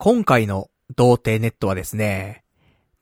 [0.00, 2.44] 今回の童貞ネットはですね、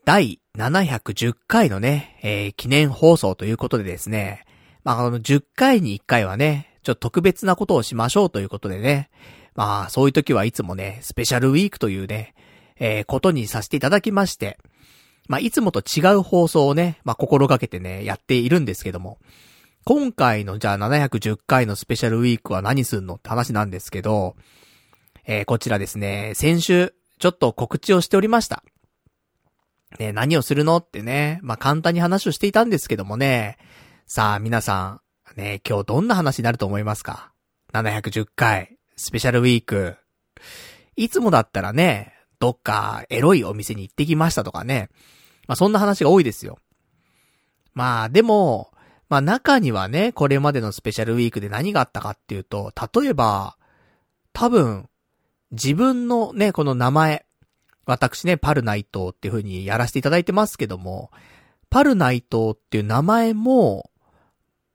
[0.07, 4.47] 第710回のね、えー、記念放送ということでですね、
[4.83, 9.11] まあ、あの、10回に1回はね、ちょっと特別なことをしましょうということでね、
[9.55, 12.35] まあ、そういう時はいつもね、スペシャルウィークというね、
[12.79, 14.57] えー、ことにさせていただきまして、
[15.29, 19.19] まあ、いつもと違う放送をね、まあ、心がけてね、やっているんですけども、
[19.85, 24.35] 今回のじゃあ710回のスペシャルウィークは何すんのって話なんですけど、
[25.29, 28.63] えー、こちらですね、先週、ちょっと告知をしておりました。
[29.99, 33.59] ね、何をするのってね、まあ、簡単に話をしていたんですけどもね、
[34.07, 35.01] さあ皆さ
[35.37, 37.33] ん、ね、今日どんな話になると思いますか
[37.73, 39.97] ?710 回、スペシャルウィーク。
[40.95, 44.91] いつもだったらね、どっかエロいお店に行ってきましたとかね、
[45.49, 46.59] まあ、そんな話が多いですよ。
[47.75, 48.71] まあ、でも、
[49.09, 53.57] まあ中にはね、これまでのスペシャルウィークで何があったかっていうと、例えば、
[54.33, 54.89] 多分、
[55.53, 57.27] 自分のね、この名前、
[57.85, 61.11] 私ね、パルナイトっていう風にやらせていただいてますけども、
[61.71, 63.91] パルナイトっていう名前も、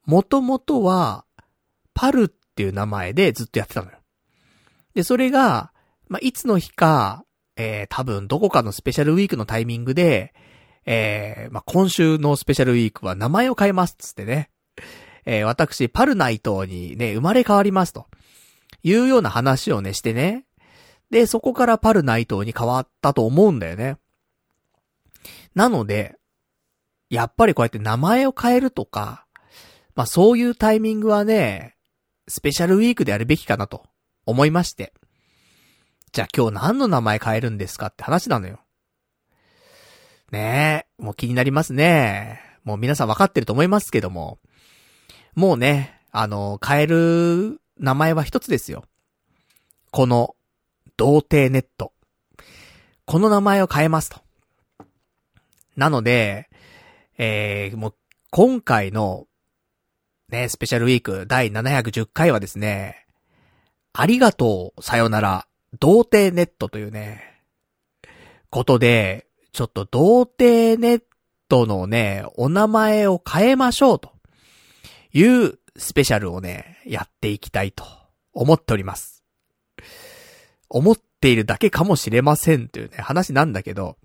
[0.05, 1.25] もともとは、
[1.93, 3.97] パルっていう名前でずっとやってたのよ。
[4.93, 5.71] で、それが、
[6.07, 7.25] まあ、いつの日か、
[7.57, 10.33] えー、多分どこかのスペシャルウィークのタイミングで、
[10.85, 14.49] えー、まあ、今週のスペシャルウィークは名前を変えますっつってね。
[15.25, 18.07] えー、私、パルナイトにね、生まれ変わりますと。
[18.83, 20.45] いうような話をね、してね。
[21.11, 23.97] で、そこからパルナイトに変わったと思うんだよね。
[25.53, 26.17] なので、
[27.09, 29.25] やっぱりこうやって名前を変えるとか、
[29.93, 31.75] まあそういうタイミングはね、
[32.29, 33.83] スペシャルウィークでやるべきかなと
[34.25, 34.93] 思いまして。
[36.13, 38.59] じゃあ今日何の名前変えるんですかって話なのよ。
[40.31, 42.39] ねえ、もう気になりますね。
[42.63, 44.39] もう皆さん分かってると思いますけども。
[45.35, 48.85] もうね、あの、変える名前は一つですよ。
[49.91, 50.35] この、
[51.01, 51.93] 童貞ネット。
[53.05, 54.21] この名前を変えますと。
[55.75, 56.47] なので、
[57.17, 57.95] えー、もう、
[58.29, 59.25] 今回の、
[60.29, 63.07] ね、スペシャルウィーク第710回はですね、
[63.93, 65.47] ありがとう、さよなら、
[65.79, 67.41] 童貞ネットというね、
[68.51, 71.03] ことで、ちょっと童貞ネッ
[71.49, 74.11] トのね、お名前を変えましょうと
[75.13, 77.85] いうスペシャルをね、やっていきたいと
[78.33, 79.10] 思っております。
[80.73, 83.97] 思っているだけかもしれませんというね、話なんだけど、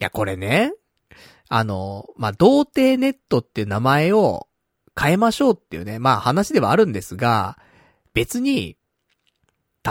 [0.00, 0.72] いや、これね、
[1.48, 4.46] あの、まあ、童貞ネットっていう名前を
[4.98, 7.58] 変えましょうっていうね、まあ話ではあるんですが、
[8.14, 8.76] 別に、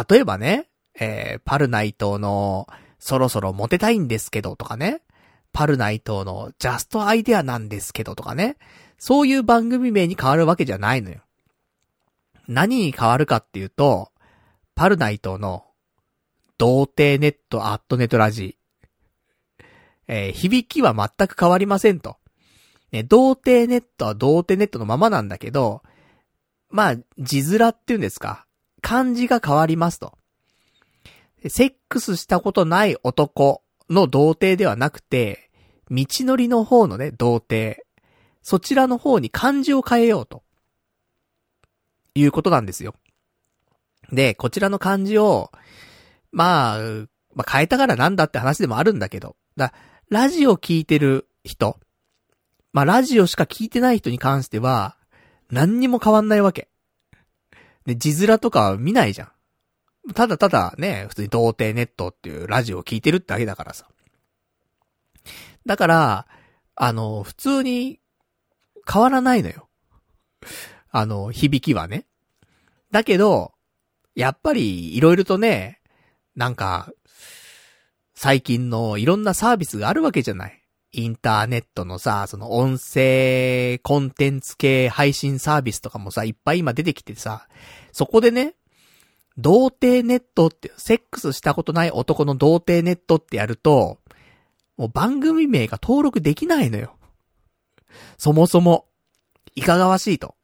[0.10, 0.68] 例えばね、
[1.00, 2.68] えー、パルナイトの
[3.00, 5.02] そろそろモテたいんですけどとかね。
[5.54, 8.58] パルナイトのジャストアイデアなんですけどとかね。
[8.98, 11.22] そういう番組名に変わるわけじゃないのよ。
[12.48, 14.12] 何に変わるかっていうと、
[14.76, 15.66] パルナイトの
[16.62, 19.66] 童貞ネットアットネトラジー。
[20.08, 22.18] えー、響きは全く変わりませんと。
[22.92, 25.82] ね、童貞ネットは童貞ネットのままなんだけど、
[26.70, 28.46] まあ、字面っていうんですか。
[28.80, 30.20] 漢字が変わりますと。
[31.48, 35.50] セックスしたことない男の童貞ではなくて、
[35.90, 37.82] 道のりの方のね、童貞。
[38.44, 40.44] そちらの方に漢字を変えようと。
[42.14, 42.94] いうことなんですよ。
[44.12, 45.50] で、こちらの漢字を、
[46.32, 46.80] まあ、
[47.34, 49.74] まあ変えたからなんだって話でもあるんだけど、だ
[50.10, 51.80] ラジオ聞いてる人、
[52.74, 54.98] まあラジオしか聞いてない人に関しては、
[55.50, 56.70] 何にも変わんないわけ。
[57.86, 59.32] で、字面とか見ないじゃん。
[60.14, 63.88] ただただね、普通に童貞ネットっていうラジオを聞いてるってだけだからさ。
[65.66, 66.28] だから、
[66.76, 68.00] あの、普通に
[68.92, 69.68] 変わらないのよ。
[70.90, 72.06] あの、響きはね。
[72.92, 73.54] だけど、
[74.16, 75.81] やっぱり色々とね、
[76.36, 76.92] なんか、
[78.14, 80.62] 最近のいろんなサービスがあるわけじゃない。
[80.94, 87.48] インターネットのさ、その音声コンテンツ系配信サービスとかもさ、いっぱい今出てきてさ、
[87.92, 88.56] そこでね、
[89.38, 94.00] 童貞ネットって、セックスしたことない男の童貞ネットってやると、
[94.78, 96.98] もう番組名が登録できないのよ。
[98.18, 98.88] そもそも、
[99.56, 100.36] いかがわしいと。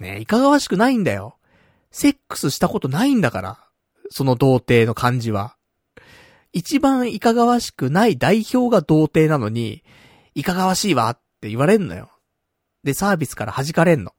[0.00, 1.38] ねいかがわしくないんだよ。
[1.90, 3.65] セックスしたことないんだから。
[4.10, 5.56] その童貞の感じは。
[6.52, 9.84] 一番いかがわしくない代表が童貞なのに、
[10.34, 12.10] いかがわしいわって言われんのよ。
[12.82, 14.12] で、サービスから弾かれんの。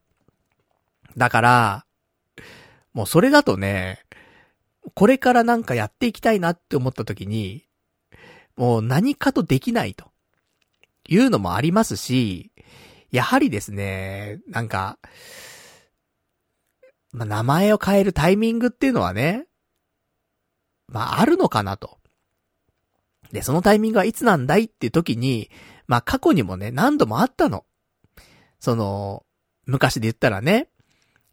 [1.15, 1.85] だから、
[2.93, 4.03] もうそれだとね、
[4.93, 7.65] これからなんかやっていきたいなって思った時に、
[8.55, 10.11] もう何かとできないと。
[11.07, 12.51] いうのもありますし、
[13.11, 14.99] やはりですね、なんか、
[17.11, 19.45] まあ、名前を変えるタイミングっていうのはね、
[20.87, 21.97] まあ、あるのかなと。
[23.31, 25.49] で、そのタイミングはいつなんだいっていう時に、
[25.87, 27.65] まあ過去にもね、何度もあったの。
[28.59, 29.25] その、
[29.65, 30.69] 昔で言ったらね、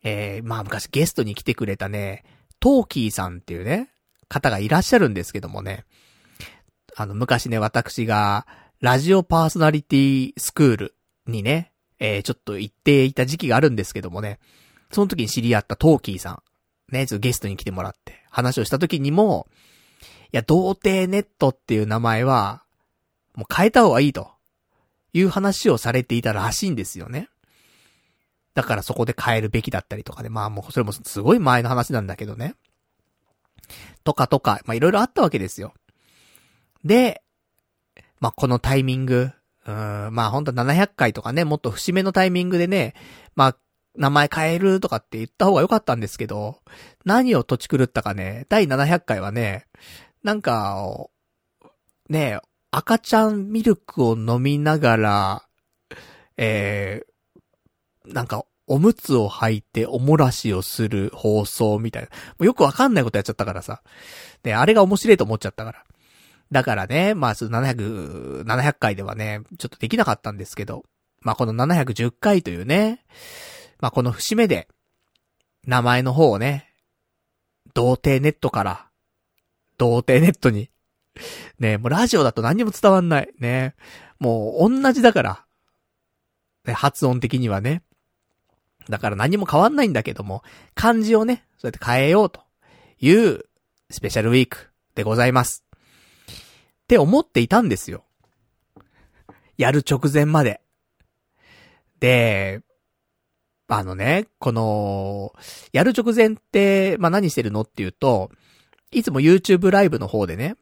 [0.02, 2.24] えー、まあ昔ゲストに来てくれたね、
[2.60, 3.90] トーキーさんっていうね、
[4.28, 5.84] 方がいらっしゃるんですけどもね、
[6.96, 8.46] あの昔ね、私が、
[8.80, 10.94] ラジオパーソナリティスクール
[11.26, 14.40] にね、えー、ちょっと行っていた時期があるんですけどもね、
[14.90, 16.42] その時に知り合ったトーキーさん、
[16.94, 19.46] ね、ちょっとゲストに来てもらって話をした時にも、
[20.32, 22.62] いや、童貞ネットっていう名前は、
[23.34, 24.30] もう変えた方がいいと、
[25.12, 27.28] いう話をされていたらしいんですよね。
[28.54, 32.54] だからそこで変えるべきだったりとかで、まあもうそれもすごい前の話なんだけどね。
[34.02, 35.72] とかとか、まあいろいろあったわけですよ。
[36.84, 37.22] で、
[38.20, 39.30] まあこのタイミング、
[39.66, 39.74] うん、
[40.12, 42.94] まあほんと700回とかね、もっと節目のタイミングでね、
[43.34, 43.56] まあ
[43.96, 46.60] 名前変えるとかって言った方が良かったんですけど、
[47.04, 49.66] 何を土地狂ったかね、第700回はね、
[50.22, 51.06] なんか、
[52.08, 55.42] ね、赤ちゃんミルクを飲みながら、
[56.36, 62.08] えー、なんか、おむつを履いておもらしをする放送みたいな。
[62.08, 63.82] もうよくわかんないことやっちゃったからさ。
[64.42, 65.84] で、あれが面白いと思っちゃったから。
[66.50, 70.84] だからね、まあ、700、700回ではね、ちょっとできなかったんですけど、
[71.20, 73.04] まあ、この710回というね、
[73.84, 74.66] まあ、この節目で、
[75.66, 76.72] 名前の方をね、
[77.74, 78.88] 童貞ネットから、
[79.76, 80.70] 童貞ネットに、
[81.58, 83.28] ね、もうラジオだと何にも伝わんない。
[83.38, 83.74] ね。
[84.18, 85.44] もう同じだから。
[86.64, 87.82] ね、発音的にはね。
[88.88, 90.42] だから何も変わんないんだけども、
[90.74, 92.40] 漢字をね、そうやって変えようと
[93.00, 93.44] いう
[93.90, 95.62] スペシャルウィークでございます。
[96.30, 96.34] っ
[96.88, 98.06] て思っていたんですよ。
[99.58, 100.62] やる直前まで。
[102.00, 102.62] で、
[103.68, 105.32] あのね、この、
[105.72, 108.30] やる直前って、まあ、何してるのっていうと、
[108.90, 110.56] いつも YouTube ライブの方でね、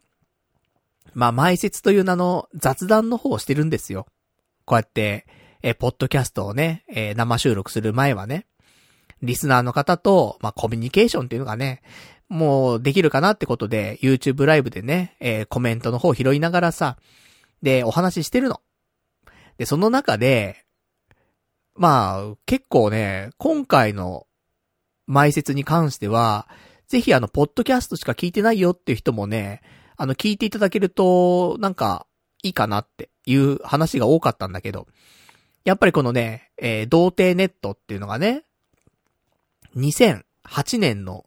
[1.14, 4.06] まあ、前説という名の雑談の方をしてるんですよ。
[4.64, 5.26] こうやって、
[5.62, 8.46] え、ポッドキャストをね、え、生収録する前はね、
[9.22, 11.82] リスナーの方と、まあ、コミュニケーションっていうのがね、
[12.28, 16.96] もうできるかなってことで、YouTube ライブでね、えー、コメントの方を拾いながらさ、
[17.62, 18.60] で、お話ししてるの。
[19.58, 20.64] で、その中で、
[21.74, 24.26] まあ、結構ね、今回の
[25.08, 26.48] 埋設に関しては、
[26.88, 29.62] ぜひあの、ポッドキャストしか聞いてないよっていう人もね、
[29.96, 32.06] あの、聞いていただけると、なんか、
[32.42, 34.88] いいかなっていう話が多かったんだけど、
[35.64, 38.42] やっぱりこのね、えー、童貞ネットっていうのがね、
[39.76, 40.24] 2008
[40.78, 41.24] 年の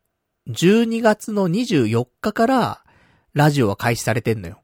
[0.50, 2.84] 12月の24日から
[3.34, 4.62] ラジオは開始されてんのよ。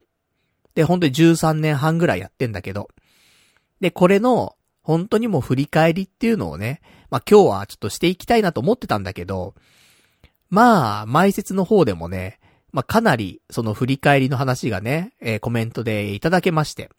[0.75, 2.89] で、本当に13年半ぐらいやってんだけど。
[3.79, 9.53] で、これの本当にもう振り返りっていうのをね、まあ今日はちょっとしていきたいなと思ってたんだけど、
[10.49, 12.39] まあ、前説の方でもね、
[12.71, 16.89] まあかなりその振り返りの話がね、えー、コメントでいただけまして。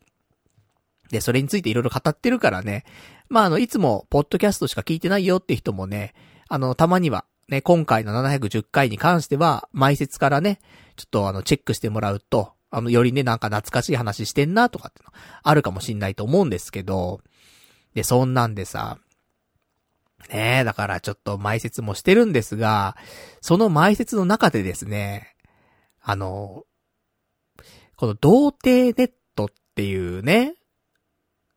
[1.11, 2.85] で、それについていろいろ語ってるからね、
[3.29, 6.15] まああの、いつもポッドキャストしか聞いてないよって人もね、
[6.49, 10.59] あの、たまには、ね、今回の710回に関しては、前説からね、
[10.97, 15.11] ちょっとあの、チェックしてもらうと、あの、よりね、なんか懐かしい話してんなとかっての、
[15.43, 17.21] あるかもしんないと思うんですけど、
[17.95, 18.99] で、そんなんでさ、
[20.31, 22.97] ねえ、だからちょっと埋設もしてるんですが、
[23.41, 25.35] その埋設の中でですね、
[26.01, 26.65] あの、
[27.97, 30.55] この童貞ネットっていうね、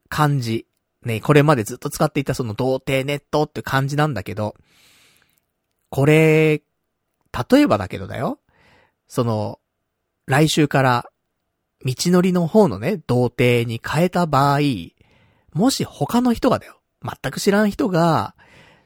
[0.10, 0.68] 漢字。
[1.04, 4.56] ね、これまでずっと使っていたその童貞ネットって漢字なんだけど、
[5.89, 6.63] これ、
[7.51, 8.39] 例えばだけどだよ。
[9.08, 9.60] その、
[10.25, 11.10] 来週から、
[11.84, 14.60] 道のりの方のね、童貞に変えた場合、
[15.55, 16.81] もし他の人がだよ。
[17.01, 18.35] 全く知らん人が、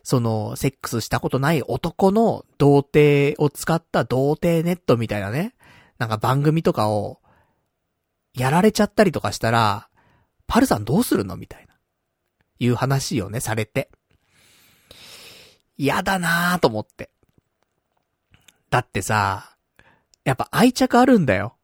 [0.04, 5.56] その、セックスしたことない男の童貞を使った童貞ネットみたいなね、
[5.98, 7.20] なんか番組とかを、
[8.36, 9.90] やられちゃったりとかしたら、
[10.46, 11.74] パルさんどうするのみたいな。
[12.60, 13.90] いう話をね、されて。
[15.76, 17.10] 嫌だなぁと思って。
[18.70, 19.58] だってさ、
[20.24, 21.56] やっぱ愛着あるんだよ。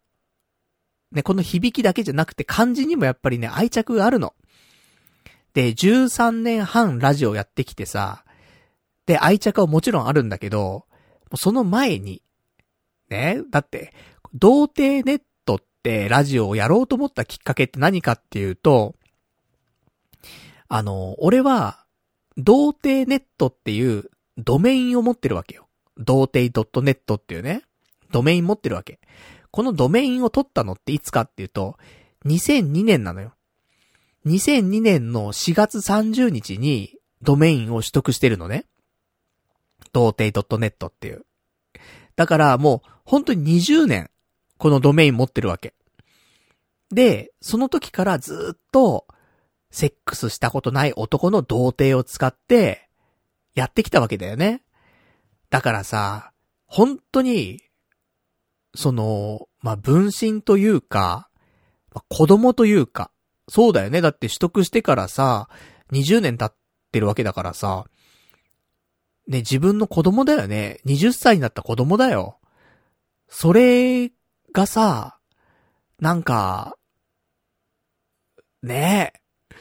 [1.12, 4.33] ね、この響きだけじゃなくて漢字にもやっぱりね、愛着があるの。
[5.55, 8.25] で、13年半ラジオやってきてさ、
[9.05, 10.85] で、愛着はもちろんあるんだけど、
[11.35, 12.21] その前に、
[13.09, 13.93] ね、だって、
[14.33, 18.95] 童貞ネットってラジオをやろうと思ったきっかけって何かっていうと、
[20.67, 21.85] あの、俺は、
[22.35, 25.69] 童貞ネットっていうドメインを持ってるわけよ。
[25.97, 27.62] 童貞 .net っていうね、
[28.12, 29.00] ドメイン持ってるわけ。
[29.51, 31.77] このドメインを取ったのっていつかっていうと、
[32.25, 33.35] 2002年なのよ。
[34.25, 38.65] 2002年の4月30日にドメインを取得してるのね。
[39.94, 41.25] 童貞 .net っていう。
[42.15, 44.10] だからもう本当に20年
[44.58, 45.74] このドメイン持ってるわけ。
[46.91, 49.08] で、その時からずっと、
[49.72, 52.88] セックスしたことない男の童貞を使って、
[53.53, 54.62] やってきたわけだよね。
[55.50, 56.32] だからさ、
[56.65, 57.62] 本当に、
[58.75, 61.29] その、まあ、分身というか、
[61.94, 63.12] まあ、子供というか、
[63.48, 64.02] そうだよね。
[64.02, 65.50] だって取得してからさ、
[65.92, 66.58] 20年経っ
[66.92, 67.86] てるわけだからさ、
[69.28, 70.80] ね、自分の子供だよね。
[70.86, 72.40] 20歳になった子供だよ。
[73.28, 74.12] それ
[74.54, 75.18] がさ、
[76.00, 76.75] なんか、
[78.62, 79.56] ねえ。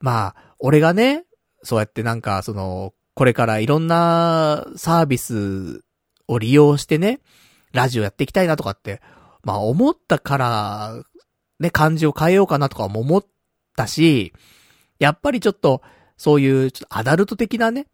[0.00, 1.24] まあ、俺がね、
[1.62, 5.82] そうやってなんか、その、これからいろんなサービス
[6.28, 7.20] を利用してね、
[7.72, 9.00] ラジオやっていきたいなとかって、
[9.42, 11.02] まあ思ったから、
[11.58, 13.26] ね、漢字を変えようかなとかも思っ
[13.76, 14.32] たし、
[14.98, 15.82] やっぱりちょっと、
[16.16, 17.86] そういう、ちょっとアダルト的なね、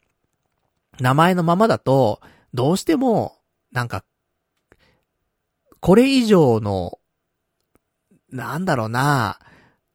[1.00, 2.20] 名前のままだと、
[2.54, 3.36] どうしても、
[3.72, 4.04] なんか、
[5.80, 6.98] これ以上の、
[8.30, 9.38] なんだろうな、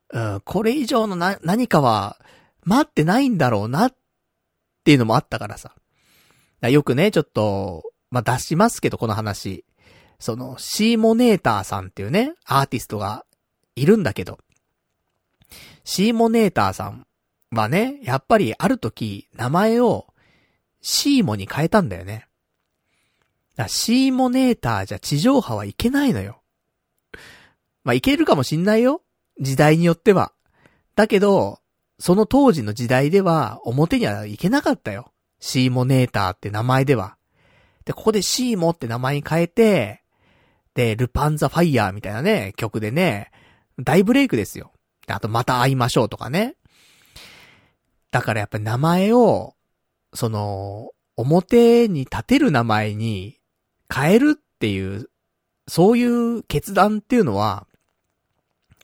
[0.10, 2.18] うん、これ以上のな、何かは、
[2.64, 3.96] 待ってないんだろうな、っ
[4.84, 5.76] ていうのもあったからさ。
[6.62, 9.66] よくね、ちょっと、まあ、出しますけど、この話。
[10.20, 13.26] その、シーモネーターさんっていうね、アーティストが
[13.78, 14.40] いるんだけど、
[15.84, 17.08] シーモネーターさん
[17.52, 20.08] はね、やっぱりある時、名前を、
[20.82, 22.28] シーモに変えたんだよね。
[23.56, 26.42] だシーモネーターじゃ地上波はいけないのよ。
[27.84, 29.02] まあ、いけるかもしんないよ。
[29.40, 30.34] 時代によっては。
[30.96, 31.60] だけど、
[32.00, 35.12] その当時の時代では、表にはいけなかったよ。
[35.40, 37.18] シーモネーターって名前では。
[37.86, 40.04] で、ここでシーモって名前に変えて、
[40.74, 43.32] で、ルパンザファイヤーみたいなね、曲でね、
[43.80, 44.72] 大ブレイクですよ。
[45.08, 46.56] あと、また会いましょうとかね。
[48.12, 49.56] だからやっぱり名前を、
[50.14, 53.40] その、表に立てる名前に
[53.94, 55.10] 変えるっていう、
[55.68, 57.68] そういう決断っていうのは、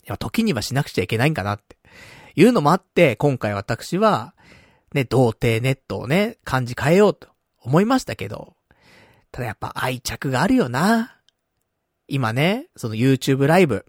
[0.05, 1.77] や、時にはしなくちゃいけないんかなって。
[2.35, 4.33] いうのもあって、今回私は、
[4.93, 8.55] ね、童貞ネットをね、漢字変えようと思いましたけど、
[9.31, 11.19] ただやっぱ愛着があるよな。
[12.07, 13.85] 今ね、その YouTube ライブ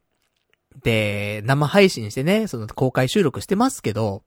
[0.82, 4.22] で生配信してね、その公開収録してますけど、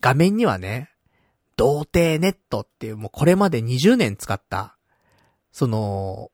[0.00, 0.90] 画面にはね、
[1.56, 4.76] 童貞ネットっていうもうこれまで20年使った、
[5.52, 6.30] その、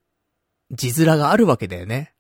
[0.71, 2.15] 字面があるわけだよね。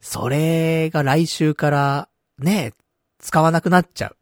[0.00, 2.72] それが来週からね、
[3.18, 4.16] 使わなくなっちゃう。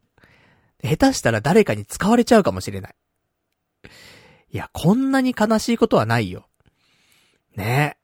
[0.83, 2.95] 下手したら誰かに使われちゃうかもしれない。
[4.51, 6.47] いや、こんなに悲しいことはないよ。
[7.55, 7.97] ね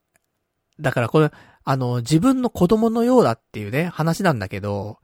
[0.80, 1.32] だからこれ、
[1.66, 5.00] あの、自分の子供のようだっていうね、話なんだけど、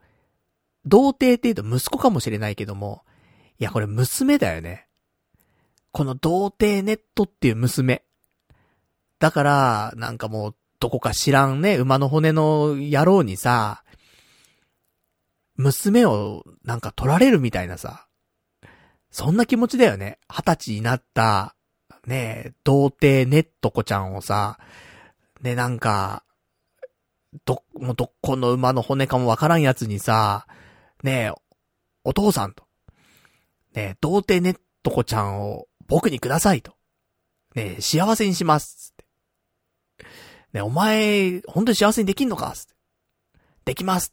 [0.86, 3.02] 童貞って言うと息子かもしれないけども、
[3.58, 4.86] いや、これ娘だよね。
[5.90, 8.04] この童貞ネットっていう娘。
[9.18, 13.84] だから、なんかもう、どこか知らんね、馬の骨の野郎にさ、
[15.56, 18.06] 娘をなんか取られるみたいなさ、
[19.10, 20.18] そんな気持ちだよね。
[20.28, 21.54] 二十歳になった、
[22.06, 24.58] ね童貞ネット子ちゃんをさ、
[25.40, 26.24] ね、なんか、
[27.44, 30.46] ど、もうどこの馬の骨かもわからんやつにさ、
[31.02, 31.42] ねえ
[32.04, 32.64] お父さんと、
[33.74, 36.72] ねえ童貞ネット子ちゃんを僕にくださいと。
[37.54, 38.94] ねえ幸せにします。
[38.94, 39.04] って
[40.52, 42.54] ねえ、お前、本当に幸せにできんのか
[43.64, 44.12] できます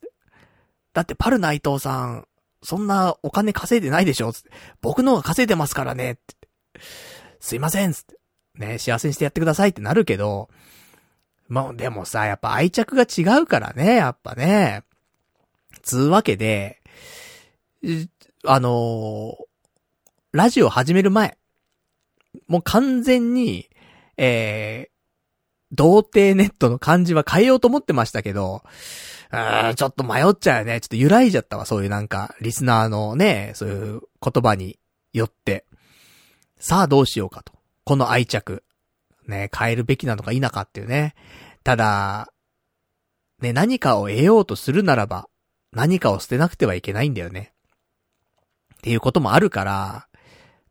[0.94, 2.28] だってパル内藤さん、
[2.64, 4.50] そんなお金稼いでないでしょつって。
[4.82, 6.36] 僕の方が稼いでますからねって。
[7.40, 8.20] すいませんつって。
[8.56, 10.50] ね、幸せにしてやってくださいってなるけど、
[11.50, 14.84] まあ、でもさ、やっぱ愛着が違うからね、やっぱね。
[15.82, 16.82] つうわけで、
[18.46, 19.36] あのー、
[20.32, 21.38] ラジオ始める前、
[22.48, 23.70] もう完全に、
[24.18, 24.90] え
[25.72, 28.64] 童貞ネットの漢字は変えようと思ってましたけど、
[29.32, 30.82] うん、ちょっと迷っちゃうよね。
[30.82, 31.66] ちょっと揺らいじゃったわ。
[31.66, 34.80] そういうなんか、リスナーのね、そういう言葉に
[35.14, 35.66] よって。
[36.58, 37.54] さあどうしようかと。
[37.86, 38.64] この愛着。
[39.30, 41.16] ね、変えるべきなのか否かっていうね。
[41.64, 42.34] ただ、
[43.40, 45.30] ね、何かを得ようとするならば、
[45.72, 47.54] 何かを捨てなくてはいけないんだよね。
[48.76, 50.08] っていうこともあるから、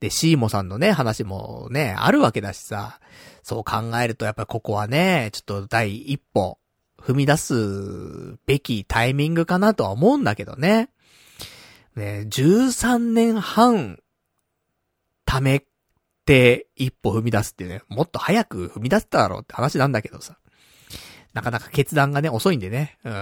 [0.01, 3.01] で、シーモさんのね、話もね、あるわけだしさ、
[3.43, 6.59] そう考えるとやっぱりここはね、ちょっと第一歩、
[7.01, 10.91] 踏み出すべきタイミングかなとは思うんだけどね。
[11.97, 13.99] ね、13年半、
[15.25, 15.65] ため
[16.29, 20.37] て一歩踏み出すってね、もっと早く踏み出せただろうって話なんだけどさ。
[21.33, 22.99] なかなか決断がね、遅いんでね。
[23.03, 23.13] うん。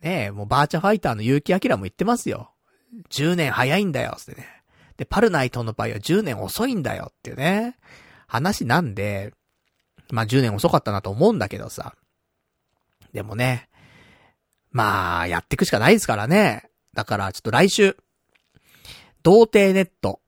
[0.00, 2.54] ねえ、もうバーチャファイターの結城明も言ってますよ。
[3.10, 4.46] 10年早いんだよ、ってね。
[4.96, 7.76] で、パルナイトの場合は10年遅いんだよっていうね、
[8.26, 9.34] 話なんで、
[10.10, 11.94] まあ10年遅かったなと思うんだけどさ。
[13.12, 13.68] でもね、
[14.70, 16.70] まあ、やっていくしかないですからね。
[16.94, 17.96] だから、ちょっと来週、
[19.22, 20.20] 童貞ネット、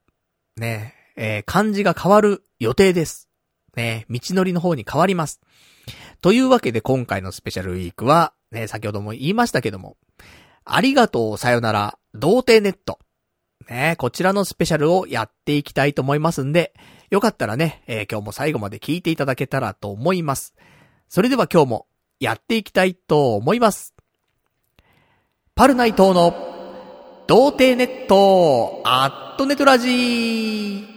[0.57, 3.29] ね、えー、漢字が変わる予定です。
[3.75, 5.39] ね、道のりの方に変わります。
[6.19, 9.97] というわけで今回のスペシャルウィークは、ね、先ほども言いましたけども、
[10.65, 12.97] ありがとうさよなら、童貞ネット。
[13.69, 16.73] ね、こちらのスペシャルをやっていきたいと思いますんで、
[17.11, 20.55] よかったらね、えー、今日も最後まで聞いていただけたらと思います。
[21.07, 21.87] それでは今日も
[22.19, 23.93] やっていきたいと思います。
[25.53, 26.33] パルナイトの
[27.27, 30.90] 童貞ネットアットネトラジー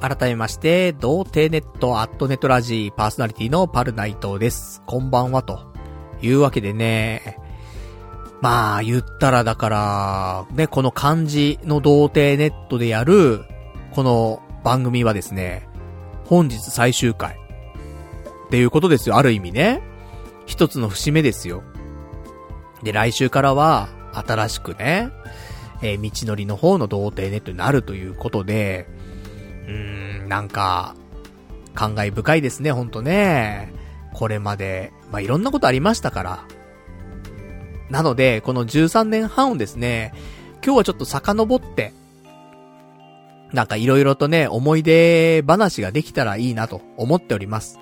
[0.00, 4.82] 改めまして、童貞ネットアットネットラジーパーソナリティのパルナイトです。
[4.86, 5.60] こんばんは、と
[6.22, 7.36] いうわけでね、
[8.40, 13.44] まあ、言ったらだから、ね、この漢字の童貞ネットでやる、
[13.92, 15.68] この番組はですね、
[16.24, 17.34] 本日最終回。
[17.34, 19.82] っていうことですよ、ある意味ね。
[20.46, 21.62] 一つの節目ですよ。
[22.82, 25.10] で、来週からは、新しくね、
[25.82, 28.88] えー、道のりの方の童貞ネットになるということで、
[29.66, 30.94] うーん、なんか、
[31.74, 33.72] 感慨深いですね、ほんとね。
[34.12, 36.44] これまで、まあ、いろんなことありましたから。
[37.90, 40.12] なので、この13年半をですね、
[40.64, 41.92] 今日はちょっと遡って、
[43.52, 47.78] なんかいろいろとね、思い出話ができたらいいなと思っております。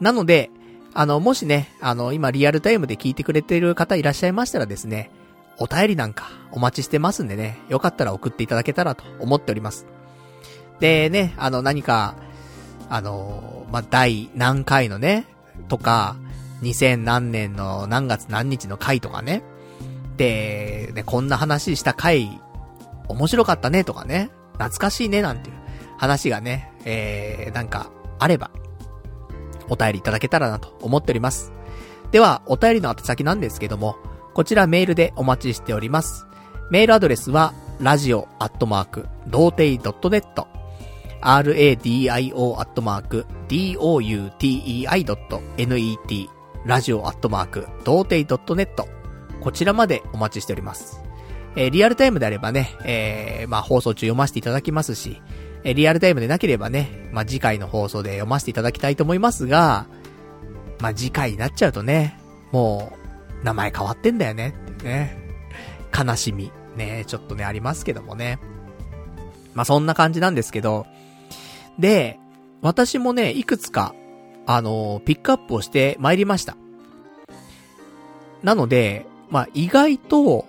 [0.00, 0.50] なので、
[0.94, 5.10] あの、もしね、あの、今リアルタイムで聞いてくれてる方いらっしゃいましたらですね、
[5.58, 9.86] お便りなんかお待ちしてますんでね、よかったら送っていただけたらと思っております。
[10.80, 12.14] でね、あの何か、
[12.88, 15.26] あの、まあ、第何回のね、
[15.68, 16.16] とか、
[16.62, 19.42] 2000何年の何月何日の回とかね。
[20.16, 22.40] で、ね、こんな話した回、
[23.08, 25.56] 面白かったねとかね、懐かしいねなんていう
[25.98, 28.50] 話がね、えー、なんか、あれば、
[29.68, 31.52] お便りいただけたらなと思っております。
[32.12, 33.96] では、お便りの宛先なんですけども、
[34.32, 36.26] こちらメールでお待ちしております。
[36.70, 37.98] メールアドレスは、ラ
[42.20, 46.28] ジオアットマーク、童貞 .net、radio.doutei.net
[46.64, 48.84] ラジオアットマーク、童貞 .net
[49.40, 51.00] こちらまでお待ちしております。
[51.56, 55.22] えー、リアルタイムであればね、えー、まあ放送中読ませていただきますし、
[55.64, 59.86] えー、リアルタイムでなければね、まあ次回の放送で読ませていただきたいと思いますが、
[60.80, 62.20] まあ次回になっちゃうとね、
[62.52, 62.92] も
[63.42, 65.16] う、名前変わってんだよね、ね。
[65.96, 68.38] 悲しみ、ね、ちょっとね、ありますけどもね。
[69.54, 70.86] まあそんな感じなんですけど、
[71.78, 72.18] で、
[72.62, 73.94] 私もね、いくつか、
[74.46, 76.56] あのー、ピックアップをして参りました。
[78.42, 80.46] なので、まあ、意外と、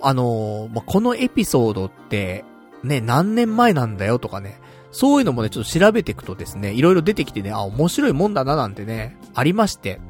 [0.00, 2.44] あのー、まあ、このエピソードって、
[2.82, 4.60] ね、何年前なんだよとかね、
[4.92, 10.00] そういうのもね、ちょっと調べていくとですね、いろいろ出てきてね、あ、面白いもんだななんてね、ありまして。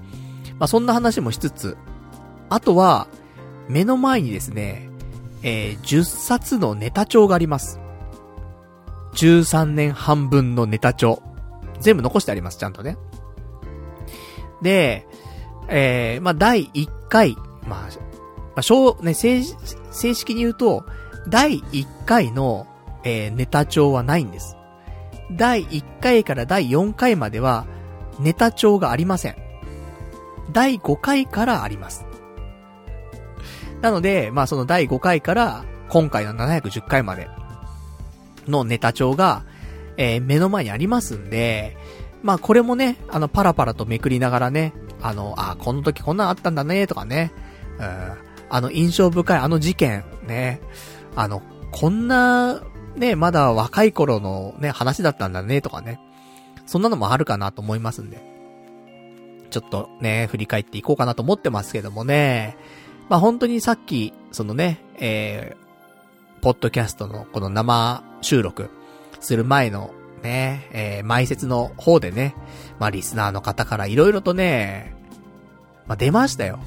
[0.59, 1.77] まあ、そんな話もしつつ、
[2.49, 3.09] あとは、
[3.69, 4.89] 目の前にですね、
[5.43, 7.80] えー、10冊のネタ帳があります。
[9.15, 11.23] 13年半分のネタ帳。
[11.81, 12.97] 全部残してあります、ちゃんとね。
[14.63, 15.07] で、
[15.69, 17.87] えー、まあ、第1回、まあ、ま
[18.57, 19.43] あ、小、ね、正、
[19.91, 20.85] 正式に言うと、
[21.29, 22.67] 第1回の、
[23.05, 24.57] えー、ネタ帳はないんです。
[25.33, 27.67] 第1回から第4回までは、
[28.19, 29.37] ネタ帳がありません。
[30.53, 32.05] 第5回からあります。
[33.81, 37.29] なので、まあその第5回から今回の710回まで
[38.49, 39.45] のネタ帳が、
[39.97, 41.77] えー、目の前にありますんで、
[42.23, 44.73] まあこれもね、あの、パラパラとめくりながらね、
[45.03, 47.33] あの、あ、この時こんなんあったんだね、とかね、
[47.79, 48.13] うん、
[48.51, 50.61] あの、印象深いあの事件、ね、
[51.17, 52.63] あの、こんな、
[52.97, 56.01] ね、まだ若い頃のね、話だったんだね、とかね、
[56.67, 58.23] そんなのもあるかなと思いますんで、
[59.51, 62.57] ちょっとね、振り返っていこうかなと思ってますけどもね、
[63.09, 65.60] まあ本当にさっき、そのね、えー、
[66.41, 68.71] ポッドキャストのこの生収録
[69.21, 69.91] する前の
[70.23, 72.35] ね、えー、前説の方でね、
[72.79, 74.95] まあ、リスナーの方から色々とね、
[75.87, 76.59] まあ、出ましたよ。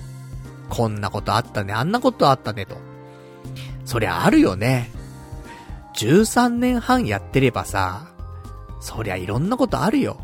[0.69, 2.77] こんなことあったね、あんなことあったね、と。
[3.85, 4.91] そりゃあるよね。
[5.95, 8.07] 13年半やってればさ、
[8.79, 10.19] そりゃいろんなことあるよ。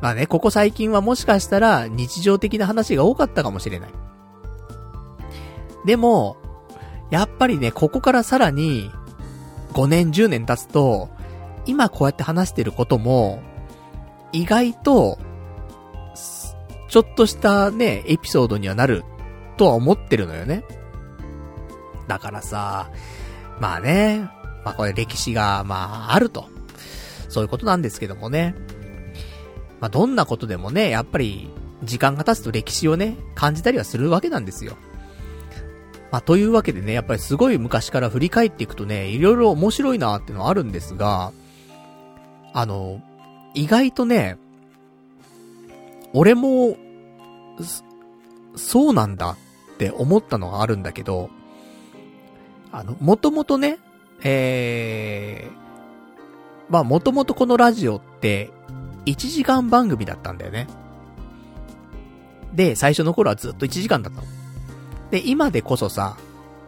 [0.00, 3.90] まあね、ここ最近はもしかしたら日常的な話が多かったかもしれない。
[5.84, 6.36] でも、
[7.10, 8.90] やっぱりね、ここからさらに、
[9.72, 11.08] 5年、10年経つと、
[11.66, 13.42] 今こうやって話してることも、
[14.32, 15.18] 意外と、
[16.88, 19.04] ちょっとしたね、エピソードにはなる、
[19.56, 20.64] とは思ってるのよね。
[22.06, 22.90] だからさ、
[23.60, 24.30] まあね、
[24.64, 26.46] まあこれ歴史が、まああると。
[27.28, 28.54] そういうことなんですけどもね。
[29.80, 31.50] まあどんなことでもね、やっぱり、
[31.84, 34.76] 時間が経つと歴史をね、感じたりはするわけなんですよ。
[36.10, 41.32] まあ、というわけでね、やっぱりすごい昔から振り返っていくとね、いろいろ面白いなってのはあるんですが、
[42.54, 43.02] あの、
[43.54, 44.38] 意外とね、
[46.14, 46.76] 俺も、
[48.56, 49.36] そうなんだ
[49.74, 51.28] って思ったのがあるんだけど、
[52.72, 53.78] あの、もともとね、
[54.22, 58.50] えー、まあもともとこのラジオって、
[59.06, 60.66] 1時間番組だったんだよね。
[62.54, 64.37] で、最初の頃はずっと1時間だったの。
[65.10, 66.16] で、今でこそさ、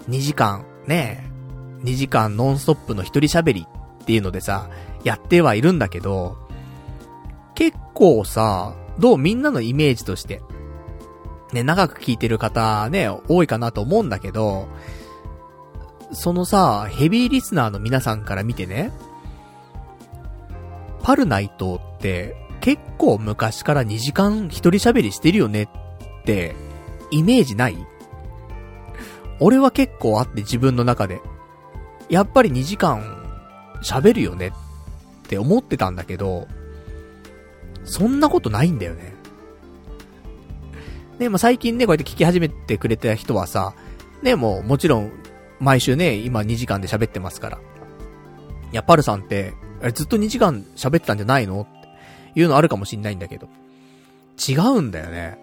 [0.09, 1.31] 2時間、ね
[1.85, 3.67] 2時間ノンストップの一人喋り
[4.03, 4.69] っていうのでさ、
[5.05, 6.37] やってはいるんだけど、
[7.55, 10.43] 結構さ、どうみんなのイメージとして、
[11.53, 14.69] ね、長く聞いてる方ね、多いかなと思うんだけど、
[16.13, 18.93] そのさ、ヘビーリスナーの皆さんから見てね、
[21.03, 25.69] パルナイトって結構昔から2時間一人喋りしてるよねっ
[26.25, 26.55] て、
[27.11, 27.77] イメージない
[29.41, 31.21] 俺は結構あって自分の中で。
[32.09, 33.03] やっぱり2時間
[33.83, 34.53] 喋るよねっ
[35.29, 36.49] て思ってたんだけど、
[37.85, 39.15] そんなことないんだよね。
[41.19, 43.75] で、まあ、最近ね、こうやって聞き始めてくれた人はさ、
[44.23, 45.13] ね、もうもちろん、
[45.61, 47.59] 毎週ね、今2時間で喋ってますから。
[47.59, 47.61] い
[48.75, 49.55] や、パルさんって、
[49.95, 51.63] ずっと2時間喋ってたんじゃないの？
[51.63, 51.67] っ
[52.35, 53.49] ていうのあるかもしんないんだけど。
[54.49, 55.39] 違うんだよね。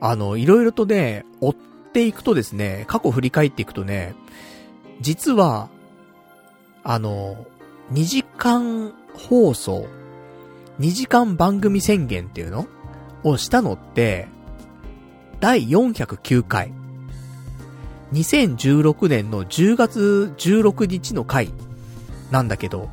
[0.00, 1.54] あの、いろいろとね、追っ
[1.90, 4.14] っていくとですね、過去振り返っていくとね、
[5.00, 5.68] 実は、
[6.84, 7.46] あの、
[7.92, 9.88] 2時間放送、
[10.78, 12.68] 2時間番組宣言っていうの
[13.24, 14.28] をしたのって、
[15.40, 16.72] 第409回。
[18.12, 21.52] 2016年の10月16日の回
[22.30, 22.88] なんだけど、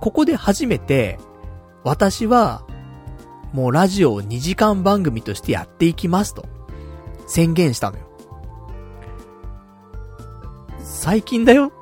[0.00, 1.18] ここで初めて、
[1.84, 2.62] 私は、
[3.52, 6.46] もうラジオを2時間番組としてやっていきますと、
[7.28, 8.09] 宣言したのよ。
[11.00, 11.72] 最近だよ。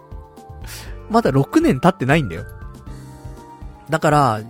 [1.10, 2.44] まだ6年経ってないんだよ。
[3.90, 4.42] だから、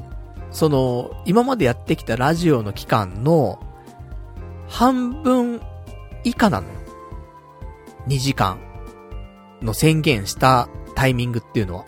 [0.50, 3.58] その、今までやってきたラジオの期間の、
[4.66, 5.62] 半分
[6.22, 6.74] 以下なのよ。
[8.08, 8.58] 2時間
[9.62, 11.86] の宣言したタイミングっていうのは。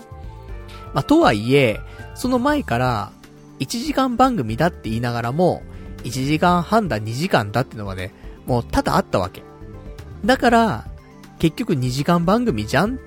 [0.94, 1.80] まあ、とはいえ、
[2.14, 3.12] その前から、
[3.58, 5.62] 1時間番組だって言いながらも、
[6.04, 8.14] 1時間半だ2時間だってのはね、
[8.46, 9.42] もう多々あったわけ。
[10.24, 10.86] だから、
[11.40, 12.98] 結局2時間番組じゃんっ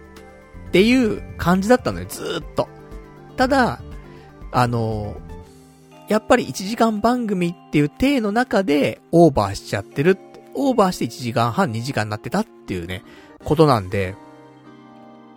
[0.72, 2.68] ていう感じだったのよ、ずーっと。
[3.38, 3.80] ただ、
[4.52, 5.16] あの、
[6.10, 10.18] やっぱり1時間番組っていう体の中でオーバーしちゃってる。
[10.56, 13.04] オーバーして1時間半2時間になってたっていうね、
[13.44, 14.16] ことなんで、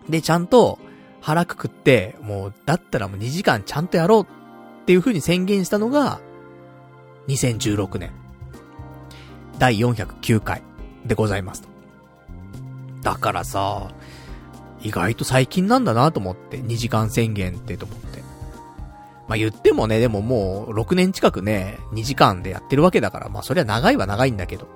[0.08, 0.78] で、ちゃんと
[1.20, 4.26] 腹くくって、もう、だったらもう2時間ちゃんとやろうっ
[4.86, 6.20] ていう風に宣言したのが、
[7.28, 8.12] 2016年、
[9.58, 10.62] 第409回
[11.04, 11.75] でございます。
[13.06, 13.92] だからさ、
[14.82, 18.18] 意外と最近なんだなと思って、2時間宣言ってと思って。
[19.28, 24.66] まあ、言ってもね、でももう6年近くね、2時間でやってるわけだから、まあそりゃ長いは長いんだけど。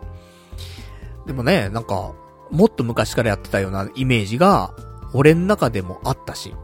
[1.26, 2.12] でもね、なんか、
[2.52, 4.74] もっと昔からやってたようなイメージが、
[5.12, 6.54] 俺の中でもあったし。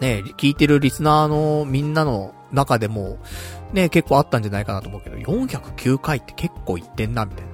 [0.00, 3.18] ね、聞いてるリスナーのみんなの中でも、
[3.72, 7.44] ね、結構あったんじゃないかなと思うけど、409回って結構言ってんな、みたい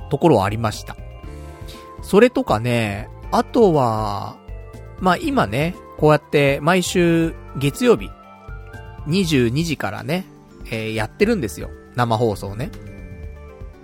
[0.00, 0.96] なところはありました。
[2.06, 4.38] それとかね、あとは、
[5.00, 8.08] まあ、今ね、こうやって毎週月曜日、
[9.08, 10.24] 22時からね、
[10.66, 11.68] えー、やってるんですよ。
[11.96, 12.70] 生放送ね。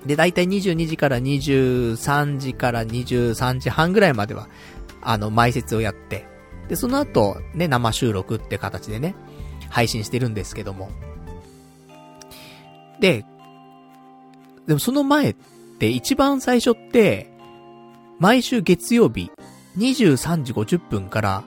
[0.07, 4.49] で、だいたい22時から23時から23時半ぐらいまでは、
[5.01, 6.25] あの、埋設をやって、
[6.69, 9.17] で、その後、ね、生収録って形でね、
[9.69, 10.91] 配信してるんですけども。
[13.01, 13.25] で、
[14.69, 15.35] でもその前っ
[15.81, 17.32] て一番最初って、
[18.23, 19.33] 毎週月曜日、
[19.79, 21.43] 23時50分から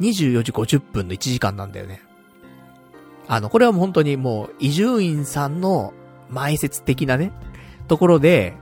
[0.00, 2.02] 24時50分の1時間なんだよね。
[3.28, 5.94] あの、これはもう本当にもう、伊集院さんの
[6.32, 7.30] 埋設的なね、
[7.86, 8.54] ところで、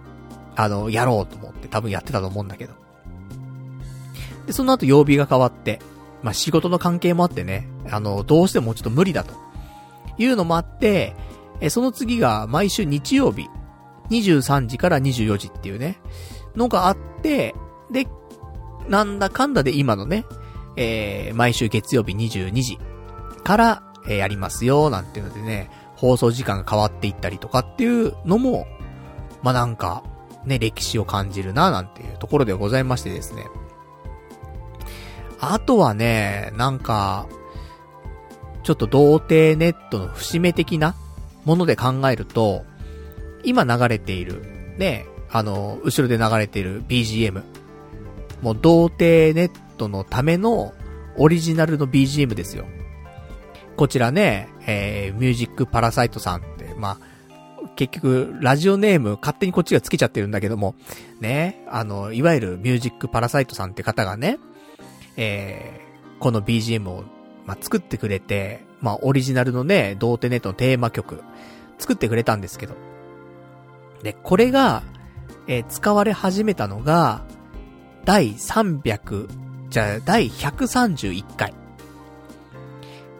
[0.56, 2.74] あの、やろうと思って多分やってたと思うんだけど。
[4.44, 5.80] で、その後曜日が変わって、
[6.22, 9.32] まあ、仕事の関係もあってね、あの、どうしてもちょっと無理だと。
[10.18, 11.16] いうのもあって、
[11.62, 13.48] え、その次が毎週日曜日、
[14.10, 15.96] 23時から24時っていうね、
[16.56, 17.54] のがあって、
[17.90, 18.06] で、
[18.88, 20.24] なんだかんだで今のね、
[20.76, 22.78] えー、毎週月曜日22時
[23.42, 28.66] から、えー、やりますよ、なんていうのでね、放送時間が変わっていったりとかっていうのも、
[29.42, 30.02] まあ、なんか、
[30.44, 33.46] ね、歴史を感じるな、なんていうところでございましてですね。
[35.40, 37.26] あとはね、なんか、
[38.62, 40.94] ちょっと童貞ネットの節目的な
[41.44, 42.64] もので考えると、
[43.44, 44.42] 今流れている、
[44.78, 47.42] ね、あの、後ろで流れている BGM。
[48.40, 50.72] もう童貞ネットのための
[51.16, 52.66] オリジナルの BGM ですよ。
[53.76, 60.76] こちらね、えー、ミュージックパラサイトさんって、まあ、結局、ラジオネーム勝手にこっちがつけちゃってるんだけども、
[61.20, 64.38] ね、あの、いわゆるミュージックパラサイトさんって方がね、
[65.16, 67.02] えー、この BGM を、
[67.44, 71.24] まあ、作ってくれて、まあ、オリジナルのね、童貞ネットのテーマ曲、
[71.78, 72.76] 作ってくれたんですけど。
[74.04, 74.84] で、これが、
[75.46, 77.22] えー、使われ始めたのが、
[78.04, 79.28] 第300、
[79.68, 81.54] じゃあ、第131回。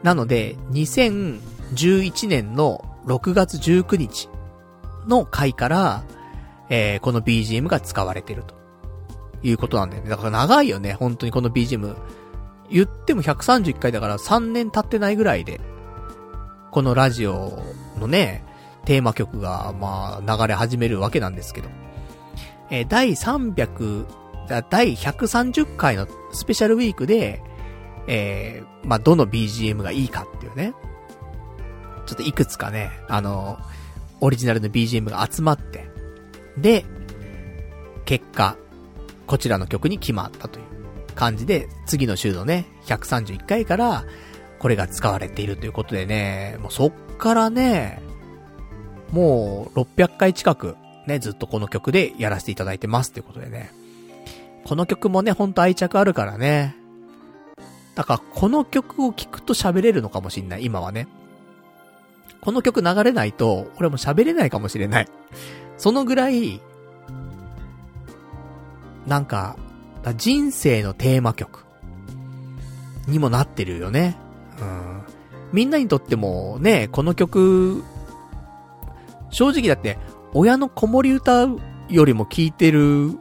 [0.02, 4.28] なので、2011年の6月19日
[5.06, 6.04] の回から、
[6.68, 8.64] えー、この BGM が使われてると。
[9.44, 10.08] いうことなんだよね。
[10.08, 11.94] だから長いよね、本当にこの BGM。
[12.70, 15.60] 言っても131回だから3年経ってないぐらいで、
[16.70, 17.62] このラジオ
[17.98, 18.42] のね、
[18.87, 21.68] テーマ曲が、まあ、流れ始めるわけなんですけど。
[22.70, 24.07] えー、第300、
[24.70, 27.42] 第130回のスペシャルウィークで、
[28.07, 30.74] えー、まあ、どの BGM がいいかっていうね。
[32.07, 33.59] ちょっといくつかね、あの、
[34.20, 35.88] オリジナルの BGM が集まって、
[36.59, 36.85] で、
[38.05, 38.57] 結果、
[39.27, 40.64] こちらの曲に決まったという
[41.14, 44.05] 感じで、次の週のね、131回から、
[44.59, 48.03] これが使われているということでね、もうそっからね、
[49.11, 53.71] もう600回近く、ね、ずっとこの曲でやらせていただいてますということでね。
[54.64, 56.75] この曲もね、ほんと愛着あるからね。
[57.95, 61.07] だから、この曲を聴くと喋れるのかもしんない、今はね。
[62.40, 65.09] この曲流れないと、俺も喋れないかもしれない。
[65.77, 66.61] そのぐらい、
[69.07, 69.57] なんか、
[70.17, 71.64] 人生のテーマ曲
[73.07, 74.17] にもなってるよね。
[74.61, 75.03] うん。
[75.53, 77.85] みんなにとってもね、この曲、
[79.31, 79.99] 正直だって、
[80.35, 81.47] 親の子守歌
[81.88, 83.12] よりも聴いてる、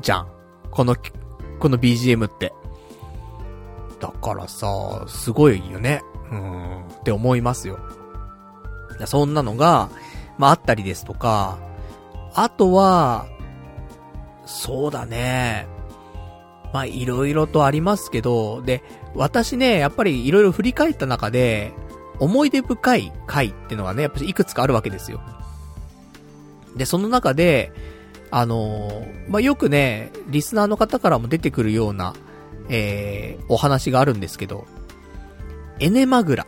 [0.00, 0.28] じゃん。
[0.70, 0.96] この、
[1.58, 2.52] この BGM って。
[4.00, 6.02] だからさ、すごいよね。
[6.30, 7.78] うん、って思いますよ。
[9.04, 9.90] そんなのが、
[10.38, 11.58] まあ、あったりですとか、
[12.34, 13.26] あとは、
[14.46, 15.66] そうだね。
[16.72, 18.82] まあ、いろいろとありますけど、で、
[19.14, 21.72] 私ね、やっぱりいろいろ振り返った中で、
[22.18, 25.20] 思い出深い回ってのがね、やっぱりいくつかあるわけですよ。
[26.76, 27.72] で、その中で、
[28.30, 32.14] あのー、まあ、よくね、リスナーの方からも出てくるような、
[32.68, 34.66] えー、お話があるんですけど、
[35.78, 36.46] エネマグラ。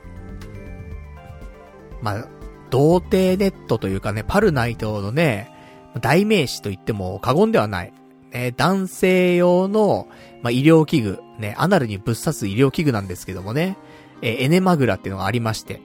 [2.03, 2.29] まあ、
[2.71, 5.53] 童貞ネットというかね、パルナイトのね、
[6.01, 7.93] 代名詞と言っても過言ではない。
[8.33, 10.09] ね、男性用の、
[10.43, 13.77] まあ、医療器具、ね、アナルにぶっ刺す医療器具なんですけどもね、
[14.23, 15.81] えー、エネマグラっていうのがありまして。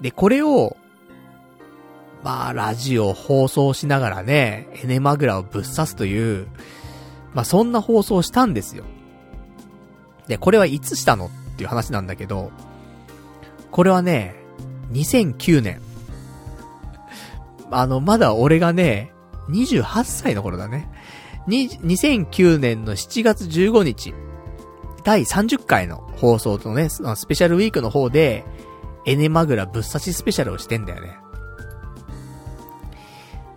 [0.00, 0.76] で、これを、
[2.26, 6.48] まあ、ラジオ放送しながらね、エネマグラをぶっ刺すという、
[7.34, 8.82] まあ、そんな放送したんですよ。
[10.26, 12.50] で、これはいつしたのっていう話なんだけど、
[13.70, 14.34] これはね、
[14.90, 15.80] 2009年。
[17.70, 19.12] あの、まだ俺がね、
[19.50, 20.90] 28歳の頃だね。
[21.46, 24.14] 2009年の7月15日、
[25.04, 28.44] 第30回の放送とね、スペシャルウィークの方で、
[29.04, 31.20] エネマグラぶっ刺しスペシャルをしてんだよね。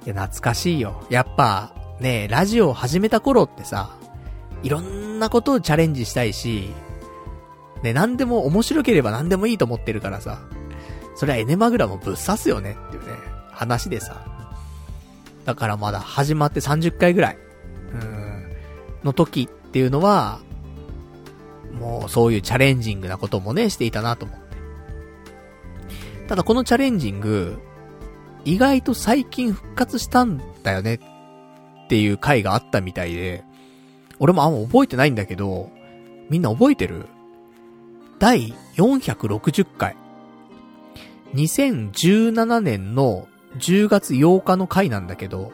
[0.10, 1.04] や、懐かしいよ。
[1.10, 3.98] やっぱ、ね、ラジオを始めた頃ってさ、
[4.64, 6.70] いろんなことをチャレンジしたいし、
[7.84, 10.40] ね、何でも面白ければ何でもいいと思ってるからさ、
[11.16, 13.14] それはエネマグラもぶっ刺すよねっていうね、
[13.52, 14.26] 話でさ。
[15.46, 17.38] だからまだ始まって30回ぐらい、
[17.94, 18.52] うん、
[19.04, 20.40] の時っていうのは、
[21.80, 24.50] もうそういうチャレンジングなこともね、していたなと思って。
[26.28, 27.60] ただこのチャレンジング、
[28.46, 33.44] 意外と最近復活したんだよねっていう回があったみたいで、
[34.20, 35.72] 俺もあんま覚えてないんだけど、
[36.30, 37.06] みんな覚えてる？
[38.20, 39.96] 第460回。
[41.34, 45.52] 2017年の10月8日の回なんだけど、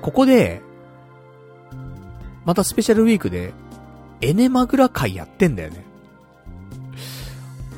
[0.00, 0.62] ここで、
[2.44, 3.52] またスペシャルウィークで、
[4.20, 5.84] エネマグラ会やってんだよね。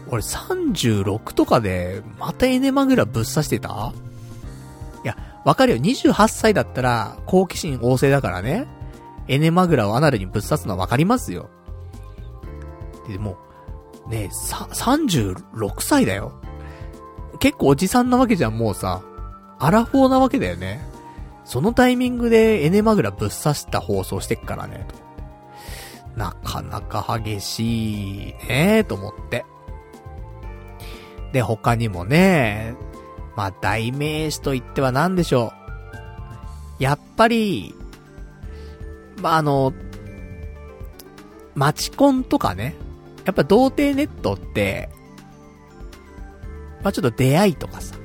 [0.09, 3.93] 俺36とかで、またエネマグラぶっ刺してた、
[5.45, 8.67] わかるよ、28歳だったら、好奇心旺盛だからね。
[9.29, 11.51] エネマグラをアナルにぶっ刺すのはわかりますよ。
[13.09, 13.37] でも、
[14.09, 16.33] ね、さ、36歳だよ。
[17.39, 19.03] 結構おじさんなわけじゃん、もうさ。
[19.59, 20.81] アラフォーなわけだよね。
[21.45, 24.97] そのタイミングでエネマグラぶっ刺した放送してっからね、と。
[26.17, 29.45] なかなか激しいね、と思って。
[31.33, 32.75] で、他にもね、
[33.37, 35.53] まあ、代名詞と言っては何でしょ
[36.79, 36.83] う。
[36.83, 37.75] やっぱり、
[39.21, 39.73] まあ、あの、
[41.55, 42.75] マチコンとかね。
[43.25, 44.89] やっぱ童貞ネットって、
[46.83, 47.97] まあ、ちょっと出会いとかさ。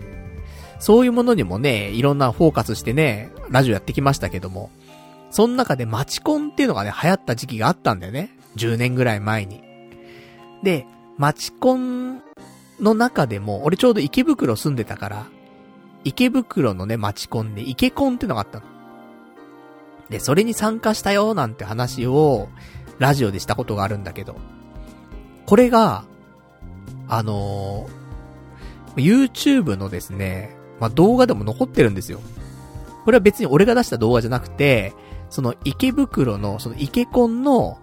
[0.79, 4.69] そういうものにもね、いろんなフォーカスしてね、ラジオやってきましたけども、
[5.31, 8.37] その中でマチコンっていうのがね、流行った時期があったんだよね。
[8.55, 9.63] 10年ぐらい前に。
[10.63, 10.85] で、
[11.17, 12.21] マチコン
[12.79, 15.25] の中でも、俺ちょうど池袋住んでたから、
[16.03, 18.65] 池袋のね、マチコンで池コンってのがあったの。
[20.09, 22.49] で、それに参加したよ、なんて話を、
[22.99, 24.35] ラジオでしたことがあるんだけど、
[25.45, 26.05] これが、
[27.07, 32.19] あのー、YouTube のですね、まあ、動画でも残ってるんですよ。
[33.05, 34.93] これは別に俺が出した動画じゃなくて、
[35.29, 37.79] その池袋の、その池コンの、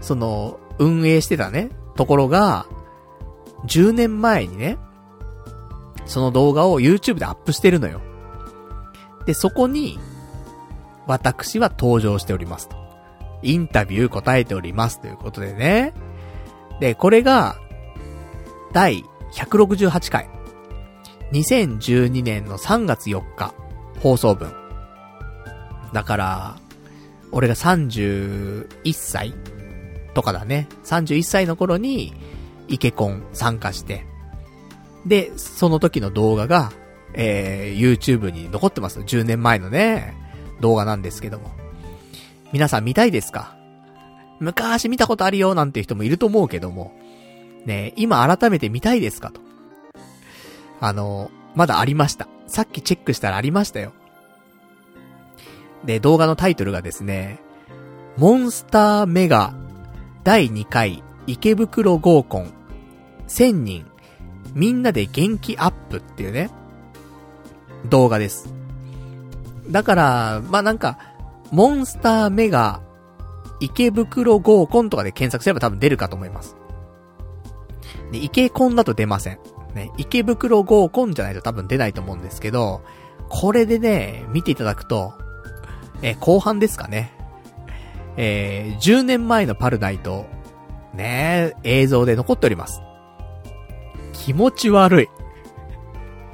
[0.00, 2.66] その、運営してたね、ところが、
[3.64, 4.78] 10年前にね、
[6.04, 8.00] その動画を YouTube でアップしてるのよ。
[9.26, 9.98] で、そこに、
[11.06, 12.76] 私は登場しておりますと。
[13.42, 15.94] インタビュー答えておりますということでね。
[16.80, 17.56] で、これが、
[18.72, 20.28] 第168回。
[21.32, 23.54] 2012年の3月4日、
[24.00, 24.52] 放送分。
[25.92, 26.56] だから、
[27.32, 29.34] 俺が31歳
[30.14, 30.68] とかだね。
[30.84, 32.14] 31歳の頃に、
[32.68, 34.06] イケコン参加して、
[35.06, 36.72] で、その時の動画が、
[37.14, 39.00] えー、YouTube に残ってます。
[39.00, 40.14] 10年前のね、
[40.60, 41.50] 動画なんですけども。
[42.52, 43.56] 皆さん見たいですか？
[44.40, 46.92] 昔見たことあるよなんて人もいると思うけども、
[47.64, 49.40] ね今改めて見たいですかと。
[50.80, 52.28] あの、まだありました。
[52.46, 53.92] さっきチェックしたらありましたよ。
[55.84, 57.38] で、動画のタイトルがですね、
[58.16, 59.54] モンスターメガ
[60.24, 62.52] 第2回池袋合コン
[63.28, 63.86] 1000人
[64.54, 66.50] みんなで元気アップっていうね、
[67.88, 68.52] 動画です。
[69.70, 70.98] だから、まあ、なんか、
[71.50, 72.80] モンスターメガ
[73.60, 76.56] 池袋合コンとかで検索すれば多分出るかと思います。
[78.12, 79.38] で、池コンだと出ません。
[79.74, 82.82] ね、池袋合コンじゃないと多分出ないと思うんですけど、
[83.28, 85.12] これでね、見ていただくと、
[86.02, 87.12] え、後半ですかね。
[88.16, 90.26] えー、10年前のパルナイト、
[90.94, 92.80] ね、映像で残っております。
[94.26, 95.08] 気持ち悪い。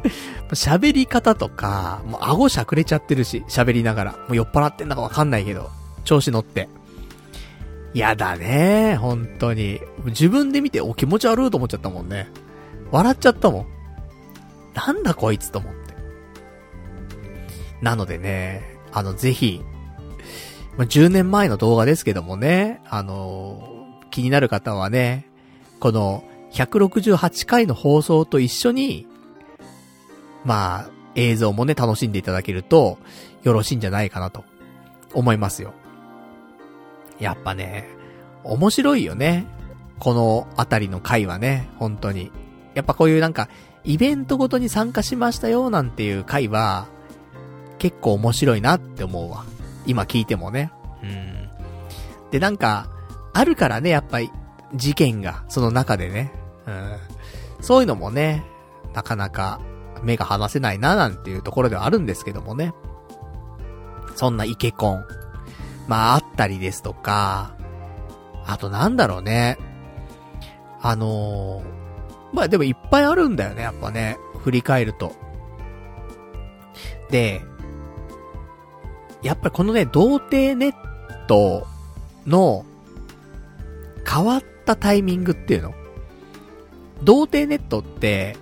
[0.53, 4.13] 喋り方とか、もう顎しゃくれちゃってるし、喋りながら。
[4.13, 5.69] もう酔っ払ってんだかわかんないけど、
[6.05, 6.71] 調子乗って。
[7.93, 9.83] やだね本当に。
[10.07, 12.31] 自分で見て、お、気持ち悪いと思っちゃったもんね。
[12.91, 13.67] 笑っちゃったもん。
[14.73, 15.95] なんだこいつと思って。
[17.83, 19.63] なのでね、あの、ぜひ、
[20.79, 23.69] ま10年前の動画ですけどもね、あの、
[24.11, 25.27] 気になる方はね、
[25.79, 29.07] この168回の放送と一緒に、
[30.45, 32.99] まあ、映像もね、楽しんでいただけると、
[33.43, 34.45] よろしいんじゃないかなと、
[35.15, 35.73] 思いますよ。
[37.19, 37.89] やっぱね、
[38.45, 39.47] 面白いよね。
[39.99, 42.31] このあたりの回はね、本当に。
[42.75, 43.49] やっぱこういうなんか、
[43.85, 46.87] イベントごとに参加しましたよなんていう回は、
[47.79, 49.45] 結構面白いなって思うわ。
[49.87, 50.73] 今聞いてもね。
[51.03, 51.49] うん。
[52.31, 52.89] で、なんか、
[53.33, 54.31] あるからね、やっぱり、
[54.75, 56.42] 事件が、その中でね。
[56.67, 56.97] うん。
[57.61, 58.45] そういうのもね、
[58.95, 59.61] なかなか、
[60.03, 62.73] 目が離せないな、なんていうところではあるんですけどもね。
[64.17, 65.05] そんなイケコン。
[65.89, 67.55] まあ、あったりですとか、
[68.45, 69.59] あとなんだろうね。
[70.81, 71.65] あのー、
[72.33, 74.19] まあでもいっぱいあるんだよね、やっぱね。
[74.39, 75.13] 振り返ると。
[77.11, 77.43] で、
[79.23, 80.75] やっぱりこのね、童貞ネッ
[81.27, 81.67] ト
[82.27, 82.65] の
[84.09, 85.75] 変わったタイミングっていうの
[87.05, 88.37] 童貞ネットって、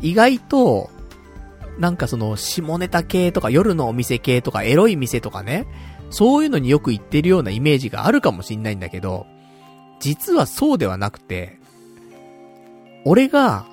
[0.00, 0.90] 意外と、
[1.78, 5.66] なんかその、下ネタ系とか夜のお店系とかエロい店とかね、
[6.10, 9.26] そういうのによく行ってるようなイメージがあるかもしんないんだけど、
[10.00, 11.58] 実はそうではなくて、
[13.04, 13.66] 俺が、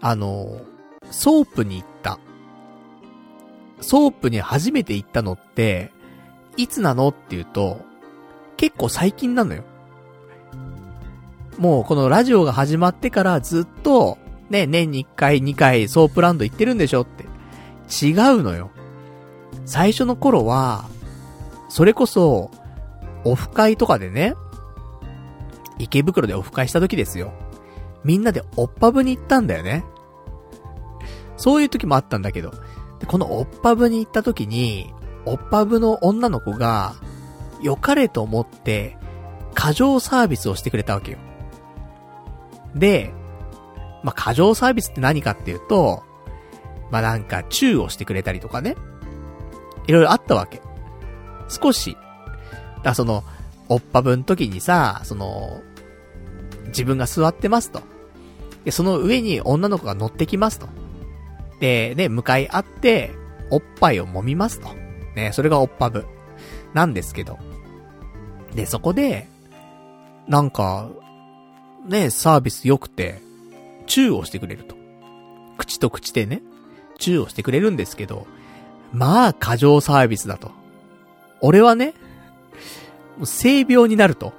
[0.00, 0.60] あの、
[1.10, 2.18] ソープに行った。
[3.80, 5.92] ソープに初めて行ったのって、
[6.56, 7.80] いつなのっていうと、
[8.56, 9.64] 結構最近なのよ。
[11.58, 14.18] もうこのラジオが始まってからずっと、
[14.50, 17.24] ね、年に1回2回ソープランド行ってるんでしょって
[18.04, 18.70] 違うのよ。
[19.64, 20.84] 最初の頃は、
[21.68, 22.50] それこそ、
[23.24, 24.34] オフ会とかでね、
[25.78, 27.32] 池袋でオフ会した時ですよ。
[28.04, 29.84] みんなでオッパブに行ったんだよね。
[31.36, 32.52] そういう時もあったんだけど、
[33.00, 34.92] でこのオッパブに行った時に、
[35.24, 36.94] オッパブの女の子が、
[37.62, 38.96] 良かれと思って、
[39.54, 41.18] 過剰サービスをしてくれたわけよ。
[42.76, 43.12] で、
[44.02, 46.04] まあ、過剰サービスって何かっていうと、
[46.90, 48.76] まあ、なんか、チューをしてくれたりとかね。
[49.86, 50.62] いろいろあったわけ。
[51.48, 51.96] 少し。
[52.84, 53.24] だその、
[53.68, 55.60] おっぱぶん時にさ、その、
[56.68, 57.82] 自分が座ってますと。
[58.64, 60.68] で、その上に女の子が乗ってきますと。
[61.60, 63.12] で、ね、向かい合って、
[63.50, 64.68] おっぱいを揉みますと。
[65.14, 66.06] ね、それがおっぱぶ。
[66.74, 67.38] なんですけど。
[68.54, 69.28] で、そこで、
[70.28, 70.88] なんか、
[71.88, 73.20] ね、サービス良くて、
[73.86, 74.76] チューをしてくれると。
[75.56, 76.42] 口と口でね、
[76.98, 78.26] チューをしてくれるんですけど、
[78.92, 80.50] まあ、過剰サービスだと。
[81.40, 81.94] 俺はね、
[83.16, 84.32] もう性病になると。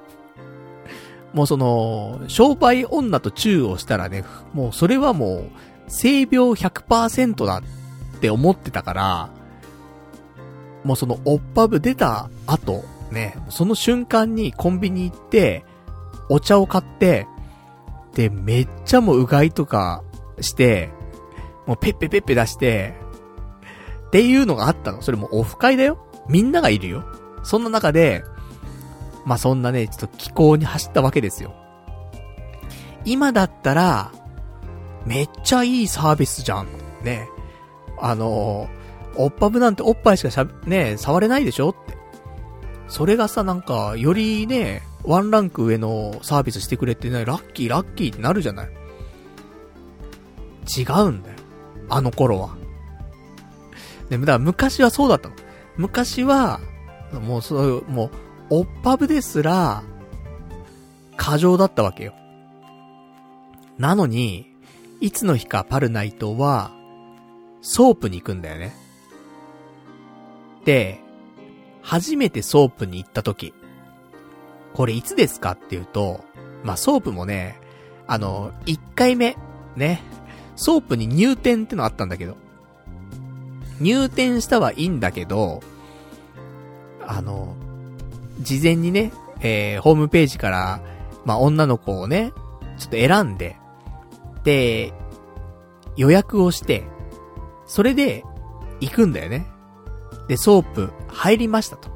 [1.32, 7.62] もうその、商売女とチューをしたらね、もうそれはもう、性病100%だ
[8.16, 9.30] って思ってたから、
[10.84, 15.64] もうその、おっぱぶ出た後、ね、その瞬間にコンビニ行って、
[16.28, 17.26] お茶を買って、
[18.18, 20.02] で、めっちゃもううがいとか
[20.40, 20.90] して、
[21.68, 22.96] もうペッペペッペ出して、
[24.08, 25.02] っていうのがあったの。
[25.02, 26.04] それもオフ会だよ。
[26.28, 27.04] みんながいるよ。
[27.44, 28.24] そんな中で、
[29.24, 31.54] まあ、そんなね、ちょっと気候に走ったわけですよ。
[33.04, 34.10] 今だったら、
[35.06, 36.66] めっちゃいいサービスじゃん。
[37.04, 37.28] ね。
[38.00, 38.68] あの
[39.16, 41.96] おっぱぶなんておっぱいしかしゃ、ね、触れないでしょって。
[42.88, 48.68] それがさ、なんか、よりね、ワンランク上のサービスしてくれてね、ラッキーラッキーってなるじゃない。
[50.76, 51.36] 違うんだよ。
[51.88, 52.56] あの頃は。
[54.10, 55.34] でも、だから昔はそうだったの。
[55.76, 56.60] 昔は、
[57.12, 58.10] もうそういう、もう、
[58.50, 59.82] おっぱぶですら、
[61.16, 62.14] 過剰だったわけよ。
[63.78, 64.54] なのに、
[65.00, 66.72] いつの日かパルナイトは、
[67.60, 68.74] ソープに行くんだよね。
[70.64, 71.00] で、
[71.82, 73.54] 初めてソープに行った時、
[74.78, 76.24] これいつですかっていうと、
[76.62, 77.58] まあ、ソープもね、
[78.06, 79.36] あの、1回目、
[79.74, 80.00] ね、
[80.54, 82.36] ソープに入店ってのあったんだけど、
[83.80, 85.64] 入店したはいいんだけど、
[87.04, 87.56] あの、
[88.38, 89.10] 事前にね、
[89.40, 90.80] えー、ホームページから、
[91.24, 92.32] まあ、女の子をね、
[92.78, 93.56] ちょっと選んで、
[94.44, 94.92] で、
[95.96, 96.84] 予約をして、
[97.66, 98.22] それで、
[98.78, 99.48] 行くんだよね。
[100.28, 101.90] で、ソープ入りましたと。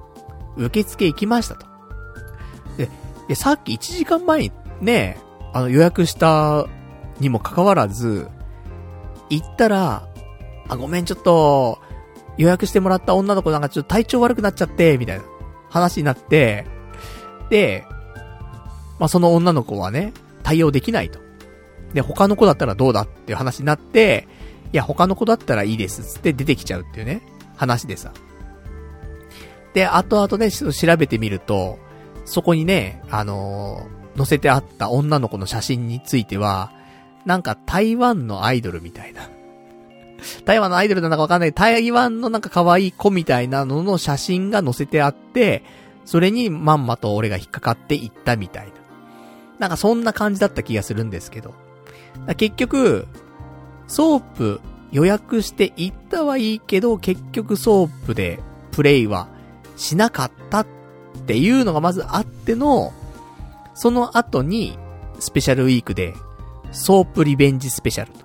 [0.56, 1.71] 受付行きましたと。
[3.32, 4.52] で、さっき1時間前に
[4.82, 5.16] ね、
[5.54, 6.66] あの予約した
[7.18, 8.28] にもかかわらず、
[9.30, 10.06] 行ったら、
[10.68, 11.78] あ、ごめん、ちょっと、
[12.36, 15.24] 予約してもらった女の子なんかちょっと体調悪くなっちゃって、みたいな
[15.70, 16.66] 話になって、
[17.48, 17.86] で、
[18.98, 20.12] まあ、その女の子はね、
[20.42, 21.18] 対応できないと。
[21.94, 24.28] で、他の子だったらどうだっていう話になって、
[24.74, 27.22] いや、他の子だったらいいですつって出てきちゃうっていうね、
[27.56, 28.12] 話でさ。
[29.72, 31.78] で、後々ね、ちょっと調べてみると、
[32.24, 36.72] そこにね、あのー、載せてあった女の子の写真については、
[37.24, 39.28] なんか台湾のアイドルみたいな。
[40.44, 41.52] 台湾のアイドルなのかわかんない。
[41.52, 45.64] 台湾のなんか可愛い子みたいなのの写真が載せてあって、
[46.04, 48.72] それにまんまと俺が引っかかっていったみたいな。
[49.58, 51.54] なんかそんな感じだった気がするんですけど。
[52.36, 53.06] 結局、
[53.86, 54.60] ソープ
[54.90, 58.40] 予約して行ったはいいけど、結局ソープで
[58.72, 59.28] プレイは
[59.76, 60.66] しなかったっ
[61.22, 62.92] っていうのがまずあっての、
[63.74, 64.76] その後に
[65.18, 66.14] スペシャルウィークで
[66.72, 68.18] ソープリベンジスペシャルと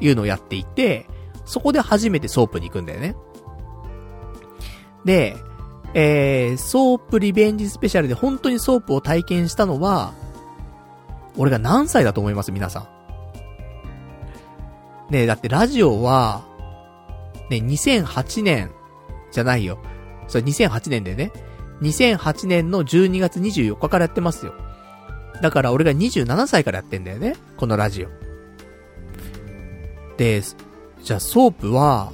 [0.00, 1.06] いうのをやっていて、
[1.44, 3.14] そこで初めてソープに行くんだよね。
[5.04, 5.36] で、
[5.94, 10.14] えー、ソープリベンジスペシャルで本当にソープを体験したのは、
[11.36, 12.52] 俺が何歳だと思います？
[12.52, 12.80] 皆さ
[15.10, 15.12] ん。
[15.12, 16.44] ねだってラジオは、
[17.50, 18.70] ね、2008年、
[19.30, 19.78] じゃないよ。
[20.28, 21.32] それ2008年でね。
[21.82, 24.54] 2008年の12月24日からやってますよ。
[25.42, 27.34] だから俺が27歳からやってんだよね。
[27.56, 28.08] このラジオ。
[30.16, 30.42] で、
[31.02, 32.12] じゃあソープは、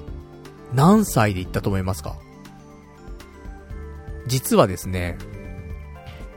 [0.75, 2.17] 何歳で行ったと思いますか？
[4.27, 5.19] 実はですね、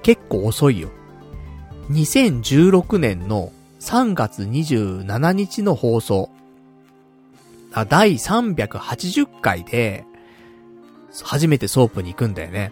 [0.03, 0.89] 結構遅いよ。
[1.89, 6.29] 2016年の3月27日の放送。
[7.73, 10.05] あ、第380回で、
[11.23, 12.71] 初めてソープに行くんだよね。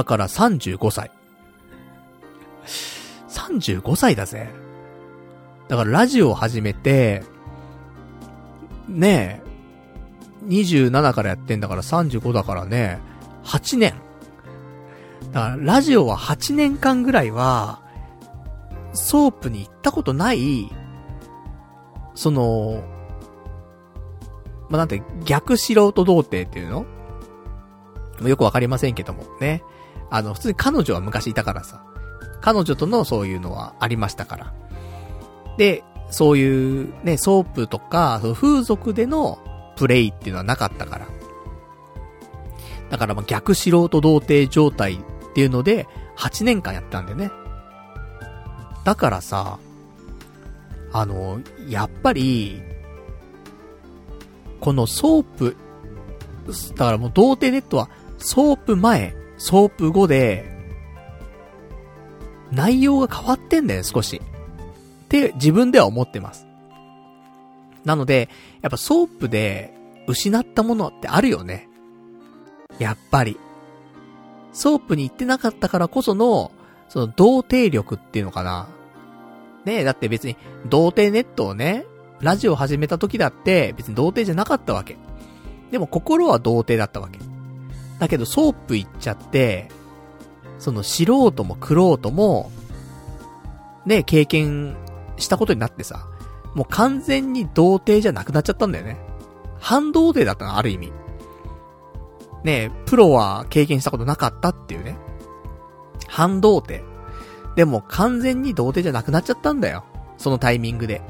[0.00, 1.10] だから35歳。
[3.28, 4.48] 35歳だぜ。
[5.68, 7.22] だからラジオを始めて、
[8.88, 12.98] ねえ27からやってんだから35だからね、
[13.44, 13.92] 8年。
[15.32, 17.82] だから、ラジオは8年間ぐらいは、
[18.94, 20.72] ソープに行ったことない、
[22.14, 22.82] その、
[24.70, 26.86] まあ、なんて、逆素人童貞っていうの？
[28.26, 29.62] よくわかりませんけども、ね。
[30.10, 31.82] あの、普通に彼女は昔いたからさ。
[32.40, 34.54] 彼女とのそういうのはありましたから。
[35.56, 39.38] で、そういうね、ソープとか、その風俗での
[39.76, 41.06] プレイっていうのはなかったから。
[42.90, 44.98] だからまあ逆素人童貞状態っ
[45.34, 45.86] ていうので、
[46.16, 47.30] 8年間やったんだよね。
[48.84, 49.58] だからさ、
[50.92, 52.60] あの、やっぱり、
[54.60, 55.56] このソープ、
[56.70, 57.88] だからもう童貞ネットは、
[58.18, 60.44] ソープ前、ソープ後で、
[62.52, 64.20] 内容が変わってんだよ、少し。
[65.04, 66.46] って自分では思ってます。
[67.86, 68.28] なので、
[68.60, 69.72] やっぱソープで
[70.06, 71.70] 失ったものってあるよね。
[72.78, 73.38] やっぱり。
[74.52, 76.52] ソープに行ってなかったからこその、
[76.90, 78.68] その童貞力っていうのかな。
[79.64, 80.36] ねえ、だって別に、
[80.66, 81.86] 童貞ネットをね、
[82.20, 84.98] ラジオ始めた時だって別に童貞じゃなかったわけ。
[85.70, 87.29] でも心は童貞だったわけ。
[88.00, 89.68] だけどソープ行っちゃって、
[90.58, 92.50] その素人も玄人も、
[93.86, 94.76] ね、経験
[95.16, 96.06] したことになってさ、
[96.54, 98.98] もう完全に童貞じゃなくなっちゃったんだよね。
[99.60, 100.92] 半童貞だったの、ある意味。
[102.42, 104.96] ねプロは経験したことなかったっていうね。
[106.08, 106.84] 半童貞。
[107.54, 109.84] でも完全に童貞じゃなくなっちゃったんだよ。
[110.16, 111.02] そのタイミングで。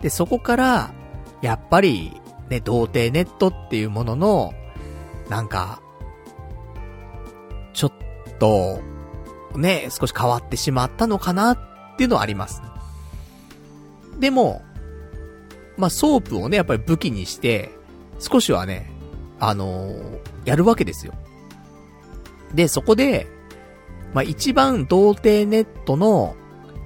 [0.00, 0.90] で、そこから、
[1.42, 4.54] やっぱり、ね、童貞ネットっていうものの、
[5.28, 5.80] なんか、
[7.76, 7.92] ちょっ
[8.38, 8.80] と、
[9.54, 11.58] ね、少し変わってしまったのかなっ
[11.96, 12.62] ていうのはあります。
[14.18, 14.62] でも、
[15.76, 17.70] まあ、ソープをね、やっぱり武器にして、
[18.18, 18.90] 少しはね、
[19.38, 21.12] あのー、やるわけですよ。
[22.54, 23.26] で、そこで、
[24.14, 26.34] まあ、一番童貞ネットの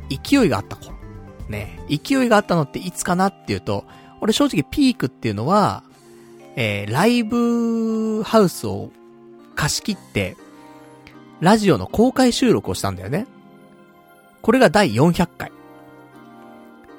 [0.08, 0.96] 勢いがあった頃。
[1.48, 3.84] ね、勢いがあったのっていつかなっていうと、
[4.20, 5.84] 俺正直ピークっていうのは、
[6.56, 8.90] えー、ライブハウスを
[9.54, 10.36] 貸し切って、
[11.40, 13.26] ラジオの公開収録をしたんだよね。
[14.42, 15.52] これが第400回。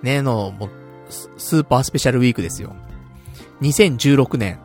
[0.01, 0.69] ねえの、もう、
[1.09, 2.75] スーパースペシャルウィークですよ。
[3.61, 4.59] 2016年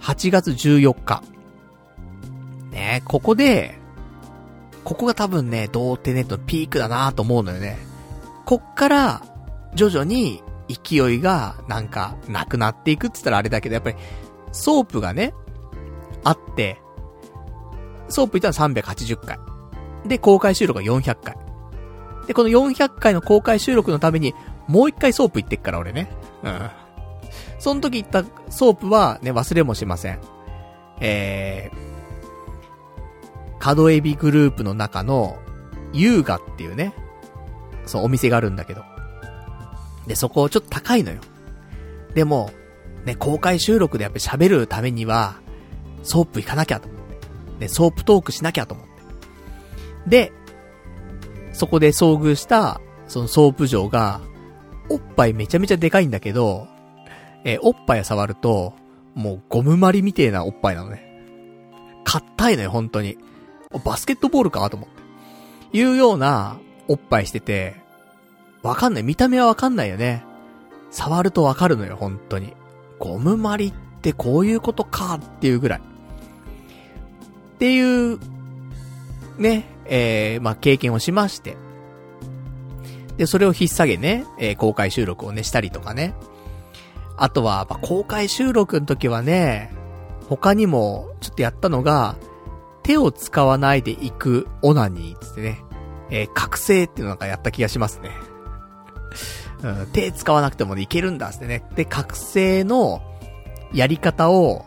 [0.00, 1.22] 8月14日。
[2.70, 3.78] ねえここで、
[4.84, 7.78] ここが多分ね、童貞ネットのピークだなと思うのよね。
[8.44, 9.22] こっから、
[9.74, 13.96] 徐々に勢いがなんかなくなっていくって言ったらあれだけど、やっぱり、
[14.52, 15.32] ソープがね、
[16.22, 16.80] あって、
[18.14, 19.38] ソープいったら380回。
[20.06, 21.36] で、公開収録が400回。
[22.28, 24.34] で、この400回の公開収録のために、
[24.68, 26.08] もう一回ソープ行ってっから、俺ね。
[26.44, 26.70] うん。
[27.58, 30.20] その時行ったソープはね、忘れもしません。
[31.00, 35.36] えー、角海老グループの中の、
[35.92, 36.94] 優雅っていうね、
[37.84, 38.84] そう、お店があるんだけど。
[40.06, 41.20] で、そこちょっと高いのよ。
[42.14, 42.52] でも、
[43.04, 45.34] ね、公開収録でやっぱ喋るためには、
[46.04, 46.93] ソープ行かなきゃと
[47.64, 48.92] で、ソープトークしなきゃと思って。
[50.06, 50.32] で、
[51.52, 54.20] そこで遭遇した、そのソープ嬢が、
[54.90, 56.68] おっぱいめちゃめちゃでかいんだけど、
[57.44, 58.74] えー、おっぱい触ると、
[59.14, 61.02] もうゴムまりみてえなおっぱいなのね。
[62.04, 63.16] 硬いのよ、本当に。
[63.84, 65.78] バスケットボールかと思って。
[65.78, 66.58] いうような、
[66.88, 67.76] おっぱいしてて、
[68.62, 69.02] わかんない。
[69.02, 70.24] 見た目はわかんないよね。
[70.90, 72.54] 触るとわかるのよ、本当に。
[72.98, 75.80] ゴムまりってこういうことかっていうぐらい。
[77.54, 78.18] っていう、
[79.38, 81.56] ね、えー、まあ、経験をしまして。
[83.16, 86.14] で、それを引っ提げね、えー、公開収録をね、したりとかね。
[87.16, 89.72] あとは、まあ、公開収録の時はね、
[90.28, 92.16] 他にも、ちょっとやったのが、
[92.82, 95.60] 手を使わないで行くオナニーつってね、
[96.10, 98.10] えー、覚醒っていうのなんかやった気がしますね。
[99.62, 101.64] うん、手使わなくてもねいけるんだってね。
[101.76, 103.02] で、覚醒の
[103.72, 104.66] やり方を、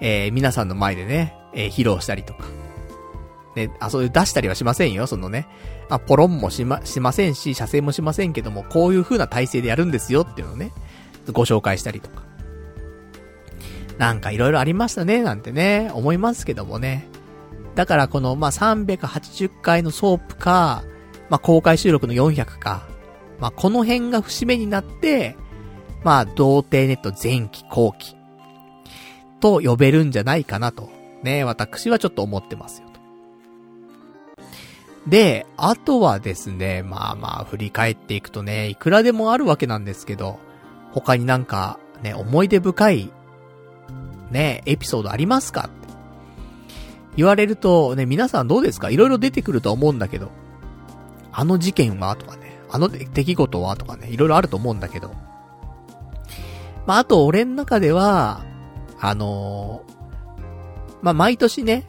[0.00, 2.44] えー、皆さんの前でね、えー、披露したりとか。
[3.54, 5.46] ね、あ、そういう出したりはしませんよ、そのね。
[5.88, 10.72] あ、ポロンもしま、しませんし、射精もしませんけども、こういう風な体勢でやるんですよっていうのをね、
[11.32, 12.22] ご紹介したりとか。
[13.98, 17.06] なんか色々ありましたね、なんてね、思いますけどもね。
[17.74, 20.82] だからこの、まあ、380回のソープか、
[21.28, 22.86] まあ、公開収録の400か、
[23.38, 25.36] まあ、この辺が節目になって、
[26.04, 28.16] まあ、童貞ネット前期後期
[29.40, 30.90] と呼べるんじゃないかなと、
[31.22, 32.88] ね、私はちょっと思ってますよ。
[35.06, 40.38] で、あとはですね、まあまあ振り返っていくとね、いくらでもあるわけなんですけど、
[40.92, 43.10] 他になんかね、思い出深い
[44.30, 45.72] ね、エピソードありますかって。
[47.16, 48.90] 言われると、ね、皆さんどうですか？
[48.90, 50.30] いろいろ出てくると思うんだけど、
[51.32, 55.12] あの事件はとかね、あの出来事はとかね、いろいろあると思うんだけど、
[56.86, 58.44] まあ、あと俺の中では、
[58.98, 59.82] あの、
[61.02, 61.84] まあ、毎年ね、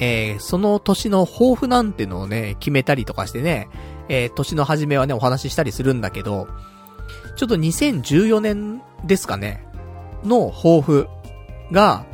[0.00, 3.68] えー、その年の抱負なんてのをね、決めたりとかしてね、
[4.08, 6.48] えー、年の初めはね、お話ししたりするんだけど、
[7.36, 9.66] ちょっと2014年ですかね、
[10.24, 11.08] の抱負
[11.72, 12.06] が、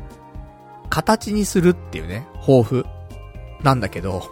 [0.91, 2.87] 形にするっていうね、抱負
[3.63, 4.31] なんだけど、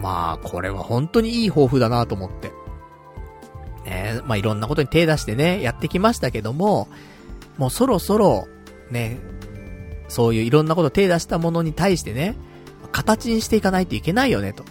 [0.00, 2.52] まあ、これは本当にいい抱負だなと思って。
[3.84, 6.88] ねまあいろんなことに手出してね、やってきましたけども、
[7.56, 8.46] もうそろそろ、
[8.90, 9.18] ね、
[10.08, 12.36] そういういろんなこと手出したものに対してね、
[12.92, 14.64] 形にしていかないといけないよね、と。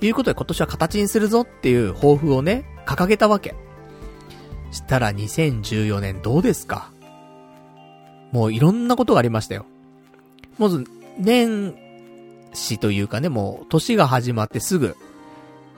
[0.00, 3.54] いうことで今年は形にするぞっていう抱負をね、掲げたわけ。
[4.72, 6.90] したら2014年どうですか？
[8.32, 9.64] もういろんなことがありましたよ。
[10.58, 10.84] まず、
[11.18, 11.74] 年
[12.52, 14.96] 始というかね、もう年が始まってすぐ、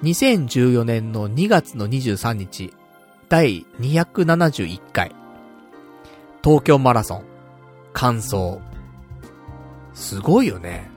[0.02, 2.72] 2014年の2月の23日、
[3.28, 5.14] 第271回、
[6.42, 7.24] 東京マラソン、
[7.92, 8.58] 完走。
[9.98, 10.88] すごいよね。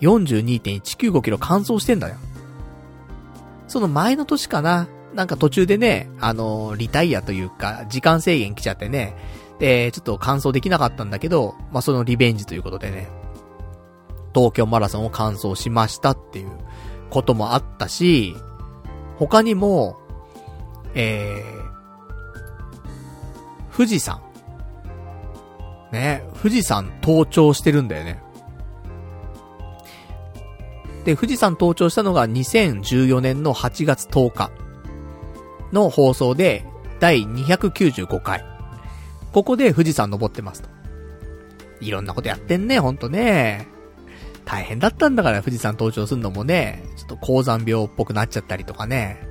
[0.00, 2.16] 42.195キロ完走してんだよ。
[3.68, 4.88] その前の年かな。
[5.14, 9.16] なんか途中でね、あのー、リタイアというか、時間制限来ちゃってね。
[9.60, 13.08] で、ちょっと完走できなかったんだけど、まあ、そのリベンジということでね。
[14.34, 16.50] 東京マラソンを完走しましたっていう
[17.10, 18.34] こともあったし、
[19.18, 19.98] 他にも、
[20.94, 24.20] えー、富士山。
[25.92, 28.22] ね、富士山登頂してるんだよね。
[31.04, 34.50] で、富士山登頂したのが2014年の8月10日
[35.72, 36.64] の放送で、
[37.00, 38.44] 第295回。
[39.32, 40.68] ここで富士山登ってますと。
[41.80, 43.68] いろんなことやってんね、ほんとね。
[44.44, 49.26] 大変だったんだから富士山登頂するのもね、ちょっと高山病っぽくなっちゃったりとかね。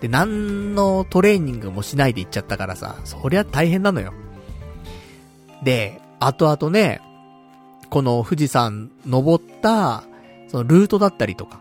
[0.00, 4.12] で、何のトレーニングもしないで行っちゃったからさ、そりゃ大変なのよ。
[5.64, 7.00] で、後々ね、
[7.90, 10.04] この富士山登った
[10.48, 11.60] そのルートだったりとか、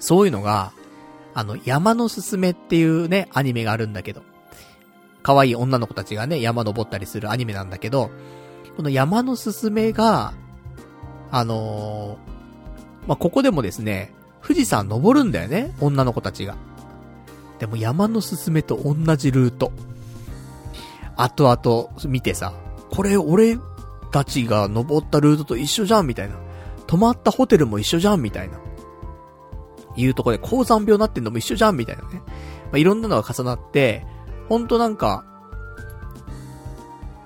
[0.00, 0.72] そういうのが、
[1.34, 4.22] あの、山のすすめっていうね、アニメがあるんだけど、
[5.22, 8.10] 可愛い女の子たちがね、山登ったりするアニメなんだけど、
[8.76, 10.32] この山のすすめが、
[11.30, 16.56] あのー、まあ、ここでもですね、富士山登るんだよね、女の子たちが。
[17.58, 19.72] でも山のすすめと同じルート。
[21.16, 22.52] 後々見てさ、
[22.90, 23.58] これ俺
[24.10, 26.36] たちが登ったルートと一緒じゃんみたいな。
[26.86, 28.58] 泊まったホテルも一緒じゃんみたいな。
[29.96, 32.22] いうとこで高山病になってんのも一緒じゃんみたいなね。
[32.64, 34.06] まあ、いろんなのが重なって、
[34.48, 35.24] ほんとなんか、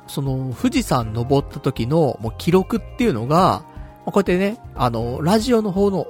[0.07, 3.65] その、富士山登った時の、もう記録っていうのが、ま
[4.07, 6.07] あ、こうやってね、あの、ラジオの方の、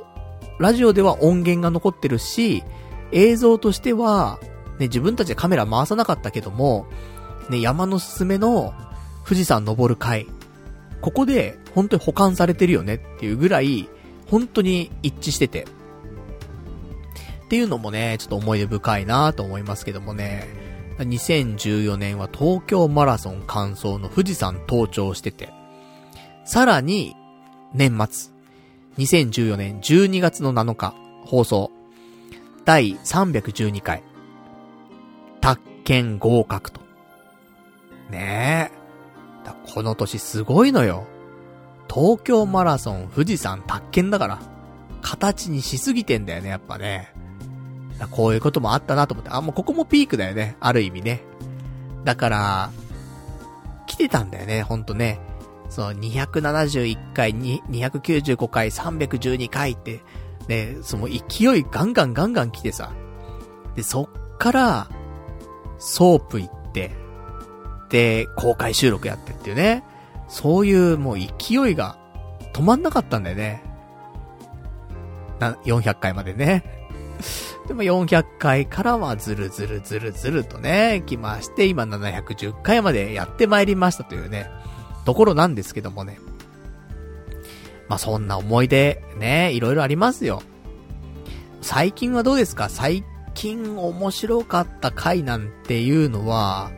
[0.59, 2.63] ラジオでは音源が残ってるし、
[3.13, 4.39] 映像としては、
[4.79, 6.87] ね、自分たちでカメラ回さなかったけども、
[7.51, 8.73] ね、山のすすめの
[9.29, 10.27] 富士山登る回
[11.03, 13.91] ここで本当に保管されてるよねっていうぐらい、
[14.27, 15.67] 本当に一致してて。
[17.45, 20.49] っていうのもね、ちょっと思い出深いなと思いますけどもね。
[20.99, 25.51] 2014年は東京マラソン完走の富士山登頂してて。
[26.47, 27.15] さらに、
[27.75, 28.33] 年末。
[28.97, 30.95] 2014年12月の7日、
[31.27, 31.71] 放送。
[32.65, 34.03] 第312回。
[35.41, 36.81] 宅建合格と。
[38.11, 38.78] ねえ。
[39.75, 41.07] この年すごいのよ。
[41.93, 44.39] 東京マラソン、富士山、宅建だから。
[45.01, 47.13] 形にしすぎてんだよね、やっぱね。
[48.11, 49.31] こういうこともあったなと思って。
[49.33, 50.57] あ、もうここもピークだよね。
[50.61, 51.23] ある意味ね。
[52.05, 52.71] だから、
[53.87, 55.21] 来てたんだよね、ほんとね。
[55.71, 60.03] その271回、295回、312回って、
[60.49, 62.93] ね、その勢いガンガンガンガン来てさ。
[63.75, 64.89] で、そっから、
[65.79, 66.93] ソープ行って、
[68.37, 69.85] 公開収録やってっていうね。
[70.29, 71.97] そういうもう勢いが
[72.53, 73.63] 止まんなかったんだよね。
[75.39, 76.65] な、400回までね。
[77.67, 84.51] でも400回からはずるずるずるずるとね、来まして、今710回までやってまいりましたというね、
[85.05, 86.19] ところなんですけどもね。
[87.89, 90.43] まあ、そんな思い出、ね、いろいろありますよ。
[91.63, 92.69] 最近はどうですか？
[92.69, 96.71] 最近面白かった回なんていうのは、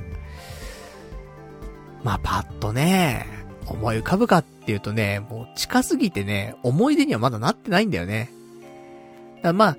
[2.03, 3.27] まあ、パッとね、
[3.67, 8.31] 思い浮かぶかっていうとね、もう近すぎてね、思い出にはまだなってないんだよね。
[9.43, 9.77] だまあ、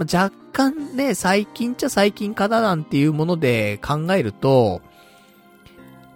[0.00, 4.80] 若干ね、最近っちゃ最近かななんていうもので考えると、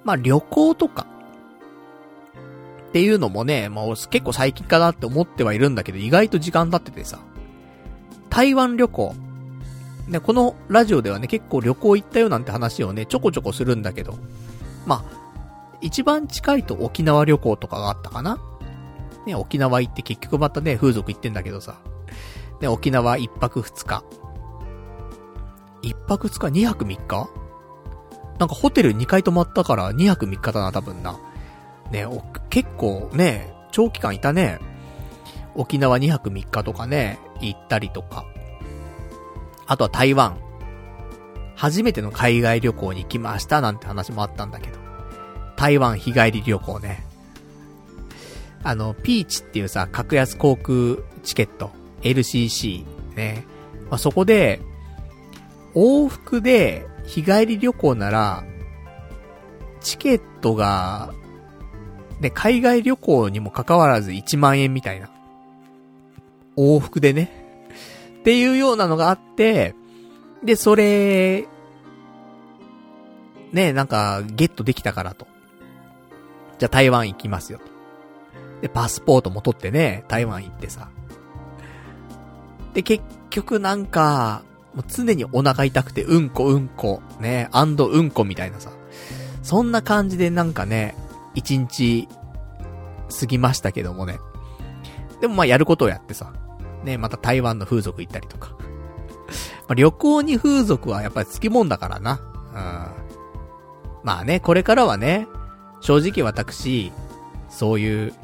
[0.05, 1.07] まあ旅行とか、
[2.89, 7.19] っていうのもね、まあ結構最近かなって思ってはいるんだけど、意外と時間経っててさ、
[8.29, 9.15] 台湾旅行。
[10.11, 14.19] ね、このラジオではね、結構旅行行ったよなんて話をね、ちょこちょこするんだけど、
[14.85, 15.21] まあ、
[15.81, 18.39] 一番近いと沖縄旅行とかがあったかな
[19.25, 21.77] ね、沖縄行って結局またね、風俗行ってんだけどさ、
[22.61, 24.03] ね、沖縄一泊二日。
[25.83, 27.31] 一泊二日二泊三日？
[28.39, 31.19] なんかホテル2回泊まったから2泊3日だな、多分な。
[31.93, 32.07] ね、
[32.51, 34.59] 結構ね、長期間いたね。
[35.55, 38.25] 沖縄2泊3日とかね、行ったりとか。
[39.71, 40.37] あとは台湾。
[41.55, 44.81] 初めての海外旅行に行きましたなんて話もあったんだけど。
[45.57, 47.07] 台湾日帰り旅行ね。
[48.65, 51.71] あの、ピーチっていうさ、格安航空チケット、
[52.03, 53.45] LCC ね。
[53.89, 54.61] まあ、そこで、
[55.77, 58.43] 往復で日帰り旅行なら、
[59.81, 61.15] チケットが、
[62.19, 65.11] ね、海外旅行にも関わらず1万円みたいな。
[66.57, 67.40] 往復でね。
[68.21, 69.75] っていうようなのがあって、
[70.45, 71.47] で、それ、
[73.53, 75.27] ね、なんか、ゲットできたからと。
[76.59, 77.65] じゃあ台湾行きますよと。
[78.61, 80.89] で、パスポートも取ってね、台湾行ってさ。
[82.75, 84.43] で、結局なんか、
[84.75, 88.71] もう常にお腹痛くて、うんこうんこ、ね、アンドうんこみたいなさ。
[89.43, 90.95] そんな感じでなんかね、
[91.35, 92.09] 一日、
[93.19, 94.21] 過ぎましたけどもね。
[95.21, 96.33] でもまあやることをやってさ。
[96.85, 98.57] ね、また台湾の風俗行ったりとか。
[98.59, 102.21] まあ、旅行に風俗はやっぱりつきもんだからな。
[102.55, 103.01] うん。
[104.03, 105.29] まあね、これからはね、
[105.81, 106.93] 正直私、
[107.49, 108.15] そういう、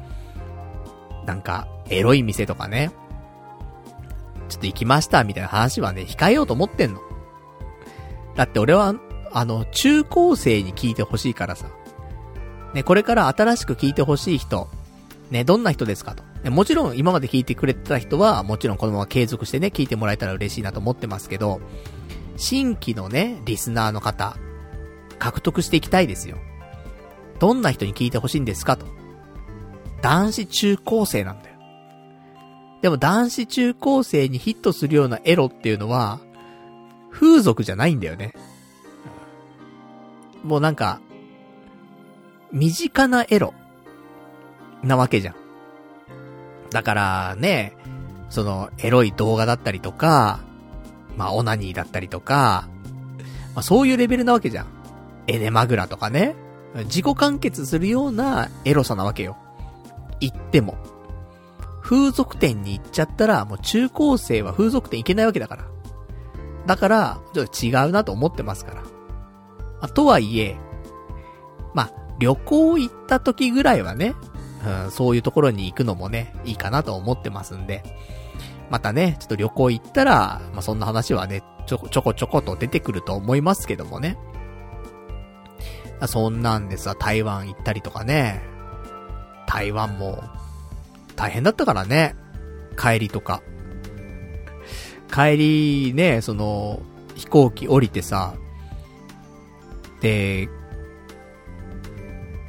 [1.24, 2.90] なんか、エロい店とかね、
[4.48, 7.00] ちょっと行きましたみたいな話はね、控えようと思ってんの。
[8.36, 8.94] だって俺は、
[9.32, 11.66] あの、中高生に聞いてほしいからさ。
[12.74, 14.68] ね、これから新しく聞いてほしい人、
[15.30, 16.22] ね、どんな人ですかと。
[16.50, 21.60] もちろん今まで聞いてくれてた人は、もちろんこのまま継続してね、聞いてもらえたら嬉しいなと思ってますけど、
[22.36, 24.36] 新規のね、リスナーの方、
[25.18, 26.36] 獲得していきたいですよ。
[27.38, 28.86] どんな人に聞いてほしいんですかと。
[30.02, 31.56] 男子中高生なんだよ。
[32.82, 36.20] でも男子中高生にヒットするようなエロっていうのは、
[37.10, 38.34] 風俗じゃないんだよね。
[40.44, 41.00] もうなんか、
[42.52, 43.54] 身近なエロ、
[44.82, 45.45] なわけじゃん。
[46.70, 47.76] だからね、
[48.30, 50.40] その、エロい動画だったりとか、
[51.16, 52.68] まあ、オナニーだったりとか、
[53.54, 54.66] まあ、そういうレベルなわけじゃん。
[55.26, 56.36] エネマグラとかね。
[56.84, 59.36] 自己完結するようなエロさなわけよ。
[60.20, 60.76] 言っても。
[61.80, 65.64] 風俗店に行っちゃったら、もう中高生は風俗店行けないわけだから。
[66.66, 68.82] だから、ちょっと違うなと思ってますから。
[68.82, 68.88] ま
[69.82, 70.56] あ、とはいえ、
[71.74, 74.14] まあ、旅行行った時ぐらいはね、
[74.66, 77.82] うん、そういうところに行くのもね、いいかなと思ってますんで。
[78.68, 84.18] またね、ちょっと旅行行ったら、まあ、そんな話はね、ちょこちょこちょこと出てくると思いますけどもね。
[86.08, 88.42] そんなんでさ、台湾行ったりとかね。
[89.46, 90.22] 台湾も、
[91.14, 92.16] 大変だったからね。
[92.76, 93.42] 帰りとか。
[95.12, 96.80] 帰りね、その、
[97.14, 98.34] 飛行機降りてさ、
[100.00, 100.48] で、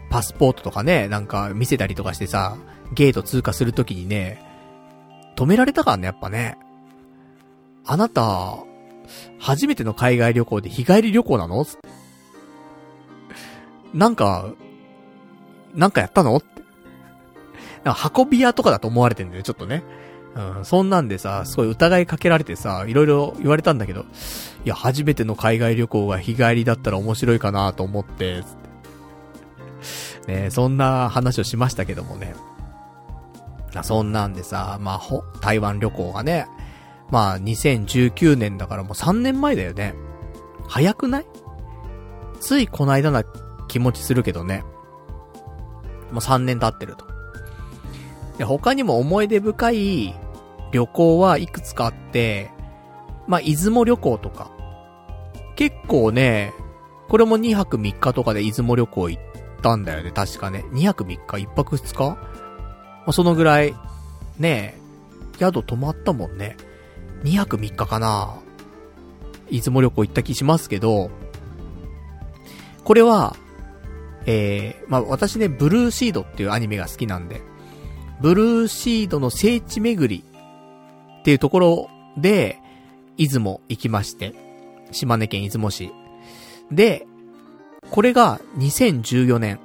[0.10, 2.58] パスポートとかね、なんか見せたりとかしてさ、
[2.94, 4.42] ゲート通過するときにね、
[5.36, 6.58] 止められたからね、やっぱね。
[7.86, 8.58] あなた、
[9.40, 11.66] 初めての海外旅行で日帰り旅行なの？
[13.94, 14.54] なんか、
[15.74, 16.36] なんかやったの？
[16.36, 16.48] って。
[17.84, 19.84] なんか運び屋とかだと思われてんだよね、ちょっとね。
[20.36, 24.06] うん、そんなんでさ、すごい疑いかけられてさ、いろいろ言われたんだけど、い
[24.66, 28.67] や、初めての海外旅行が日帰りだったら面白いかなと思って、つって。
[30.28, 32.36] ねそんな話をしましたけどもね。
[33.84, 35.02] そんなんでさ、まあ、
[35.40, 36.48] 台湾旅行がね、
[37.12, 39.94] まあ、2019年だからもう3年前だよね。
[40.68, 41.26] 早くない？
[42.40, 43.24] ついこの間な
[43.68, 44.64] 気持ちするけどね。
[46.12, 47.06] もう3年経ってると。
[48.38, 50.16] で、他にも思い出深い
[50.72, 52.52] 旅行はいくつかあって、
[53.28, 54.50] まあ、出雲旅行とか。
[55.56, 56.54] 結構ね、
[57.10, 59.27] これも2泊3日とかで出雲旅行行っ
[59.62, 60.66] たんだよね、確かね。
[60.72, 62.10] 2泊3日 ?1 泊2日？
[62.10, 62.18] ま
[63.08, 63.74] あ、そのぐらい、
[64.38, 64.88] ねえ
[65.40, 66.58] 宿泊まったもんね。
[67.24, 68.36] 2泊3日かな
[69.50, 71.10] 出雲旅行行った気しますけど、
[72.84, 73.36] これは、
[74.26, 77.42] えー、まあ、私ね、ブルーシードっていうアニメが好きなんで、
[78.22, 80.24] ブルーシードの聖地巡り
[81.20, 82.60] っていうところで、
[83.18, 84.34] 出雲行きまして、
[84.92, 85.92] 島根県出雲市。
[86.72, 87.07] で、
[87.92, 89.60] これが2014年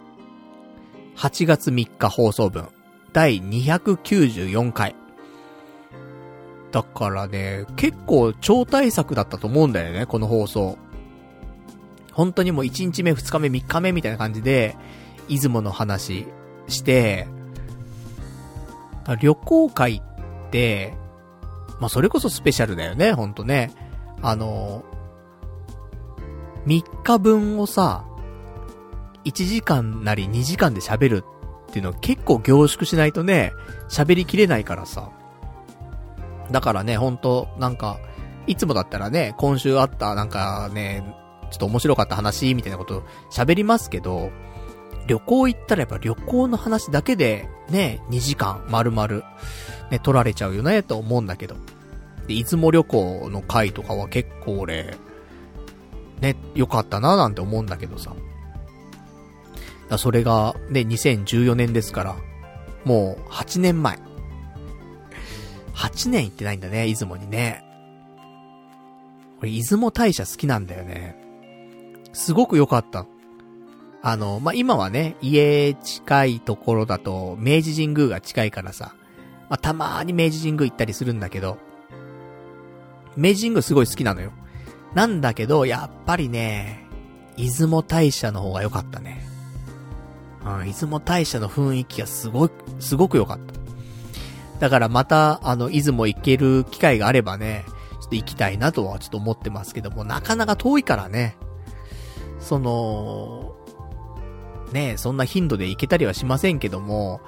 [1.16, 2.68] 8月3日放送分
[3.12, 4.96] 第294回。
[6.70, 10.78] だからね、結構超大作だったと思うんだよね、この放送。
[12.12, 14.76] 本当にもう1日目、2日目、3日目みたいな感じで、
[15.28, 16.26] 出雲の話
[16.68, 17.28] して、
[19.20, 20.94] 旅行会って、
[21.80, 23.72] まあ、それこそスペシャルだよね、ほんとね。
[24.22, 24.84] あの、
[26.66, 28.04] 3日分をさ、
[29.24, 31.24] 1時間なり2時間で喋る
[31.68, 33.52] っていうのは結構凝縮しないとね、
[33.88, 35.10] 喋りきれないからさ。
[36.50, 37.98] だからね、ほんと、なんか、
[38.46, 41.02] いつもだったらね、今週あったなんかね、
[41.50, 44.30] ちょっと面白かった話みたいなこと喋りますけど、
[45.06, 49.22] 旅行行ったらやっぱ旅行の話だけでね、2時間丸々
[49.90, 51.54] ね、取られちゃうよね、と思うんだけど。
[52.26, 54.96] で、出雲旅行の回とかは結構俺、
[56.20, 58.14] ね、良かったななんて思うんだけどさ。
[59.92, 62.16] だそれが、ね、2014年ですから、
[62.84, 63.98] もう8年前。
[65.74, 67.62] 8年行ってないんだね、出雲にね。
[69.40, 71.14] 俺、出雲大社好きなんだよね。
[72.14, 73.06] すごく良かった。
[74.00, 78.94] あの、まあ、今はね、家近いところだと、明治神宮が近いからさ、
[79.50, 81.58] まあ、たまーに明治神宮行ったりするんだけど、
[83.14, 84.32] 明治神宮すごい好きなのよ。
[84.94, 86.86] なんだけど、やっぱりね、
[87.36, 89.31] 出雲大社の方が良かったね。
[90.44, 93.62] うん、出雲大社の雰囲気がすごい、すごく良かった。
[94.60, 97.64] だからまた、あの、出雲行ける機会があればね、
[98.00, 101.36] ちょっと行きたいなとはちょっと思ってますけども、なかなか遠いからね。
[102.38, 103.54] その、
[104.72, 107.20] ねそんな頻度で行けたりはしませんけども、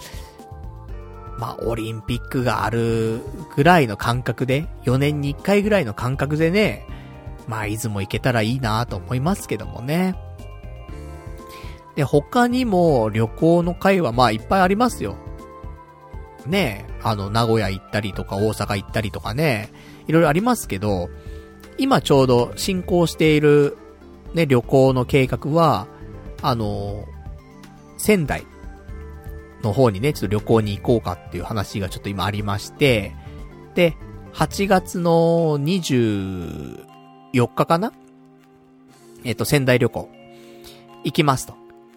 [1.39, 3.21] まあ、オリンピックがある
[3.57, 6.87] ぐらいの感覚で、4年に1回ぐらいの感覚でね、
[7.47, 10.15] まあ、出雲行けたらいいなと思いますけどもね。
[11.97, 15.17] で、他にも旅行の会はまあいっぱいありますよ。
[16.47, 19.71] ねえ、あの、名古屋行ったりとか大阪行ったりとかね、
[20.07, 21.09] いろいろありますけど、
[21.79, 23.79] 今ちょうど進行している
[24.35, 25.87] ね、旅行の計画は、
[26.43, 27.07] あの、
[27.97, 28.45] 仙台
[29.63, 33.15] の方にね、ちょっと旅行に行こうかっていう話がちょっと今ありまして、
[33.75, 33.97] で、
[34.35, 36.87] 8月の24
[37.55, 37.93] 日かな？
[39.23, 40.11] えっと、仙台旅行、
[41.05, 41.55] 行きますと。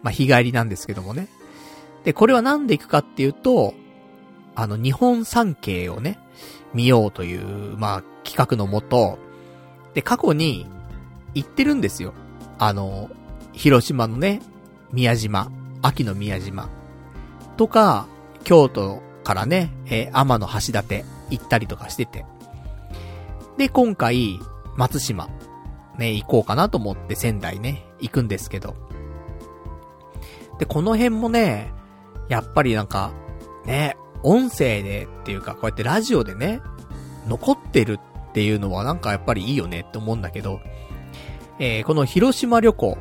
[0.08, 1.28] まあ、日帰りなんですけどもね。
[2.05, 3.74] で、これはなんで行くかっていうと、
[4.55, 6.18] あの、日本三景をね、
[6.74, 9.20] 見ようという、まあ、企画のもと、
[9.95, 10.66] で、過去に
[11.34, 12.14] 行ってるんですよ。
[12.58, 13.10] あの、
[13.51, 14.41] 広島のね、
[14.93, 15.51] 宮島、
[15.82, 16.70] 秋の宮島、
[17.58, 18.08] とか、
[18.45, 22.26] 京都からね、えー、天の橋立行ったりとかしてて。
[23.58, 24.39] で、今回、
[24.78, 25.28] 松島、
[25.97, 28.86] ね、行こうかなと思って仙台ね、行くんですけど。
[30.60, 31.74] で、この辺もね、
[32.30, 33.12] やっぱりなんか、
[33.66, 36.62] ね、音声でっていうか、こうやってラジオでね、
[37.28, 37.99] 残ってる
[38.30, 40.60] っていうのはなんかやっぱりいいよねって思うんだけど、
[41.60, 42.97] えー、この広島旅行、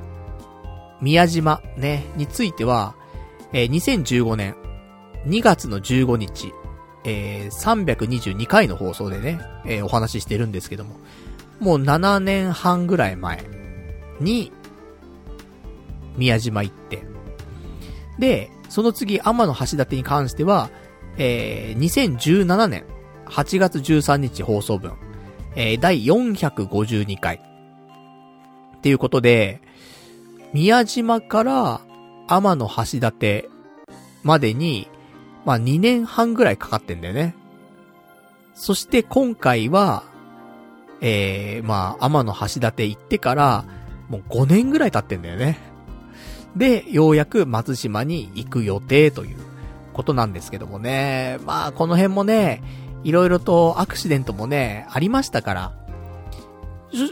[1.01, 2.95] 宮島ね、については、
[3.53, 4.57] えー、2015年
[5.27, 6.53] 2月の15日、
[7.05, 10.97] えー、322回の放送でね、えー、お話ししてるんですけども、
[11.59, 13.45] もう7年半ぐらい前
[14.21, 14.53] に、
[16.17, 17.05] 宮島行って、
[18.19, 20.71] で、その次、天の橋立に関しては、
[21.19, 22.85] えー、2017年
[23.27, 24.93] 8月13日放送分、
[25.55, 27.41] えー、第452回。
[28.77, 29.61] っていうことで、
[30.53, 31.81] 宮島から
[32.29, 33.51] 天の橋立
[34.23, 34.89] までに、
[35.45, 37.35] まあ、2年半ぐらいかかってんだよね。
[38.55, 40.05] そして今回は、
[41.01, 43.65] えー、まあ、天の橋立行ってから、
[44.09, 45.59] もう5年ぐらい経ってんだよね。
[46.57, 49.37] で、ようやく松島に行く予定という
[49.93, 51.39] ことなんですけどもね。
[51.45, 52.63] まあ、この辺もね、
[53.05, 55.73] いろいろとアクシデントもね、ありましたから、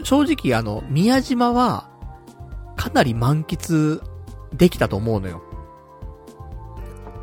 [0.03, 1.89] 正直あの、宮島は、
[2.75, 4.01] かなり満喫
[4.53, 5.41] できたと思うのよ。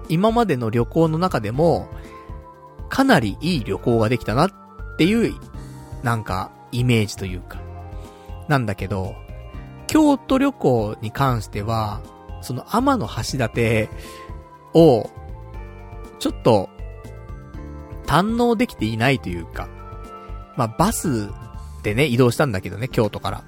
[0.08, 1.88] 今までの旅行の中でも、
[2.88, 4.50] かなりいい旅行ができたなっ
[4.96, 5.34] ていう、
[6.02, 7.60] なんか、イメージというか。
[8.48, 9.14] なんだけど、
[9.86, 12.00] 京都旅行に関しては、
[12.42, 13.88] その天の橋立
[14.74, 15.10] を、
[16.18, 16.68] ちょっと、
[18.06, 19.68] 堪能できていないというか、
[20.56, 21.28] まあ、バス
[21.82, 23.44] でね、移動したんだけどね、京都から。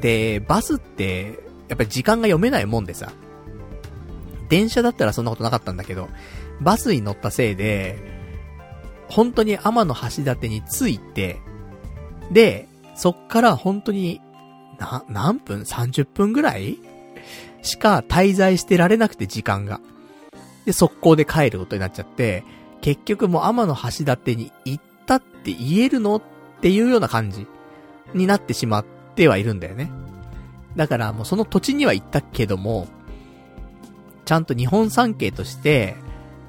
[0.00, 3.12] で、バスって、やっぱり時間が読めないもんでさ、
[4.48, 6.08] 電車だったらそんなことなかったんだけど、
[6.60, 7.98] バスに乗ったせいで、
[9.08, 11.40] 本当に天の橋立に着いて、
[12.30, 14.20] で、そっから本当に
[14.78, 16.78] な、何分 ?30 分ぐらい？
[17.62, 19.80] しか滞在してられなくて時間が。
[20.64, 22.44] で、速攻で帰ることになっちゃって、
[22.80, 26.22] 結局もう天の橋立に行ったって言えるのっ
[26.60, 27.46] ていうような感じ
[28.14, 28.84] になってしまっ
[29.14, 29.90] てはいるんだよね。
[30.76, 32.88] だからもうその土地には行ったけども、
[34.24, 35.96] ちゃんと日本三景として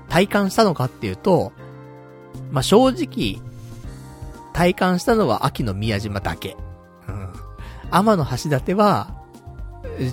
[0.09, 1.51] 体感したのかっていうと、
[2.51, 3.41] まあ、正直、
[4.53, 6.55] 体感したのは秋の宮島だけ。
[7.07, 7.34] うん。
[7.89, 9.14] 天の橋立は、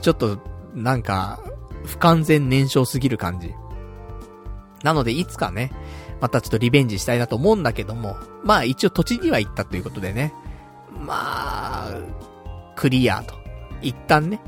[0.01, 0.38] ちょっと、
[0.74, 1.40] なんか、
[1.84, 3.54] 不完全燃焼すぎる感じ。
[4.82, 5.72] なので、いつかね、
[6.20, 10.34] またちょっとリベンジしたいなと思うんだけども、まあ一応土地には行ったということでね。
[10.98, 11.90] まあ、
[12.76, 13.34] クリアと。
[13.82, 14.40] 一旦ね、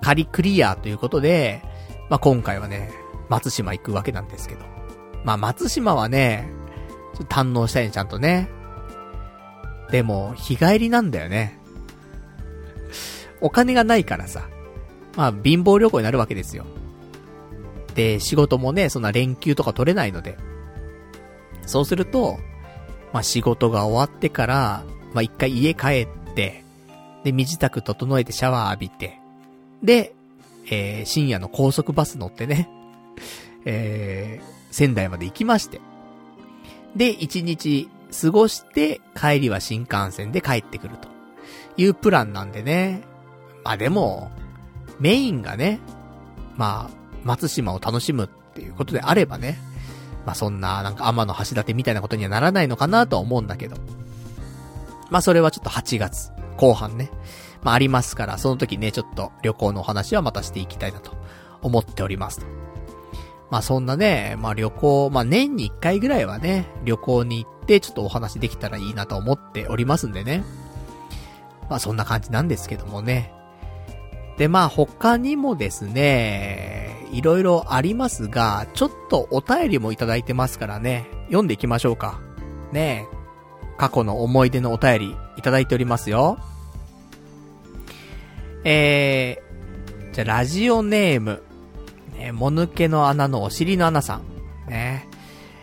[0.00, 1.62] 仮クリアということで、
[2.08, 2.90] まあ今回はね、
[3.28, 4.64] 松島行くわけなんですけど。
[5.24, 6.50] まあ松島はね、
[7.14, 8.48] ちょっと堪能したいね、ちゃんとね。
[9.90, 11.58] でも、日帰りなんだよね。
[13.40, 14.48] お金がないからさ。
[15.18, 16.64] まあ貧乏旅行になるわけですよ。
[17.96, 20.38] で、仕事もね、そんな連休とか取れないので。
[21.66, 22.38] そうすると、
[23.12, 26.62] まあ、仕事が終わってから、まあ、一回家帰って、
[27.24, 29.18] で、身支度整えてシャワー浴びて、
[29.82, 30.14] で、
[30.70, 32.68] えー、深夜の高速バス乗ってね、
[33.64, 35.80] えー、仙台まで行きまして。
[36.94, 37.88] で、一日
[38.22, 41.08] 過ごして、帰りは新幹線で帰ってくると
[41.76, 43.02] いうプランなんでね。
[43.64, 44.30] まあでも、
[45.00, 45.80] メインがね、
[46.56, 49.58] まあ、松島を楽しむっていうことであればね、
[50.26, 53.76] まあそんな、なんか天の橋立みたいなことにはならないのかなとは思うんだけど。
[55.10, 57.10] まあそれはちょっと8月、後半ね。
[57.62, 61.12] まあありますから、その時ね、ちょっと旅行のお話はまたしていきたいなと
[61.62, 62.46] 思っております。
[63.50, 70.44] まあそんなね、まあ旅行、まあ年に1回ぐらいはね、旅行に行ってちょっとお話できたらいいなと思っておりますんでね。
[71.70, 73.32] まあそんな感じなんですけどもね。
[74.38, 82.20] でまあ他にもですね、いろいろありますが、ちょっとお便りもいただいてますからね、読んでいきましょうか。
[82.72, 83.06] ね
[83.78, 86.38] 過去の思い出のお便りいただいておりますよ。
[88.64, 91.42] えー、じゃラジオネーム、
[92.16, 94.22] ね、もぬけの穴のお尻の穴さん。
[94.68, 95.08] ね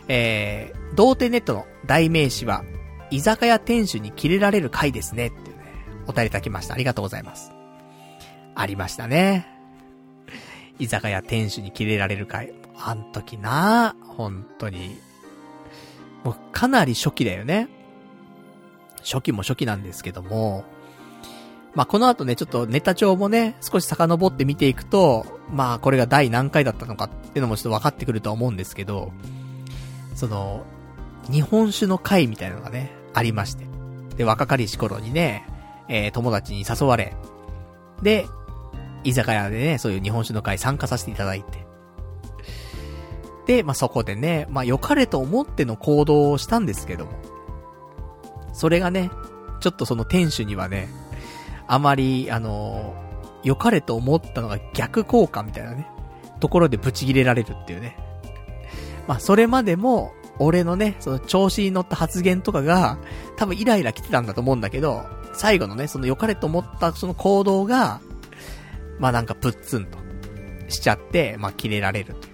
[0.07, 2.63] えー、童貞ネットの代名詞は、
[3.09, 5.27] 居酒屋店主にキレられる回ですね。
[5.27, 5.63] っていうね、
[6.07, 6.73] お便りいただきました。
[6.73, 7.54] ありがとうございます。
[8.55, 9.47] ありましたね。
[10.79, 12.53] 居酒屋店主にキレられる回。
[12.77, 14.97] あん時な本当に。
[16.23, 17.69] もうかなり初期だよね。
[19.03, 20.65] 初期も初期なんですけども、
[21.75, 29.11] まあ、この後ね、ちょっとネタ帳もね、少し遡って見ていくと、まあ、これが第何回だったのかっていうのもちょっと分かってくるとは思うんですけど、
[30.15, 30.65] その、
[31.29, 33.65] 日本酒の会みたいなのがね、ありまして。
[34.15, 35.45] で、若かりし頃にね、
[35.89, 37.15] えー、友達に誘われ、
[38.01, 38.25] で、
[39.05, 41.65] 居酒屋でね、そういう日本酒の会参加させていただいて。
[43.45, 47.11] で、まあ、そこでね、まあ、良かれと思っての行動をしたんですけども。
[48.53, 49.11] それがね、
[49.59, 50.89] ちょっとその店主にはね、
[51.67, 52.95] あまり、あの、
[53.43, 55.87] 良かれと思ったのが逆効果みたいなね、
[56.39, 57.97] ところでブチ切れられるっていうね。
[59.07, 62.97] まあ、それまでも、俺のね、その調子に乗った発言とかが、
[63.37, 68.01] 多分イライラ来てたんだと思うんだけど、最後のね、その良かれと思ったその行動が、
[68.99, 69.97] まあなんかプッツンと
[70.67, 72.33] しちゃって、まあ切れられるという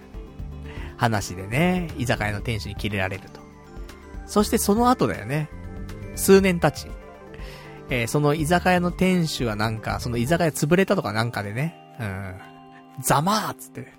[0.97, 3.41] 話でね、居酒屋の店主に切れられると。
[4.25, 5.49] そしてその後だよね、
[6.15, 6.87] 数年経ち、
[7.89, 12.35] えー、その居酒屋の店主はなんか、その居酒屋潰れたとかなんかでね、うん、
[13.03, 13.97] ざまーっつってね。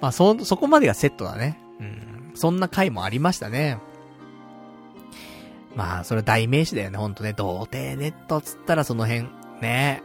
[0.00, 1.60] まあそ、そこまでがセットだね。
[1.80, 3.78] うん、そんな回もありましたね。
[5.74, 7.34] まあ、それ代名詞だよね、ほんとね。
[7.34, 9.28] 童貞ネットつったらその辺、
[9.60, 10.02] ね。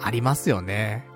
[0.00, 1.06] ありますよね。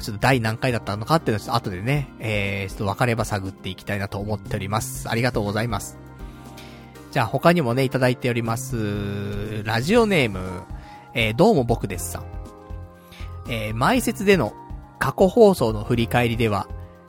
[0.00, 5.08] ちょっと第何回だったのかっていうのは後でね、えー、ちょっと分かれば探っていきたいなと思っております。
[5.08, 5.98] ありがとうございます。
[7.10, 9.62] じゃあ他にもね、いただいております。
[9.64, 10.62] ラジオネーム、
[11.14, 12.24] えー、どうも僕ですさん。
[13.48, 14.52] えー、前説での
[14.98, 16.68] 過去放送の振り返りでは、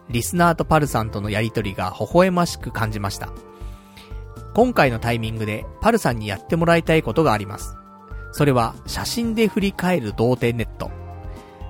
[0.10, 3.30] リスナーとパルさんとのやりとりが微笑ましく感じました。
[4.56, 7.76] 今回のタイミングでパルさんにやってもらいたいことがあります。
[8.32, 10.92] それは写真で振り返る童貞ネット。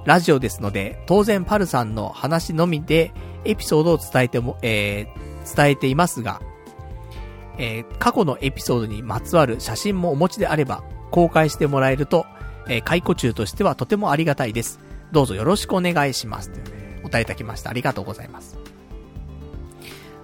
[0.06, 3.12] ラジオですので、当然パルさんの話のみで
[3.46, 6.42] エピソードを伝えても、えー、伝えていますが、
[7.58, 12.26] えー、過去のエピソードにまつわる写真もお持ちであれば、公開してもらえると、
[12.68, 14.80] えー、解雇中としてはとてもありがたいです。
[15.12, 16.50] どうぞよろしくお願いします。
[16.52, 17.70] というね、お答えいただきました。
[17.70, 18.58] ありがとうございます。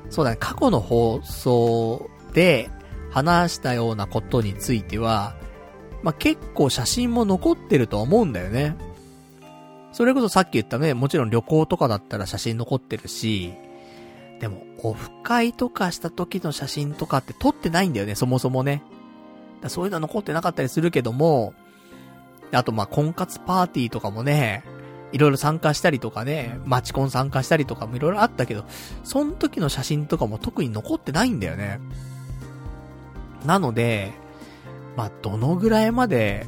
[0.09, 2.69] そうだね、過去の放送で
[3.11, 5.35] 話したようなことについては、
[6.05, 8.75] まあ、結構写真も残ってると思うんだよね。
[9.91, 13.53] それこそさっき言ったね、もちろん旅行とかだったら写真残ってるし、
[14.39, 18.83] でも、オフ会とかした時の写真とかって撮ってないんだよね、そもそもね。
[19.61, 21.55] だそういうのは残ってなかったりするけども、
[22.51, 24.63] あとまあ婚活パーティーとかもね、
[25.11, 28.65] いろいろ参加したりとかね、マチコン参加したりとかもいろいろあったけど、
[29.03, 31.79] その時の写真とかも特に残ってないんだよね。
[33.43, 34.23] なので、
[34.95, 36.47] まあ、どのぐらいまで、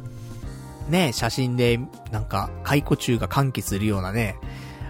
[0.90, 1.80] ね、写真で、
[2.12, 4.38] なんか、解雇中が歓喜するようなね、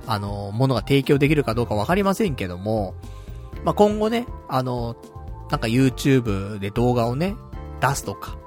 [0.05, 2.93] あの、ものが提供できるかどうかわかりませんけども、
[3.63, 4.95] まあ、今後ね、あの、
[5.49, 7.35] なんか YouTube で動画をね、
[7.81, 8.37] 出すとか、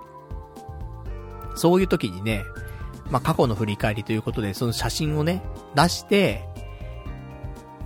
[1.54, 2.44] そういう時にね、
[3.11, 5.42] まあ、過去の振り返りということで、その写真をね、
[5.74, 6.48] 出して、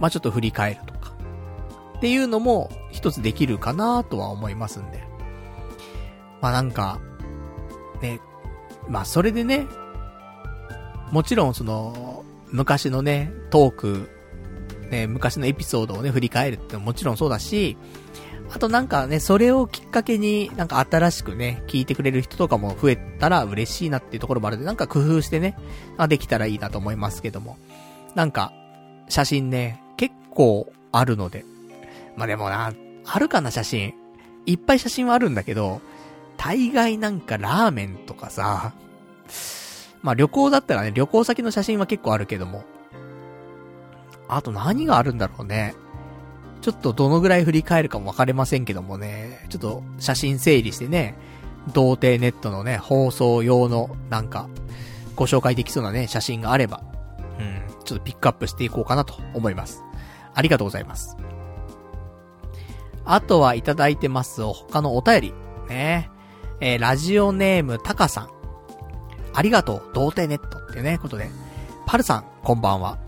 [0.01, 1.15] まあ、ちょっと振り返るとか、
[1.97, 5.03] っていうのも一つできるかなとは思いますんで。
[6.41, 7.01] まあ、なんか、
[8.05, 8.21] ね、
[8.89, 9.67] まあ、それでね、
[11.11, 14.11] もちろんその、昔のね、トーク、
[14.91, 17.77] ね、昔のエピソードをね、振り返るってももちろんそうだし、
[18.53, 25.57] あとなんかね、それをきっかけに、なんか新しくね、聞いてくれる人とかも増えたら嬉しいなっていうところもあるんで、なんか工夫してね、
[25.97, 27.57] あできたらいいなと思いますけども。
[28.15, 28.53] なんか、
[29.09, 31.45] 写真ね、結構あるので。
[32.17, 32.73] まあ、でもな、
[33.07, 33.95] あるかな写真。
[34.47, 35.81] いっぱい写真はあるんだけど、
[36.37, 38.73] 大概なんかラーメンとかさ、
[40.03, 42.65] まあ旅行だったらね、旅行先の写真は結構あるけども。
[44.29, 45.75] あと何があるんだろうね。
[46.61, 51.15] ちょっとどのぐらい振り返るかもわかりませんけどもね、ちょっと写真整理してね、
[51.73, 54.49] 童貞ネットのね、放送用のなんか、
[55.15, 56.83] ご紹介できそうなね、写真があれば、
[57.39, 59.83] うん、ちょっとピックアップしていこうかなと思います。
[60.35, 61.17] ありがとうございます。
[63.05, 65.35] あとはいただいてます他のお便り。
[65.69, 66.11] ね。
[66.65, 68.31] えー、ラジオネームタカさん。
[69.35, 71.29] ありがとう、童貞ネットってね、ことで。
[71.85, 72.99] パルさん、こんばんは。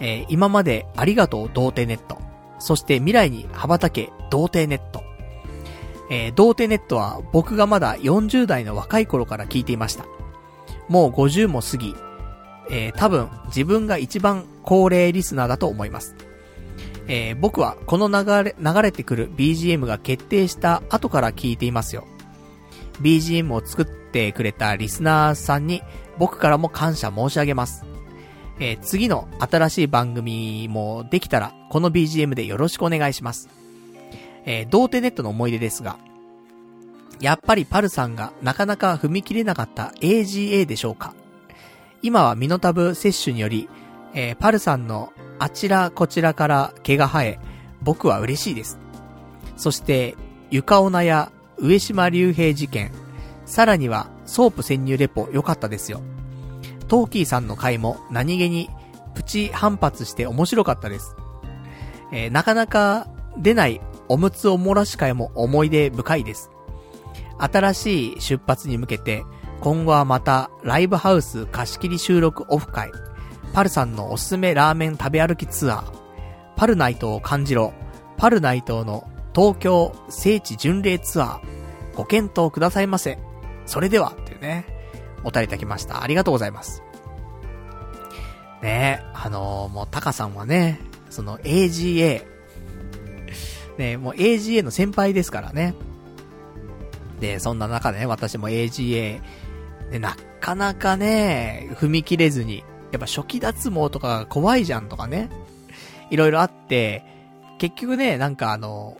[0.00, 2.18] えー、今までありがとう、童貞ネット。
[2.58, 5.04] そして未来に羽ばたけ、童貞ネット。
[6.10, 10.04] えー、童貞ネットは僕がまだ40代の若い頃から聞いていました。
[10.88, 11.94] もう50も過ぎ、
[12.70, 16.16] えー、多分自分が一番高齢リスナーだと思います。
[17.06, 22.04] えー、僕はこの流れ、流れてくる BGM が決定した後から聞いていますよ。
[23.00, 25.82] BGM を作ってくれたリスナーさんに
[26.18, 27.84] 僕からも感謝申し上げます。
[28.58, 33.48] えー、次の新しい番組もできたら、この BGM でよろしくお願いします。
[34.44, 35.98] えー、童貞ネットの思い出ですが、
[37.20, 41.14] やっぱりパルさんがなかなか踏み切れなかった AGA でしょうか？
[42.02, 43.68] 今はミノタブ摂取により、
[44.14, 47.38] えー、パルさんのあちらこちらから毛が生え、
[47.82, 48.78] 僕は嬉しいです。
[49.56, 50.16] そして、
[50.50, 52.90] ゆかおなや上島竜兵事件、
[53.44, 56.00] さらにはソープ潜入レポ良かったですよ。
[56.88, 58.70] トーキーさんの回も何気に
[59.14, 61.14] プチ反発して面白かったです。
[62.12, 66.50] えー、なかなか出ないおむつおもらし会も思い出深いです。
[67.38, 69.24] 新しい出発に向けて、
[69.60, 72.90] 今後はまたライブハウス貸し切り収録オフ会、
[73.52, 75.92] パルさんのおすすめラーメン食べ歩きツアー、
[76.56, 77.72] パルナイトを感じろ、
[78.16, 81.40] パルナイトの東京聖地巡礼ツアー、
[81.94, 83.18] ご検討くださいませ。
[83.66, 84.66] それでは、っていうね。
[85.22, 86.02] お便りいただきました。
[86.02, 86.82] ありがとうございます。
[88.62, 90.80] ねえ、あのー、もう、タカさんはね、
[91.10, 92.24] その AGA、
[93.78, 95.74] ねもう AGA の先輩ですからね。
[97.20, 99.20] で、そんな中でね、私も AGA、
[99.90, 105.30] で、なかなかね、踏み切れずに、やっぱ初期脱毛とかが怖いじゃんとかね、
[106.10, 107.04] いろいろあって、
[107.58, 108.96] 結局ね、なんかあの、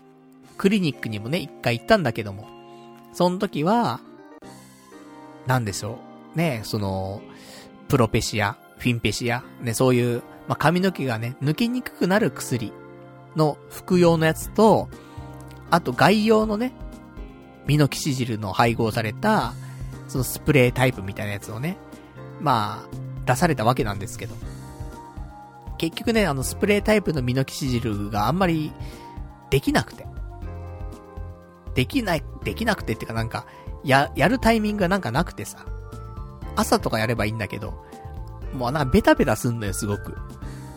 [0.61, 2.47] クリニックにもね、一回行ったんだけども、
[3.15, 3.99] その時は、
[5.47, 5.99] なんでしょ
[6.35, 6.39] う。
[6.39, 7.23] ね、その、
[7.89, 12.75] プロペシア、フィンペシア、ね、そういう、まあ、髪の毛がね、抜けにくくなる薬
[13.37, 14.91] の服用のやつと、
[15.71, 16.75] あと外用のね、
[17.67, 19.55] ミノキシジルの配合された、
[20.09, 21.79] そのスプレータイプみたいなやつをね、
[22.39, 24.35] まあ、出されたわけなんですけど。
[25.79, 28.73] 結局ね、あのスプレータイプのミノキシジルがあんまり
[29.49, 30.10] できなくて。
[31.75, 33.47] できない、できなくてっていうかなんか、
[33.85, 35.65] や、やるタイミングがなんかなくてさ。
[36.57, 37.85] 朝とかやればいいんだけど、
[38.53, 40.17] もうなんかベタベタすんのよ、すごく。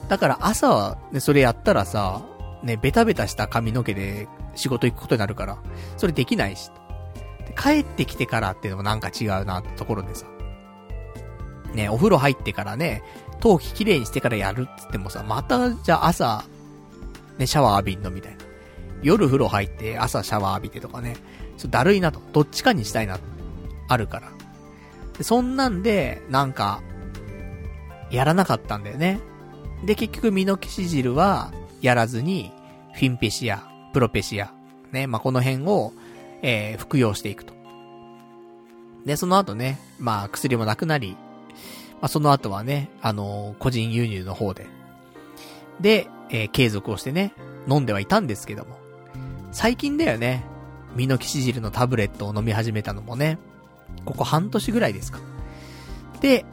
[0.08, 2.22] だから朝は、ね、それやったらさ、
[2.62, 5.58] ね、ベタベタした髪の毛で仕事行くことになるから、
[5.98, 6.70] それできないし。
[7.56, 10.26] 帰ってきてからっていうのもなんか違うなってところでさ。
[11.74, 13.04] ね、お風呂入ってからね、
[13.40, 16.46] 頭皮きれいにしてからやるって言ってもさ、また、じゃあ朝、
[17.38, 18.43] ね、シャワー浴びんのみたいな。
[19.04, 21.16] 夜風呂入って朝シャワー浴びてとかね、
[21.58, 22.22] ちょっとだるいなと。
[22.32, 23.20] どっちかにしたいな、
[23.88, 24.32] あるから。
[25.18, 26.82] でそんなんで、なんか、
[28.10, 29.20] やらなかったんだよね。
[29.86, 31.52] で、結局、ミノキシジルは、
[31.82, 32.52] やらずに、
[32.94, 34.54] フィンペシア、プロペシア、
[34.92, 35.94] ね、まあ、この辺を、
[36.42, 37.54] えー、服用していくと。
[39.06, 41.18] で、その後ね、まあ、薬もなくなり、
[42.02, 44.68] まあ、その後はね、あのー、個人輸入の方で、
[45.82, 47.34] で、えー、継続をしてね、
[47.68, 48.83] 飲んではいたんですけども。
[49.54, 50.44] 最近だよね、
[50.96, 53.38] ミノキシジルのタブレットを飲み始めたのもね、
[54.04, 55.20] ここ半年ぐらいですか。
[56.22, 56.44] で、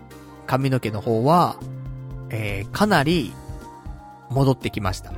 [0.46, 1.56] 髪の毛の方は、
[2.28, 3.32] えー、かなり、
[4.30, 5.12] 戻ってきました。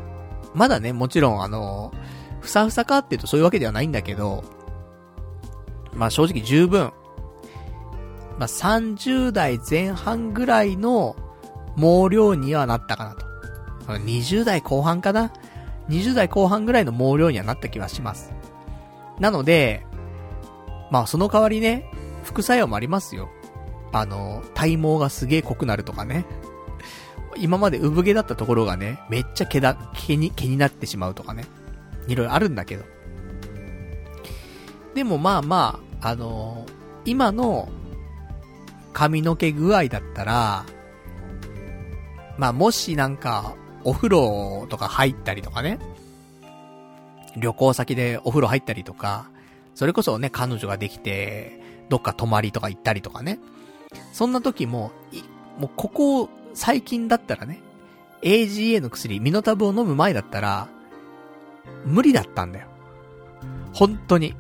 [0.54, 1.92] まだね、もちろんあの
[2.40, 4.44] ふさふさかっていうとそういうわけではないんだけど、
[5.92, 6.92] まあ正直十分、
[8.38, 11.16] まあ30代前半ぐらいの
[11.76, 13.26] 毛量にはなったかなと。
[14.04, 15.32] 20代後半かな
[15.88, 18.32] ?20 代後半ぐらいの毛量にはなった気はします。
[19.18, 19.84] なので、
[20.90, 21.90] まあその代わりね、
[22.24, 23.30] 副作用もありますよ。
[23.92, 26.24] あの、体毛がすげえ濃くなるとかね。
[27.36, 31.44] 今まで産毛だったところがね、めっちゃ毛だ、毛に、毛になってしまうとかね。
[32.09, 32.84] いろいろあるんだけど。
[34.94, 36.72] でもまあまあ、あのー、
[37.06, 37.68] 今の
[38.92, 40.64] 髪の毛具合だったら、
[42.36, 43.54] まあもしなんか、
[43.84, 45.78] お風呂とか入ったりとかね。
[47.36, 49.30] 旅行先でお風呂入ったりとか、
[49.74, 53.38] それこそね、彼女ができて、どっか泊まりとか行ったりとかね。
[54.12, 54.92] そんな時も、
[55.59, 57.60] もうここ、最近だったらね、
[58.22, 60.68] AGA の薬、ミノタブを飲む前だったら、
[61.84, 62.68] 無理だったんだよ。
[63.72, 64.34] 本当に。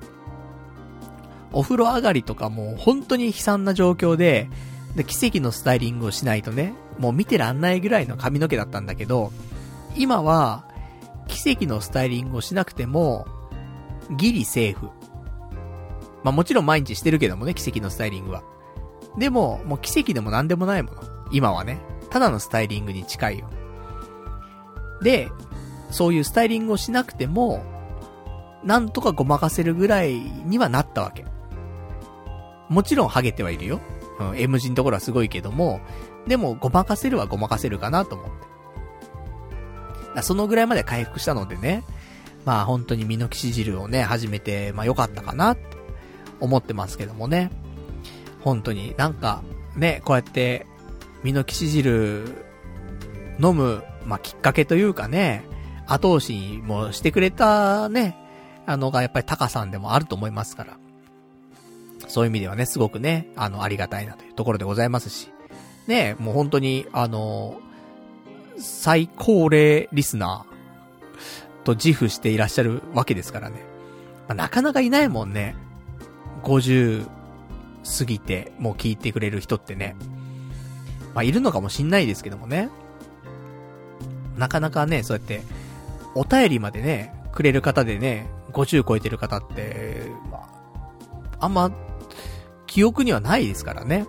[1.52, 4.48] お風呂上がりとかもう本当に悲惨な状況で、
[4.96, 9.32] で、奇跡のスタイリングをしないとね、もう見てらんないぐらいの髪の毛だったんだけど、
[9.96, 10.64] 今は、
[11.28, 13.26] 奇跡のスタイリングをしなくても、
[14.16, 14.90] ギリセーフ。
[16.22, 18.42] まあもちろん毎日してるけどもね、奇跡のスタイリングは。
[19.18, 21.02] でも、もう奇跡でも何でもないもの。
[21.32, 21.78] 今はね。
[22.10, 23.48] ただのスタイリングに近いよ。
[25.02, 25.30] で、
[25.90, 27.64] そういうスタイリングをしなくても、
[28.64, 31.24] なんとかごまかせるぐらいにはなったわけ。
[32.68, 33.80] もちろんハゲてはいるよ。
[34.20, 35.80] うん、M 字のところはすごいけども、
[36.26, 38.26] でもごまかせるはごまかせるかなと思っ
[40.14, 40.22] て。
[40.22, 41.84] そのぐらいまで回復したのでね、
[42.44, 45.62] まあ本当にミノキシ汁をね、始めて、まあ良かったかなって
[46.40, 47.50] 思ってますけどもね。
[48.40, 49.42] 本当になんか、
[49.76, 50.66] ね、こうやって、
[51.22, 52.24] ミノキシ汁
[53.40, 55.44] 飲む、まあきっかけというかね、
[55.86, 58.16] 後押しもしてくれたね、
[58.66, 60.76] あのがやっぱりタカさんでもあると思いますから。
[62.08, 65.31] そういう意味ではね、すごくね、あの、ありがたいなというところでございますし。
[65.86, 67.60] ね、もう本当に、あの、
[68.58, 73.56] 最高齢リスナーと自負していらっしゃるわけですからね。
[74.28, 75.56] まあ、なかなかいないもんね。
[76.42, 77.06] 50
[77.98, 79.96] 過ぎて、もう聞いてくれる人ってね。
[81.14, 82.70] まあ、いるのかもしんないですけどもね。
[84.36, 85.42] なかなかね、そうやって、
[86.14, 90.38] お便りまでね、くれる方でね、50超えてる方って、ま
[91.38, 91.72] あ、あんま、
[92.66, 94.06] 記憶にはないですからね。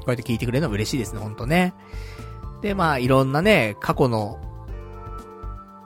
[0.00, 1.74] こうやって聞いてくれるのは嬉しいですね、ほんとね。
[2.62, 4.38] で、まあ、いろんなね、過去の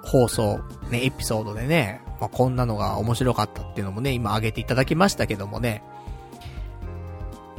[0.02, 0.60] 放送、
[0.90, 5.82] ね、エピソードでね、まあ、こんなのが面白かったっていうのもね、今挙げていただきましたけどもね。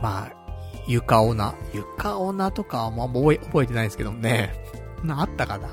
[0.01, 0.31] まあ、
[0.87, 1.55] ゆかおな。
[1.73, 4.53] ゆかおなとかはまあ覚え、覚えてないんですけどもね。
[5.03, 5.69] な、あったかな。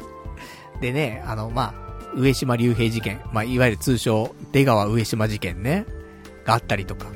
[0.81, 1.83] でね、あの、まあ、
[2.15, 3.21] 上島竜兵事件。
[3.33, 5.87] まあ、いわゆる通称、出川上島事件ね。
[6.45, 7.07] があったりとか。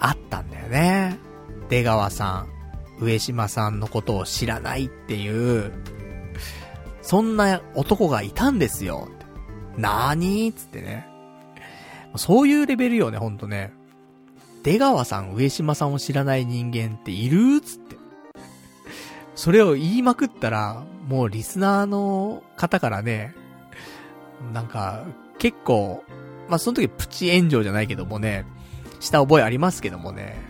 [0.00, 1.18] あったんだよね。
[1.68, 2.46] 出川さ
[2.98, 5.72] ん、上島さんのことを知らないっていう、
[7.02, 9.08] そんな男がいたんですよ。
[9.76, 11.06] なーにーつってね。
[12.16, 13.72] そういうレベルよね、ほんとね。
[14.62, 17.96] 出川さん、上島さんを知らない人間っているつって。
[19.34, 23.34] それを言いまくったら、もうリスナーの方からね、
[24.52, 25.04] なんか、
[25.38, 26.02] 結構、
[26.48, 28.44] まあ、その時プチ炎上じゃないけどもね、
[29.00, 30.47] した覚えありますけどもね。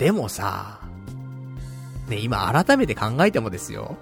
[0.00, 0.80] でもさ、
[2.08, 3.96] ね、今改めて考えてもですよ。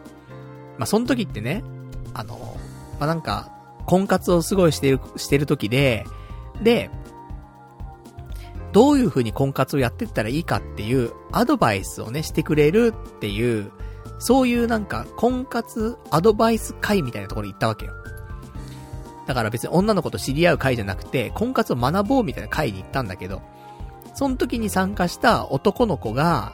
[0.79, 1.65] まあ、その時ってね、
[2.15, 2.57] あの、
[3.01, 3.51] まあ、なんか、
[3.85, 6.07] 婚活をすごいしてる、してる時で、
[6.63, 6.89] で、
[8.73, 13.73] どういう風に婚活をやってったらいいかっていうアドバイスをね、してくれるっていう、
[14.21, 17.93] そういうなんか、婚活アドバイス会みたいなところに行ったわけよ。
[19.27, 23.43] だから別に女の子と知り合う会じゃなくて、婚活を学ぼうみたいな会に行ったんだけど、
[24.19, 26.53] その時に参加した男の子が、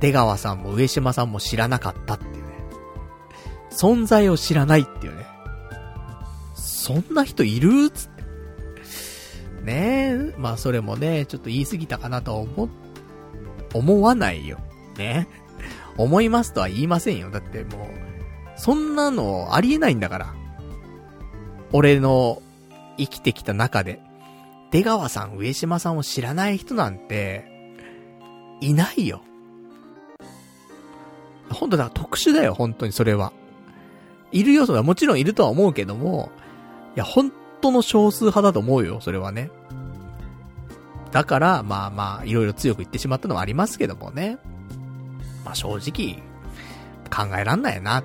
[0.00, 2.40] 出川さんも上島さんも知らなかったっていうね。
[3.70, 5.26] 存在を知らないっていうね。
[6.54, 8.22] そんな人いるつって。
[9.60, 12.70] ねえまあそれもね、ちょっと言い過ぎたかなとは思、
[13.74, 14.60] 思わないよ。
[14.96, 15.28] ね。
[15.98, 17.30] 思いますとは言いませんよ。
[17.30, 17.90] だっても
[18.56, 20.34] う、そんなのありえないんだから。
[21.72, 22.40] 俺の
[22.96, 24.00] 生きてきた中で、
[24.74, 27.44] 出川さん、上島さんを知らない人なんて、
[28.60, 29.22] いないよ。
[31.48, 33.32] 本当だ、特殊だよ、本当にそれは。
[34.32, 36.32] いる要素はもちろんいるとは思うけども、
[36.96, 37.30] いや、本
[37.60, 39.48] 当の少数派だと思うよ、それはね。
[41.12, 44.38] だから、まあまあ、いろいろ強く言ってしまったのはありますけどもね。
[45.44, 46.20] まあ正直、
[47.16, 48.02] 考えらんないな。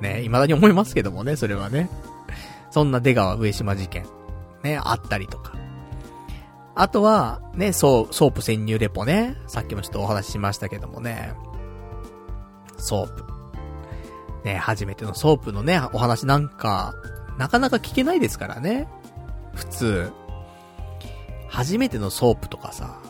[0.00, 1.90] ね、未だに思いますけどもね、それはね。
[2.70, 4.06] そんな出川上島事件、
[4.62, 5.67] ね、あったりとか。
[6.80, 9.36] あとは、ね、ソー、ソープ潜入レポね。
[9.48, 11.32] さっきもちょっとお話ししましたけどもね。
[12.76, 13.24] ソープ。
[14.44, 16.94] ね、初めてのソープのね、お話なんか、
[17.36, 18.86] なかなか聞けないですからね。
[19.56, 20.12] 普通。
[21.48, 23.00] 初めてのソープとかさ、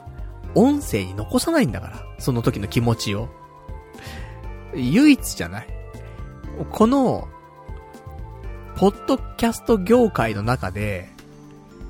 [0.54, 2.02] 音声に残さないんだから。
[2.18, 3.28] その時の気持ちを。
[4.74, 5.68] 唯一じゃない
[6.70, 7.28] この、
[8.76, 11.17] ポッドキャスト業界の中で、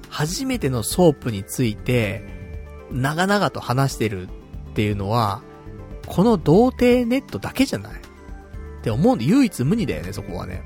[0.08, 2.22] 初めてのソープについて、
[2.90, 4.30] 長々と話してるっ
[4.74, 5.42] ていうのは、
[6.06, 7.96] この童貞ネットだけじゃないっ
[8.82, 10.62] て思うんで、唯一無二だよね、そこはね。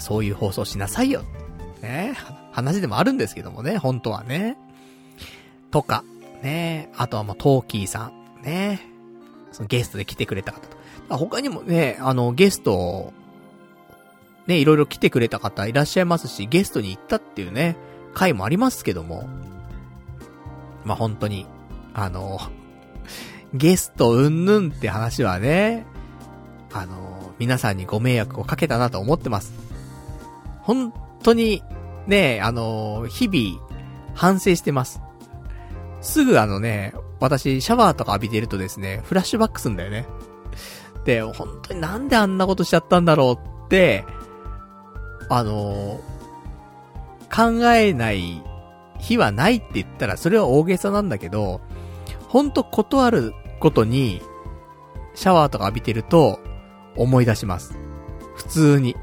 [0.00, 1.24] そういう放送しなさいよ。
[1.82, 2.14] ね
[2.52, 4.56] 話でもあるんですけどもね、本当はね。
[5.70, 6.04] とか、
[6.42, 8.80] ねあとはもうトーキーさん、ね
[9.52, 10.76] そのゲストで来てくれた方と。
[11.16, 13.12] 他にもね、あの、ゲスト、
[14.46, 17.76] ね、いろいろ来てくれた方いらっしゃいますし、ゲストに行ったっていうね、
[18.14, 19.28] 回もありますけども。
[20.84, 21.46] まあ、本当に、
[21.94, 22.38] あの、
[23.52, 25.84] ゲストうんぬんって話はね、
[26.72, 29.52] あの、皆さんにご迷惑をかけたなと思ってます。
[30.62, 30.92] 本
[31.22, 31.62] 当に、
[32.06, 33.66] ね、あの、日々、
[34.14, 35.00] 反省してます。
[36.00, 40.06] すぐあのね、私、シャワーとか浴びてるとですね、フラッシュバックすんだよね。
[41.04, 44.04] で、本当になんであんなことしちゃったんだろうって、
[45.28, 46.00] あの
[47.34, 48.42] 考えない
[48.98, 51.60] 日はないって言ったら、それは大げさなんだけど、
[52.28, 54.22] ほんと断ることに、
[55.14, 56.40] シャワーとか浴びてると、
[56.96, 57.76] 思い出します。
[58.36, 58.96] 普通に。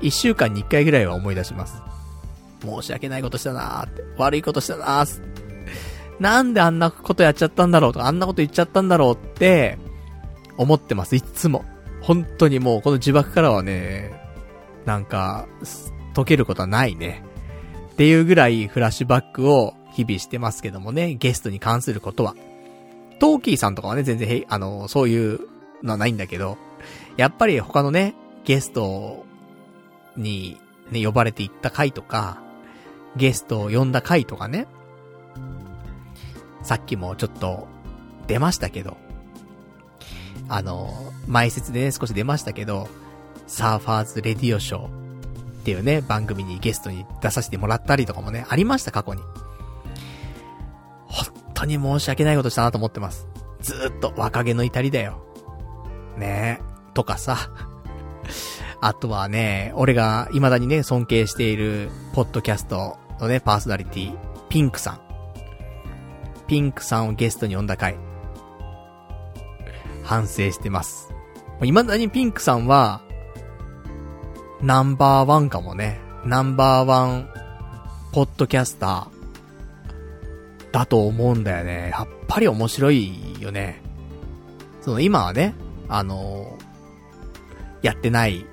[0.00, 1.80] 一週間に一回ぐらいは思い出します。
[2.62, 4.02] 申し訳ないことしたなーって。
[4.16, 5.22] 悪いことしたなー
[6.18, 9.78] なんであんなことやっちゃったんだろうとか、あんなこと言っちゃったんだろうって、
[10.56, 11.64] 思ってます、いつも。
[12.00, 14.21] 本当にもう、この呪縛からはね、
[14.84, 15.46] なんか、
[16.14, 17.24] 解けることはないね。
[17.92, 22.34] っていうぐらいフラッシュバックを日々してますけどもね、ゲストに関することは。
[23.20, 25.40] トーキーさんとかはね、全然へ、あの、そういう
[25.82, 26.58] のはないんだけど、
[27.16, 28.14] やっぱり他のね、
[28.44, 29.24] ゲスト
[30.16, 30.58] に
[30.90, 32.40] ね、呼ばれて行った回とか、
[33.16, 34.66] ゲストを呼んだ回とかね、
[36.62, 37.68] さっきもちょっと
[38.26, 38.96] 出ましたけど、
[40.48, 42.88] あの、前説でね、少し出ましたけど、
[43.52, 44.90] サーファーズレディオショーっ
[45.64, 49.20] ていうね、番組にゲストに出させてもらったりとかもね、ありました、過去に。
[51.06, 53.28] 本当に申し訳ないことしたなと思ってます。
[53.60, 55.22] ずーっと若気の至りだよ。
[56.16, 57.50] ねえ、とかさ。
[58.80, 64.16] あとはね、俺が未だにね、尊敬している、ポッドキャストのね、パーソナリティ、
[64.48, 65.00] ピンクさん。
[66.46, 67.96] ピンクさんをゲストに呼んだ回。
[70.02, 71.12] 反省してます。
[71.60, 73.02] 未だにピンクさんは、
[74.62, 76.00] ナンバーワンかもね。
[76.24, 77.28] ナンバーワン、
[78.12, 81.90] ポッドキャスター、だと思うんだよね。
[81.90, 83.82] やっぱり面白いよね。
[84.80, 85.54] その今はね、
[85.88, 88.46] あのー、やってない、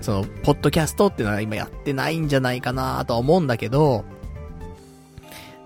[0.00, 4.04] その、ポッドキャストっていうのは今やってないんじゃないかなとは思うんだけど、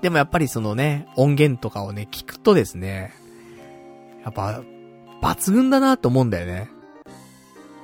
[0.01, 3.13] でもやっぱりそのね、音源とかをね、聞くとですね、
[4.25, 4.63] やっぱ、
[5.21, 6.71] 抜群だなと思うんだよね。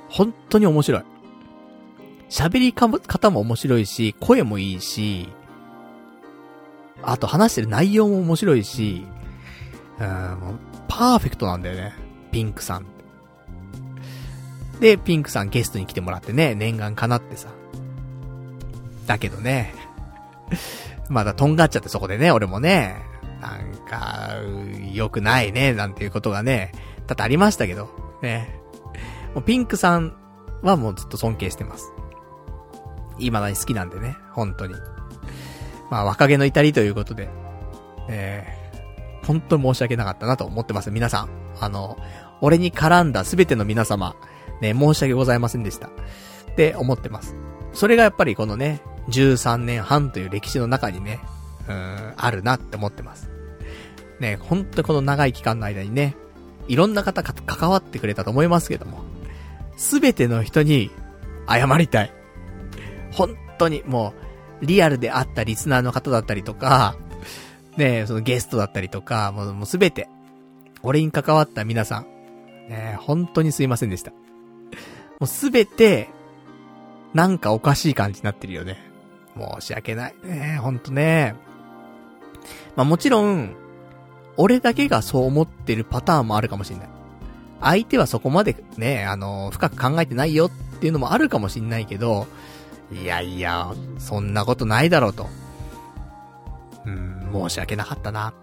[0.09, 1.03] 本当に面白い。
[2.31, 5.27] 喋り方も面白いし、声もいいし、
[7.03, 9.05] あと話してる内容も面白いし、
[9.99, 11.93] うん、パーフェクトなんだよね。
[12.31, 12.85] ピンクさん。
[14.79, 17.49] で、ピンクさんゲストに来てもらってね、念願叶ってさ。
[19.07, 19.75] だけどね、
[21.09, 22.95] まだとんがっちゃってそこでね、俺もね、
[23.41, 24.29] なんか、
[24.93, 26.71] 良くないね、なんていうことがね、
[27.07, 27.89] 多々ありましたけど、
[28.21, 28.57] ね。
[29.35, 30.15] もうピンクさん
[30.61, 31.91] はもうずっと尊敬してます。
[33.25, 34.75] 未だに好きなんでね、本当に。
[35.89, 37.29] まあ、若気の至りということで、
[38.09, 40.91] えー、本当に申し訳なかったなと思ってます。
[40.91, 41.29] 皆さん。
[41.59, 41.97] あの、
[42.39, 44.15] 俺に絡んだすべての皆様、
[44.61, 45.87] ね、申し訳ございませんでした。
[45.87, 47.35] って思ってます。
[47.73, 51.19] それがやっぱりこのね、13年半という歴史の中にね、
[51.67, 53.29] うん、あるなって思ってます。
[54.19, 56.15] ね、ほんとこの長い期間の間にね、
[56.67, 59.03] いろんな方が関わってくれたと思いますけども、
[59.77, 60.91] すべての人に
[61.47, 62.13] 謝りたい。
[63.11, 64.13] 本当にも
[64.61, 66.95] う、リアルであったリスナーの方だったりとか、
[67.77, 70.07] ねそのゲストだったりとか、もうすべて、
[70.83, 72.03] 俺に関わった皆さん、
[72.69, 74.11] ね本当にすいませんでした。
[74.11, 74.17] も
[75.21, 76.09] うすべて、
[77.13, 78.77] なんかおかしい感じになってるよね。
[79.37, 80.15] 申し訳ない。
[80.23, 81.35] ねほんとね。
[82.75, 83.55] まあもちろん、
[84.37, 86.89] 俺だけがそう思ってるパターンもあるかもしんない。
[87.61, 92.27] 相手はそこまでね、あの、深く考えてないよっていうのもあるかもしんないけど、
[92.91, 95.27] いやいや、そんなことないだろうと。
[96.85, 98.33] うん、申し訳なかったなっ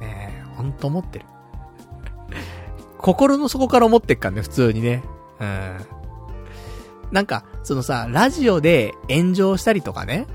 [0.00, 0.06] て。
[0.06, 1.24] ねほんと思ってる。
[2.98, 5.02] 心の底から思ってっからね、普通にね。
[5.40, 5.76] うん。
[7.12, 10.26] なんか、そのさ、ラジオで炎上したりとかね、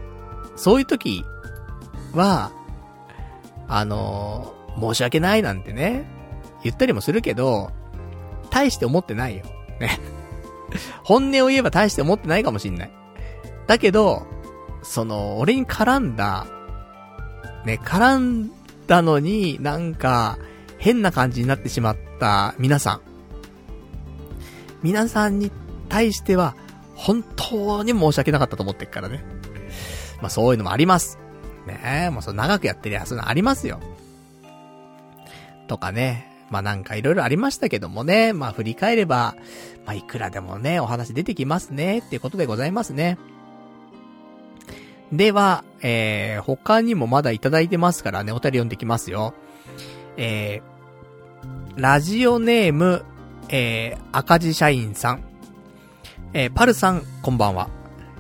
[0.55, 1.23] そういう時
[2.13, 2.51] は、
[3.67, 6.05] あのー、申し訳ないなんてね、
[6.63, 7.71] 言ったりもするけど、
[8.49, 9.43] 大して思ってないよ。
[9.79, 9.99] ね。
[11.03, 12.91] 本音を言えば大して思ってないかもしんない。
[13.67, 14.25] だけど、
[14.83, 16.45] その、俺に絡んだ、
[17.65, 18.51] ね、絡ん
[18.87, 20.37] だのになんか、
[20.77, 23.01] 変な感じになってしまった皆さん。
[24.81, 25.51] 皆さんに
[25.87, 26.55] 対しては、
[26.93, 29.23] 本当に申し訳なかったと思ってっからね。
[30.21, 31.17] まあそういうのもあります。
[31.65, 33.79] ねえ、もうそ長くやってりゃそういうのありますよ。
[35.67, 36.29] とかね。
[36.49, 38.33] まあなんかいろいろありましたけどもね。
[38.33, 39.35] まあ振り返れば、
[39.85, 41.99] まあいくらでもね、お話出てきますね。
[41.99, 43.17] っていうことでございますね。
[45.13, 49.35] では、えー、他にもまだいただいてますからね、お便り読んできますよ。
[50.17, 53.05] えー、ラジオネーム、
[53.49, 55.23] えー、赤字社員さん。
[56.33, 57.69] えー、パルさん、こんばんは。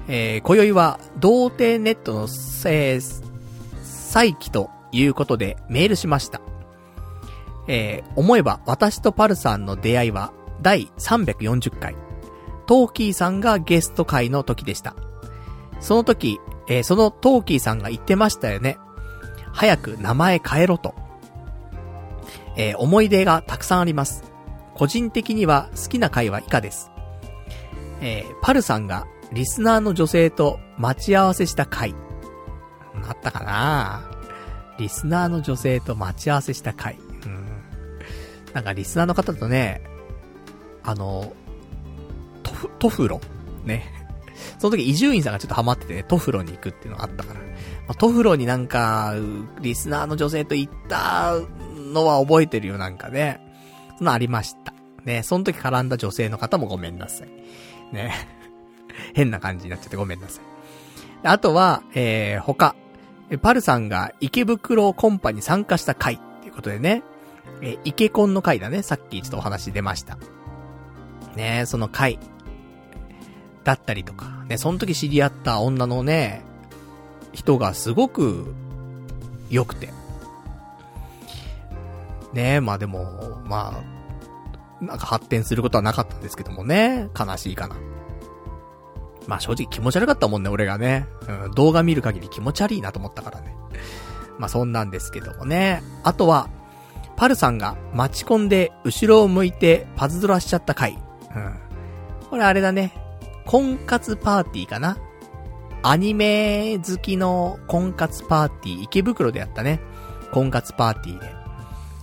[0.07, 2.21] えー、今宵は、童貞ネットの、
[2.67, 3.23] えー、
[3.81, 6.41] 再起ということでメールしました。
[7.67, 11.95] えー、思えば私とパルさんの出会いは第340回。
[12.67, 14.95] トーキーさんがゲスト会の時でした。
[15.79, 18.77] その時、えー、そのトーキーさんが言ってましたよね。
[19.51, 20.95] 早く名前変えろと。
[22.55, 24.23] えー、思い出がたくさんあります。
[24.75, 26.91] 個人的には好きな回は以下です。
[28.01, 31.95] えー、パルさんがリスナーの女性と待ち合わせした回。
[33.07, 34.09] あったかな？
[34.77, 36.97] リスナーの女性と待ち合わせした回。
[37.25, 37.47] うん。
[38.53, 39.83] なんかリスナーの方とね、
[40.83, 41.33] あの、
[42.43, 43.21] トフ、トフロ
[43.65, 44.02] ね。
[44.59, 47.39] その時伊集院さんがちょっとハマっててね、トフロに行くっていうのがあったから。
[47.39, 47.45] ま
[47.89, 49.15] あ、トフロになんか、
[49.61, 51.33] リスナーの女性と行った
[51.75, 53.41] のは覚えてるよ、なんかね。
[53.97, 54.73] そのありました。
[55.05, 57.29] ね、その時絡んだ女性の方もごめんなさい。
[57.93, 58.13] ね。
[59.13, 60.43] 変な感じになっちゃってごめんなさい。
[61.23, 62.75] あとは、えー、他。
[63.41, 67.03] パルさんが池袋コンパに参加した回っていうことでね。
[67.61, 68.81] えー、池コンの回だね。
[68.81, 70.17] さっきちょっとお話出ました。
[71.35, 72.19] ねその回。
[73.63, 74.43] だったりとか。
[74.47, 76.43] ね、その時知り合った女のね、
[77.31, 78.53] 人がすごく
[79.49, 79.89] 良くて。
[82.33, 83.83] ねまあでも、ま
[84.81, 87.09] あ、なんか発展することはなかったんですけどもね。
[87.17, 87.75] 悲しいかな。
[89.27, 91.07] まあ正直気持ち悪かったもんね、俺がね。
[91.45, 93.55] うん、動画見る限り気持ち悪いなと思ったからね。
[94.37, 95.81] まあそんなんですけどもね。
[96.03, 96.49] あとは、
[97.15, 100.93] パルさんが待ち込んで後ろを向いてパズドラしちゃった回。
[100.93, 101.55] うん。
[102.29, 103.02] これあれだね。
[103.45, 104.97] 婚活パーティーかな？
[105.81, 109.79] アニメ好きの婚活パーティー、池袋でやったね。
[110.31, 111.29] 婚活パーティーで。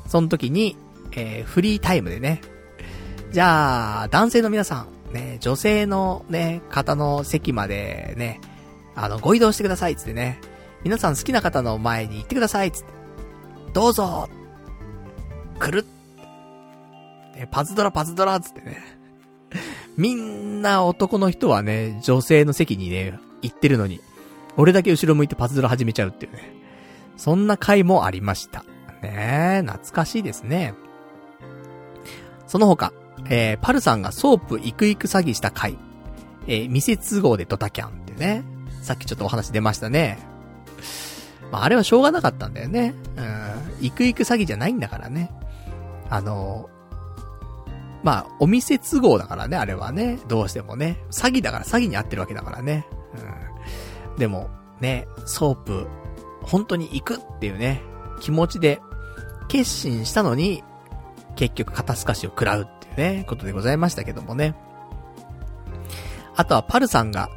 [0.06, 0.76] その時に、
[1.12, 2.40] えー、フリータイムでね、
[3.32, 8.40] じゃあ、男性の皆さん、ね、女性のね、方の席までね、
[8.94, 10.40] あの、ご移動してください、つってね。
[10.82, 12.92] 皆さん好きな方の前に行ってください、つって。
[13.72, 14.28] どうぞ
[15.58, 15.84] くるっ
[17.36, 18.89] ね、パズドラパズドラ、つってね。
[19.96, 24.00] みんな男の人はね、女性の席にね、行ってるのに、
[24.56, 26.54] 俺だけ後ろ向いてパズドラ始めちゃうっていうね。
[27.16, 28.64] そんな回もありました。
[29.02, 30.74] ねえ懐かしいですね。
[32.46, 32.92] その他、
[33.28, 35.78] えー、パルさんがソープイクイク詐欺した回。
[36.46, 38.44] えー、店都合でドタキャンってね。
[38.82, 40.18] さっきちょっとお話出ましたね。
[41.52, 42.94] まあ、あれはしょうがなかったんだよね。
[43.16, 43.86] うん。
[43.86, 45.30] イクイク詐欺じゃないんだからね。
[46.08, 46.68] あの、
[48.02, 50.18] まあ、お店都合だからね、あれはね。
[50.28, 50.98] どうしてもね。
[51.10, 52.86] 詐欺だから詐欺に合ってるわけだからね。
[54.08, 54.16] うん。
[54.16, 54.48] でも、
[54.80, 55.86] ね、ソープ、
[56.42, 57.82] 本当に行くっていうね、
[58.20, 58.80] 気持ちで、
[59.48, 60.62] 決心したのに、
[61.36, 64.54] 結局肩透かしを食らうっていうね、ことでございましたけどもね。
[66.36, 67.28] あとはパルさんが、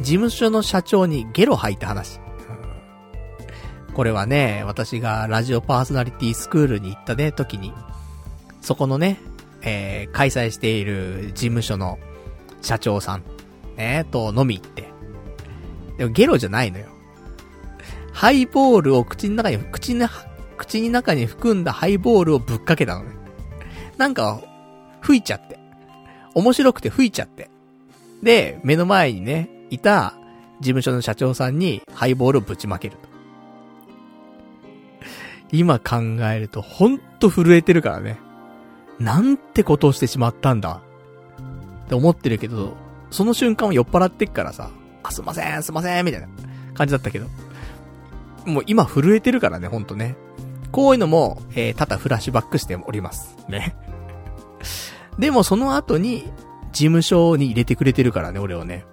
[0.00, 2.20] 事務所の社長にゲロ吐いた話。
[3.94, 7.72] これはね、私がラジオパーソナリティスクールに行ったね、時に、
[8.60, 9.18] そこのね、
[9.62, 11.98] えー、開催している事務所の
[12.60, 13.22] 社長さん、
[13.76, 14.88] ね、と飲み行って。
[15.98, 16.86] でもゲロじゃないのよ。
[18.12, 20.08] ハイボールを口の中に、口の、
[20.56, 23.10] 口の中に含んだハイボールをぶっかけたのね。
[23.96, 24.40] なんか、
[25.00, 25.58] 吹いちゃって。
[26.34, 27.50] 面白くて吹いちゃって。
[28.22, 30.14] で、目の前にね、いた
[30.60, 33.08] 事務所の社長さんにハイボールをぶちまけると。
[35.50, 35.96] 今考
[36.32, 38.18] えるとほんと震えてるからね。
[38.98, 40.82] なんてことをしてしまったんだ。
[41.84, 42.74] って思ってるけど、
[43.10, 44.70] その瞬間は酔っ払ってっからさ、
[45.02, 46.28] あ、すいません、すいません、みたいな
[46.74, 47.26] 感じだったけど。
[48.46, 50.16] もう今震えてるからね、ほんとね。
[50.70, 53.36] こういうのも、えー、ただフラッシュバックしております。
[53.48, 53.76] ね。
[55.18, 56.32] でもその後に、
[56.72, 58.86] 事務所に入れてくれてるからね、俺をね。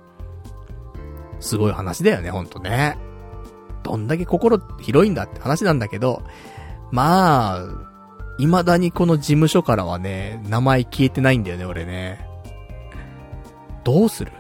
[1.40, 2.98] すごい話だよね、ほんとね。
[3.84, 6.24] どんだけ心広いんだって話なんだけど、
[6.92, 7.89] まあ、
[8.40, 12.26] 未だにこの事務所からはね、名前消えてないんだよね、俺ね。
[13.84, 14.32] どうする？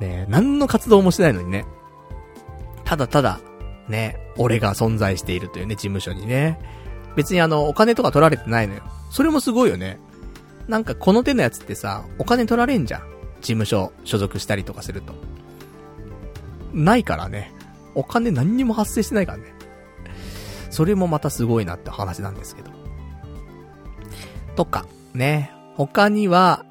[0.00, 1.66] ね何の活動もしてないのにね。
[2.84, 3.40] ただただ、
[3.88, 6.58] ね、俺が存在しているというね、事務所にね。
[7.16, 8.82] 別にあの、お金とか取られてないのよ。
[9.10, 9.98] それもすごいよね。
[10.68, 13.00] なんかこの手のやつってさ、お金取られんじゃん。
[13.40, 15.14] 事務所所属したりとかすると。
[16.72, 17.52] ないからね。
[17.96, 19.52] お金何にも発生してないからね。
[20.70, 22.70] それもまたすごいなって話なんですけど。
[24.56, 25.52] とか、ね。
[25.76, 26.64] 他には、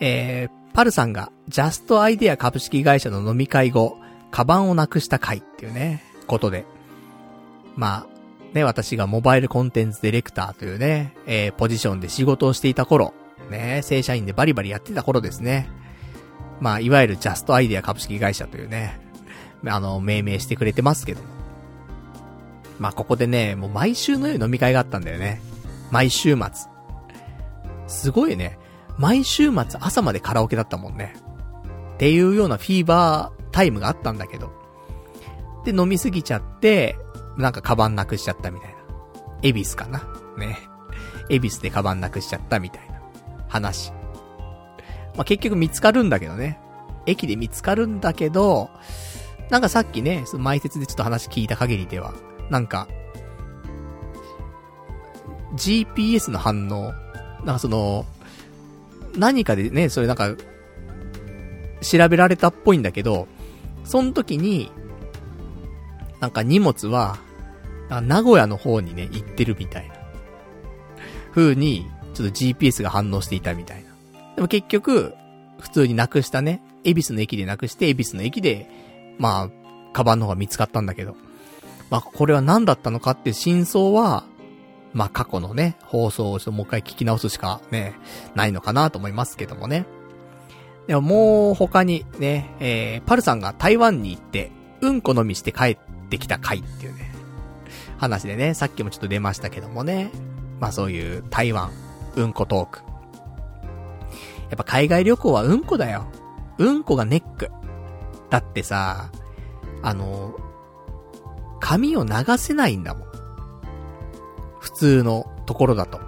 [0.00, 3.98] えー、パルさんが、ジャストアイデア株式会社の飲み会後、
[4.30, 6.64] カバンをなくした回っていうね、ことで。
[7.76, 13.14] まあ、ね、私がモバイルコンテンツディレクターというね、えー、ポジションで仕事をしていた頃、
[13.50, 15.68] ね、正社員でバリバリやってた頃ですね。
[16.60, 19.00] まあ、いわゆるジャストアイデア株式会社というね、
[19.66, 21.39] あの、命名してくれてますけども。
[22.80, 25.42] まあ、ここでね、もう毎週のように飲み会があったんだよね。
[25.90, 26.48] 毎週末。
[27.86, 28.58] すごいね。
[28.96, 31.14] 毎週末朝までカラオケだったもんね。
[31.94, 34.50] っていうようなフィーバータイムがあったんだけど。
[35.66, 36.96] で、飲みすぎちゃって、
[37.36, 38.76] なんかカバンなくしちゃったみたいな。
[39.42, 40.02] エビスかな
[40.38, 40.58] ね。
[41.28, 43.02] エビスでカバンなくしちゃったみたいな
[43.46, 43.92] 話。
[45.16, 46.58] まあ、結局見つかるんだけどね。
[47.04, 48.70] 駅で見つかるんだけど、
[49.50, 52.14] なんかさっきね、その前説でちょっと話聞いた限りでは、
[52.50, 52.88] なんか、
[55.54, 56.92] GPS の反応、
[57.44, 58.04] なんかその、
[59.16, 60.34] 何かでね、それなんか、
[61.80, 63.26] 調べられたっぽいんだけど、
[63.84, 64.70] その時に、
[66.20, 67.18] なんか荷物は、
[67.88, 69.94] 名古屋の方にね、行ってるみたいな。
[71.32, 73.90] 風に、ちょっと GPS が反応していたみたいな。
[74.36, 75.14] でも結局、
[75.60, 78.68] 普通になくしたね、恵比寿の駅でなくして、恵比寿の駅で、
[79.18, 79.50] まあ、
[79.92, 81.16] カバンの方が見つかったんだけど。
[81.90, 84.24] まあ、これは何だったのかっていう真相は、
[84.92, 87.94] まあ、過去のね、放送をちょっともう一回聞き直すしかね、
[88.34, 89.86] ないのかなと思いますけどもね。
[90.86, 94.50] でももう他にね、えー、パルさんが台湾に行って、
[94.80, 97.12] うんこ飲みして帰ってきた回っていうね、
[97.98, 100.10] 話でね、さっきもちょっと出ましたけどもね。
[100.58, 101.70] まあそういう台湾、
[102.16, 102.80] うんこトーク。
[104.48, 106.06] やっぱ海外旅行はうんこだよ。
[106.58, 107.50] うんこがネック。
[108.30, 109.10] だってさ、
[109.82, 110.34] あの、
[111.60, 113.08] 髪を流せないんだもん。
[114.60, 116.00] 普通のところだと。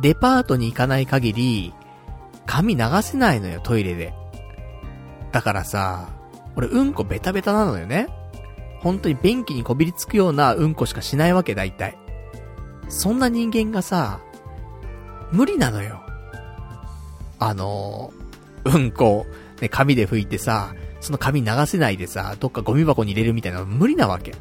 [0.00, 1.74] デパートに行かない限り、
[2.46, 4.14] 髪流せないのよ、トイレで。
[5.32, 6.08] だからさ、
[6.56, 8.08] 俺うんこベタベタなのよね。
[8.80, 11.98] 本当に便器にこびりつくようなうんこしかしないわけ、大体。
[12.88, 14.20] そんな人間がさ、
[15.30, 16.00] 無理なのよ。
[17.38, 18.12] あの
[18.64, 19.26] うんこ、
[19.60, 24.34] ね、紙で拭いてさ、その紙流せないでさ、どっかゴミ箱に入れるみたいなの無理なわけ。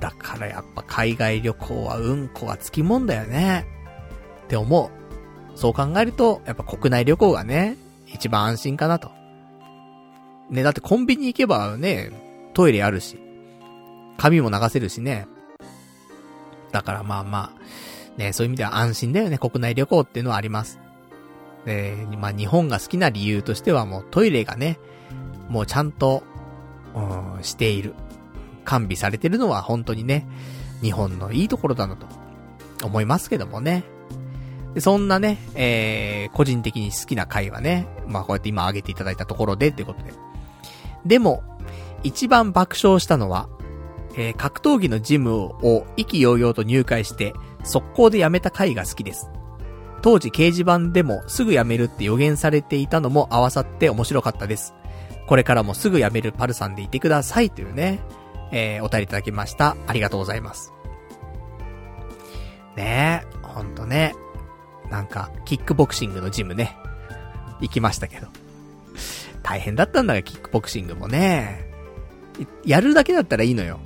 [0.00, 3.66] だからやっぱ海外旅行はうんこはつきもんだよね。
[4.44, 4.90] って思
[5.54, 5.58] う。
[5.58, 7.76] そう考えると、やっぱ国内旅行がね、
[8.06, 9.10] 一番安心かなと。
[10.50, 12.12] ね、だってコンビニ行けばね、
[12.54, 13.18] トイレあるし、
[14.16, 15.26] 髪も流せるしね。
[16.72, 20.78] だからまあまあ、ね、そういう意味では安心だよね、国内旅行っていうのはあります。
[21.64, 24.78] で、まあ日本が好きな理由としてはもうトイレがね、
[25.48, 26.22] もうちゃんと、
[26.94, 27.94] うん、している。
[28.68, 30.26] 完備されてるのは本当にね、
[30.82, 32.06] 日本のいいところだなと
[32.84, 33.82] 思いますけどもね。
[34.74, 40.12] で、そんなね、えー、個人的に好きな回はね、まあこうやって今挙げていただいたところでってことで。
[41.06, 41.42] でも、
[42.02, 43.48] 一番爆笑したのは、
[44.18, 47.32] えー、格闘技のジムを意気揚々と入会して、
[47.64, 49.30] 速攻で辞めた回が好きです。
[50.02, 54.74] 当時掲示板でもすぐ辞めるって予言されていたのも合わさって面白かったです。
[55.26, 58.00] これからもすぐ辞めるパルさんでいてくださいというね、
[58.50, 59.76] えー、お便りいただきました。
[59.86, 60.72] ありがとうございます。
[62.76, 64.14] ねえ、ほんとね。
[64.90, 66.76] なんか、キックボクシングのジムね、
[67.60, 68.28] 行きましたけど。
[69.42, 71.66] 大変だったんだが、キックボクシングもね。
[72.64, 73.80] やるだけだったらいいのよ。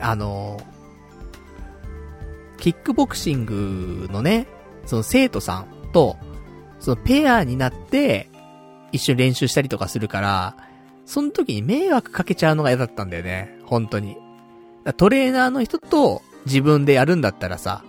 [0.00, 0.60] あの、
[2.58, 4.46] キックボクシングのね、
[4.86, 6.16] その生徒さんと、
[6.80, 8.28] そのペアになって、
[8.92, 10.56] 一緒に練習したりとかするから、
[11.04, 13.58] その時に迷惑かけちゃうのが嫌だったんだよね。
[13.64, 14.16] 本当に。
[14.96, 17.84] トレーナーの人と自分でやるんだったらさ、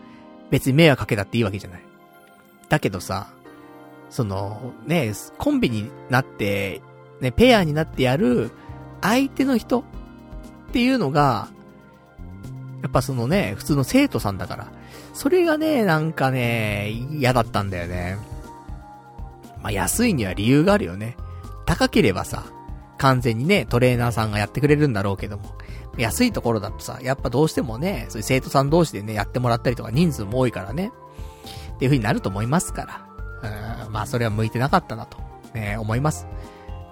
[0.49, 1.81] 別に迷惑かけたっていいわけじゃない。
[2.69, 3.33] だけどさ、
[4.09, 6.81] その、ね、コンビになって、
[7.19, 8.51] ね、ペアになってやる
[9.01, 9.83] 相手の人っ
[10.71, 11.49] ていうのが、
[12.81, 14.71] やっぱそのね、普通の生徒さんだから、
[15.13, 18.17] それがね、なんかね、嫌だったんだよね。
[19.61, 21.15] まあ、安いには理由があるよね。
[21.65, 22.43] 高ければさ、
[23.03, 25.43] 完全にね、トレーナーさんがやってくれるんだろうけども。
[25.97, 30.91] 安いところだとさ、やっぱどうしてもね、そういう生徒さん同士でね、やってもらったりとか人数も多いからね。
[31.75, 33.05] っていう風になると思いますか
[33.43, 33.85] ら。
[33.85, 35.17] うん、まあそれは向いてなかったなと、
[35.53, 36.27] ね、思います。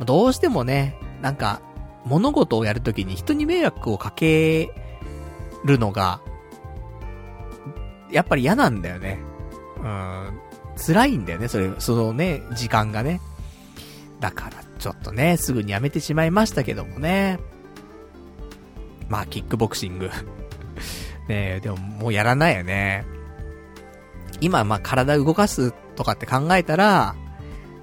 [0.05, 1.61] どうしてもね、なんか、
[2.05, 4.69] 物事をやるときに人に迷惑をかけ
[5.63, 6.19] るのが、
[8.11, 9.17] やっぱり嫌なんだよね。
[9.77, 10.39] うん、
[10.75, 13.21] 辛いんだよね、それ、そのね、時間がね。
[14.19, 17.40] だから、ちょっとね、すぐにやめてしまいましたけどもね。
[19.10, 20.10] まあ、キックボクシング
[21.30, 23.06] ねえ、でももうやらないよね。
[24.41, 27.16] 今、まあ、体動かすとかって考えたら、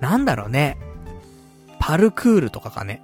[0.00, 0.76] なんだろうね。
[1.78, 3.00] パルクールとかかね。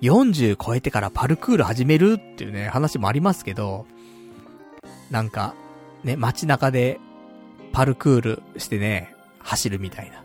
[0.00, 3.86] 40超えてからパルクール始めるっていうね、話もありますけど、
[5.10, 5.54] なんか、
[6.02, 6.98] ね、街中で
[7.72, 10.22] パルクールしてね、走るみたいな。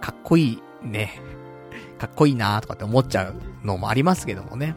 [0.00, 1.20] かっこいいね。
[1.98, 3.34] かっこいいなーとかって思っちゃう
[3.66, 4.74] のもありますけどもね。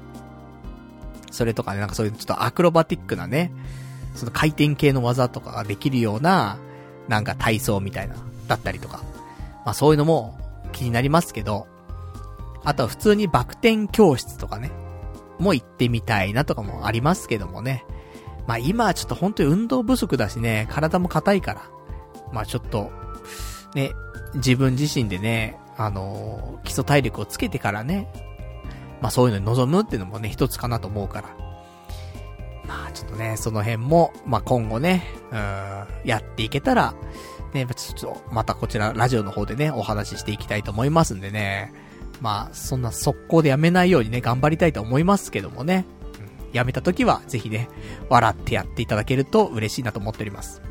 [1.31, 3.51] それとかね、なんかそういうちょっとアクロバティックなね、
[4.15, 6.57] その回転系の技とかができるような、
[7.07, 8.15] なんか体操みたいな、
[8.47, 9.01] だったりとか。
[9.65, 10.37] まあそういうのも
[10.71, 11.67] 気になりますけど、
[12.63, 14.71] あとは普通にバク転教室とかね、
[15.39, 17.85] も行ってみたいなとかもありますけどもね。
[18.47, 21.61] まあ今はちょっと本当に運動不足だしね、体も硬いから。
[22.31, 22.91] まあちょっと、
[23.73, 23.91] ね、
[24.35, 28.07] 自分自身でね、あの、基礎体力をつけてからね、
[29.01, 31.29] まあそういうのに望むっていうのもね、一つかなと思うから。
[32.67, 36.93] まあちょっとね、その辺も、まあ今後ね、うん、やっていけたら、
[37.53, 41.73] ね、ちょっと、またこちら、ラジオの方でね、お話ししていきたいと思いますんでね。
[42.21, 45.85] まあ、そんな速攻でやめないようにね、頑張りたいと思いますけどもね。
[46.49, 47.69] うん、やめた時は、ぜひね、
[48.09, 50.61] 笑ってやっていただけると嬉しいなと思っております。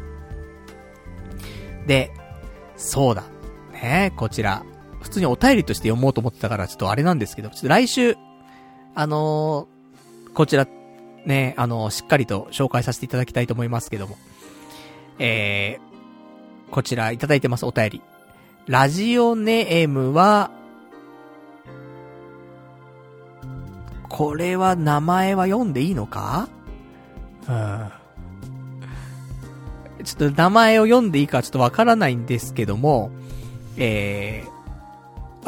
[1.86, 2.12] で、
[2.76, 3.24] そうだ。
[3.72, 4.64] ねこちら、
[5.04, 8.16] 普通にお便りとして読もうと思ってたから、ちょっとあれなんですけど、ちょっと来週、
[8.94, 10.66] あのー、こちら、
[11.26, 14.16] ね、あのー、しっかりと紹介させていただきたいと思いますけども。
[15.18, 18.02] えー、こちらいただいてます、お便り。
[18.66, 20.50] ラジオネームは、
[24.08, 26.48] これは名前は読んでいいのか？
[27.46, 27.90] うん。
[30.02, 33.10] ちょっと名前を読んでいいかちょっとわからないんですけども、
[33.76, 34.44] え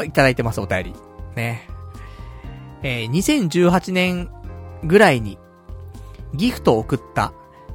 [0.04, 0.94] いただいてます、お便り。
[1.36, 1.68] ね。
[2.82, 4.30] えー、2018年
[4.84, 5.38] ぐらいに、
[6.34, 7.32] ギフトを送った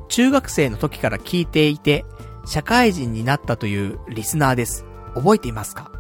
[0.08, 2.06] 中学生の時から聞いていて、
[2.46, 4.86] 社会人になったというリスナーです。
[5.16, 5.92] 覚えていますか？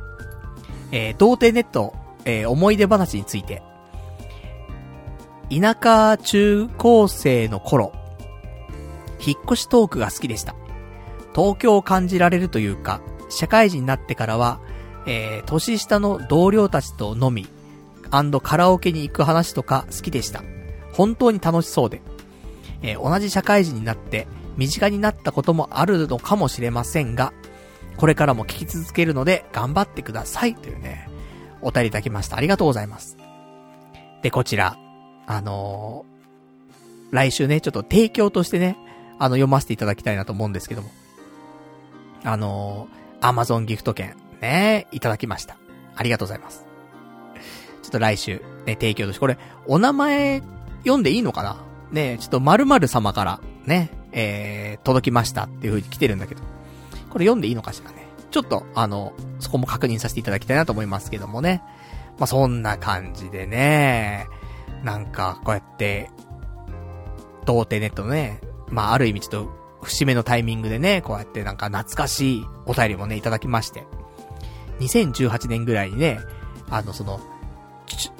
[0.91, 1.93] えー、童貞ネット、
[2.25, 3.61] えー、思い出話について。
[5.49, 7.91] 田舎中高生の頃、
[9.19, 10.55] 引っ越しトークが好きでした。
[11.35, 14.61] 東京を感じられるというか、社会人になってからは、
[15.05, 17.47] えー、年下の同僚たちと飲み、
[18.43, 20.43] カラオケに行く話とか好きでした。
[20.93, 22.01] 本当に楽しそうで。
[22.81, 27.33] えー、同じ社会人になって、身近になったこともあるのかもしれませんが、
[27.97, 30.55] これからも聞き続けるので頑張ってください。
[30.55, 31.07] というね、
[31.61, 32.37] お便りいただきました。
[32.37, 33.17] ありがとうございます。
[34.21, 34.77] で、こちら、
[35.27, 38.77] あのー、来週ね、ちょっと提供としてね、
[39.19, 40.89] あの、読ませていただきたいなと思うんですけども。
[42.23, 45.57] あのー、アマゾンギフト券、ね、いただきました。
[45.95, 46.65] ありがとうございます。
[47.83, 49.37] ちょっと来週、ね、提供として、これ、
[49.67, 50.41] お名前、
[50.79, 51.57] 読んでいいのかな？
[51.91, 56.41] ね、ちょっと〇〇様から、ね、えー、届きましたっていう風に来てるんだけど、
[57.09, 58.07] これ読んでいいのかしらね？
[58.31, 61.61] ちょっと、あの、そこも確認させていただきたいなと思いますけどもね。
[62.17, 64.27] まあ、そんな感じでね、
[64.83, 66.09] なんか、こうやって、
[67.45, 68.39] 童貞ネットのね、
[68.69, 73.85] まあ、ある意味ちょっと、節目のタイミングでね、こうやってなんか懐かしいお便りもね、いただきまして。
[74.81, 76.19] 2018年ぐらいにね、
[76.69, 77.19] あの、その、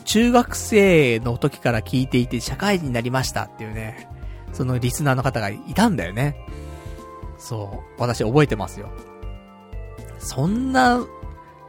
[0.06, 4.10] 中学生の時から聞いていて社会人になりましたっていうね、
[4.54, 6.36] そのリスナーの方がいたんだよね。
[7.38, 8.90] そう、私覚えてますよ。
[10.20, 11.00] そんな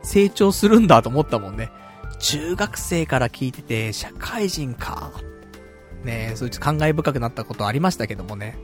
[0.03, 1.71] 成長するんだと思ったもんね。
[2.19, 5.13] 中学生から聞いてて、社会人か。
[6.05, 8.59] ねえ、そいう感慨深くなったことありましたけどもね。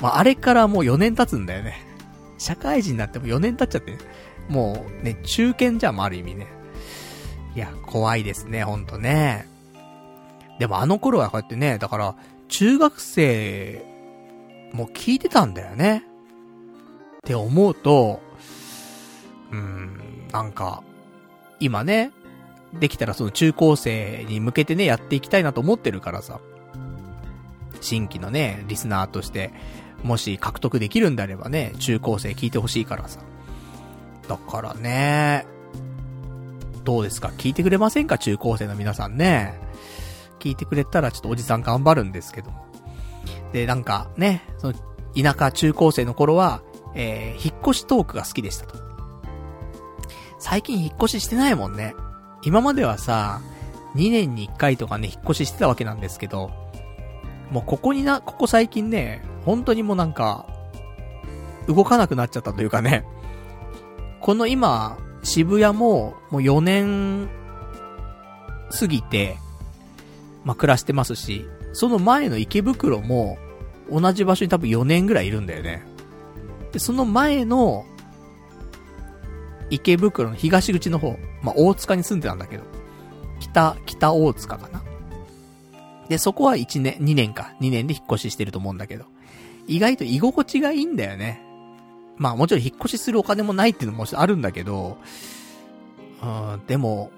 [0.00, 1.82] まあ、あれからもう4年経つんだよね。
[2.38, 3.98] 社会人になっても4年経っちゃって、
[4.48, 6.46] もうね、中堅じゃん、ある意味ね。
[7.54, 9.46] いや、怖いですね、ほんとね。
[10.58, 12.14] でもあの頃はこうやってね、だから、
[12.48, 13.84] 中学生
[14.72, 16.04] も聞いてたんだよね。
[17.18, 18.20] って思うと、
[19.52, 20.82] うーん、なんか、
[21.60, 22.12] 今ね、
[22.72, 26.40] できたらその中高生に向けてね、やっていきたいなと思ってるからさ。
[27.80, 29.52] 新規のね、リスナーとして、
[30.02, 33.20] もし獲得できるんであればね、中高生聞いてほしいからさ。
[34.28, 35.46] だからね、
[36.84, 37.28] どうですか？
[37.36, 38.18] 聞いてくれませんか？
[38.18, 39.58] 中高生の皆さんね。
[40.38, 42.52] 聞いてくれたらちょっとおじさん頑張るんですけど。
[43.52, 44.74] で、なんかね、その、
[45.20, 46.62] 田舎中高生の頃は、
[46.94, 48.78] えー、引っ越しトークが好きでしたと。
[50.38, 51.94] 最近引っ越ししてないもんね。
[52.42, 53.40] 今まではさ、
[53.96, 56.50] 2年に1回とかね、引っ越ししてたわけなんですけど、
[57.50, 60.46] もうここにな、ここ最近ね、本当にもうなんか、
[61.66, 63.04] 動かなくなっちゃったというかね、
[64.20, 67.28] この今、渋谷も、もう4年、
[68.78, 69.36] 過ぎて、
[70.44, 73.38] まあ、暮らしてますし、その前の池袋も、
[73.90, 75.82] 同じ場所に多分4年ぐらいいるんだよね。
[76.72, 77.86] で、その前の、
[79.70, 82.64] 池袋の東口の方、まあ、大塚に住んでたんだけど、
[83.40, 84.82] 北、北大塚かな。
[86.08, 89.04] で、そこは1年、2年か、2年で引っ越ししてると思うんだけど、
[89.66, 91.42] 意外と居心地がいいんだよね。
[92.18, 94.98] まあもちろん引っ越しするお金もないっていうのもあるんだけど、
[96.22, 97.10] うん、でも、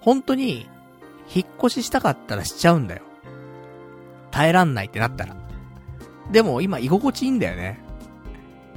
[0.00, 0.68] 本当に、
[1.34, 3.02] 引っ越ししたかったらしちゃうんだよ。
[4.30, 5.36] 耐えらんないってなったら。
[6.30, 7.80] でも今居心地いいんだよね。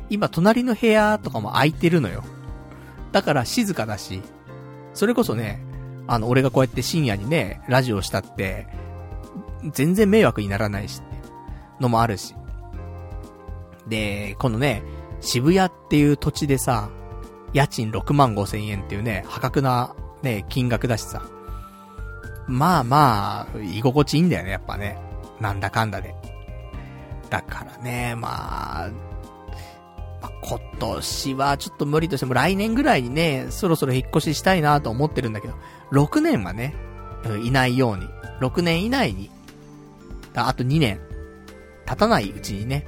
[0.09, 2.23] 今隣の部屋とかも空いてるのよ。
[3.11, 4.21] だから静かだし、
[4.93, 5.61] それこそね、
[6.07, 8.67] あの、俺がこうやって深夜にね、ラジオしたって、
[9.73, 11.01] 全然迷惑にならないし、
[11.79, 12.33] のもあるし。
[13.87, 14.81] で、このね、
[15.21, 16.89] 渋谷っていう土地でさ、
[17.53, 21.23] 家賃6万5千円っていうね、破格なね、金額だしさ。
[22.47, 24.97] まあまあ、居心地いいんだよね、やっぱね。
[25.39, 26.15] なんだかんだで。
[27.29, 28.89] だからね、まあ、
[30.21, 35.53] まあ、今年はちょっと無理としても来年ぐらいにね、そろそろ引っ越ししたいなと思ってるんだけど、
[35.91, 36.75] 6年はね、
[37.43, 38.07] いないように、
[38.41, 39.29] 6年以内に、
[40.33, 40.99] あと2年、
[41.85, 42.87] 経たないうちにね、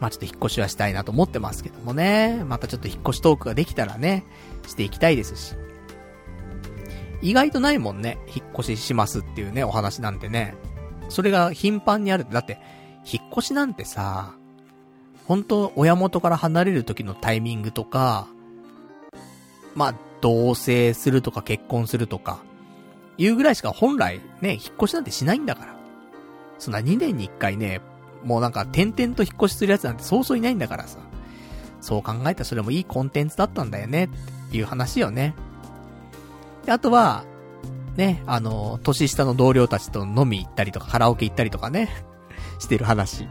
[0.00, 2.42] まあちょっと引っ越しはしたいなと思ってますけどもね。
[2.46, 4.24] またちょっと引っ越しトークができたらね、
[4.66, 5.54] していきたいですし。
[7.22, 8.18] 意外とないもんね。
[8.34, 10.54] 引っ越ししますっていうね、お話なんてね。
[11.10, 12.26] それが頻繁にある。
[12.30, 12.58] だって、
[13.04, 14.34] 引っ越しなんてさ、
[15.26, 18.26] 本当親元から離れる時のタイミングとか、
[19.74, 22.42] まあ、同棲するとか結婚するとか、
[23.18, 25.76] いうぐらいしか本来ね、引っ越しなんてしないんだから。
[26.58, 27.80] そんな2年に1回ね、
[28.24, 30.98] もうなんか、点々と引っ越しするやつなんてそうそういないんだからさ。
[31.80, 34.10] そう考えたらそれもいいコンテンツだったんだよね、
[34.48, 35.34] っていう話よね。
[36.66, 37.24] で、あとは、
[37.96, 41.88] ね、あの、年下の同僚たちと飲み行ったりとか、カラオケ行ったりとかね、
[42.58, 43.26] してる話。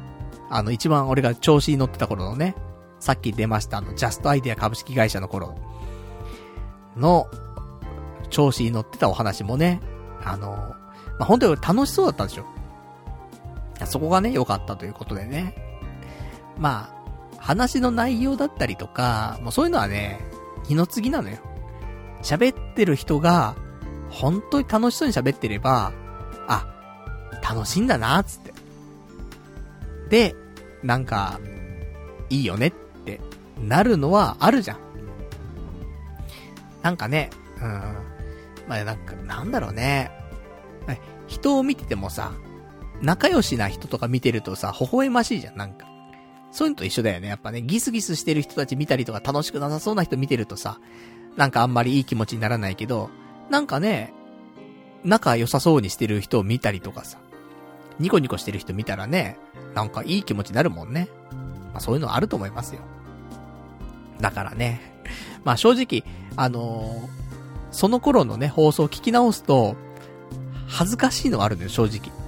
[0.49, 2.55] あの、一番俺が調子に乗ってた頃のね、
[2.99, 5.55] さっき出ましたあの、ジャストアイデア株式会社の頃
[6.97, 7.27] の、
[8.29, 9.81] 調子に乗ってたお話もね、
[10.23, 10.75] あの、ま
[11.21, 12.45] あ、本当に楽しそうだったでしょ。
[13.85, 15.55] そこがね、良かったということでね。
[16.57, 16.93] ま
[17.37, 20.19] あ、話の内容だったりとか、もうそういうのはね、
[20.67, 21.37] 二の次なのよ。
[22.21, 23.55] 喋ってる人が、
[24.09, 25.93] 本当に楽しそうに喋ってれば、
[26.47, 26.65] あ、
[27.41, 28.53] 楽しいんだな、つって。
[30.09, 30.35] で、
[30.83, 31.39] なんか、
[32.29, 32.71] いいよねっ
[33.05, 33.19] て
[33.59, 34.77] なるのはあるじゃん。
[36.81, 37.29] なんかね、
[37.61, 37.97] うん。
[38.67, 40.11] まあ、なんか、なんだろうね。
[41.27, 42.33] 人を見ててもさ、
[43.01, 45.87] 仲良しな人とか見てるとさ、微笑ましいじゃん、なんか。
[46.51, 47.27] そういうのと一緒だよね。
[47.27, 50.79] やっぱね、ギスギスしてる人たち見たりとか楽しくなさそうな人見てるとさ、
[51.37, 53.09] なんかあんまりいい気持ちにならないけど、
[53.49, 54.13] なんかね、
[55.03, 57.19] 仲良さそうにしてる人を見たりとかさ、
[57.99, 59.37] ニコニコしてる人見たらね、
[59.73, 61.07] なんかいい気持ちになるもんね。
[61.71, 62.81] まあそういうのあると思いますよ。
[64.19, 64.81] だからね、
[65.43, 66.03] まあ正直、
[66.35, 67.07] あのー、
[67.71, 69.75] その頃のね、放送を聞き直すと、
[70.67, 72.18] 恥ずかしいのはあるのよ、正直。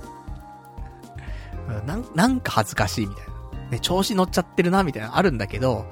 [1.86, 3.32] なん、なんか恥ずかしいみたいな。
[3.72, 5.86] ね、調子乗っちゃってるな、みたいなあるんだけど、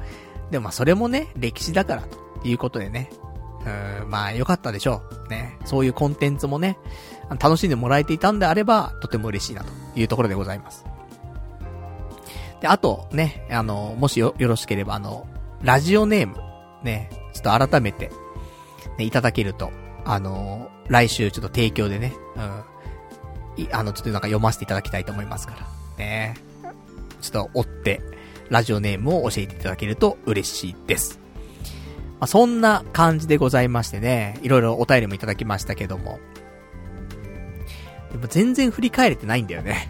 [0.52, 3.10] でもまあそれもね、歴史だからということでね、
[4.02, 5.30] うん、まあよかったでしょう。
[5.30, 5.58] ね。
[5.66, 6.78] そういうコンテンツもね、
[7.40, 10.86] 楽しんでもらえていたんであれば、とても嬉しいなというところでございます。
[12.62, 15.28] で、あとね、あの、もしよ、よろしければあの、
[15.62, 16.36] ラジオネーム、
[16.84, 18.12] ね、ちょっと改めて、
[18.98, 19.72] ね、いただけると、
[20.06, 22.64] あの、来週ちょっと提供でね、うん、
[23.72, 25.68] あの、ちょっとなんか読ませていただきたいと思いますから、
[25.98, 26.36] ね。
[27.22, 28.02] ちょっと追って、
[28.50, 31.20] ラジオネームを教えていただけると嬉しいです。
[32.20, 36.20] まあ、そんな感じでございましてね、いろいろお便りもいただきましたけども。
[38.12, 39.88] でも全然振り返れてないんだよね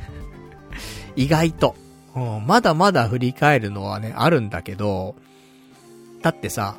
[1.16, 1.76] 意外と。
[2.16, 5.16] うん、まだまだ振り返るのはね、あるんだけど、
[6.22, 6.78] だってさ、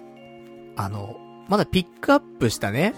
[0.76, 1.16] あの、
[1.48, 2.94] まだピックアップしたね、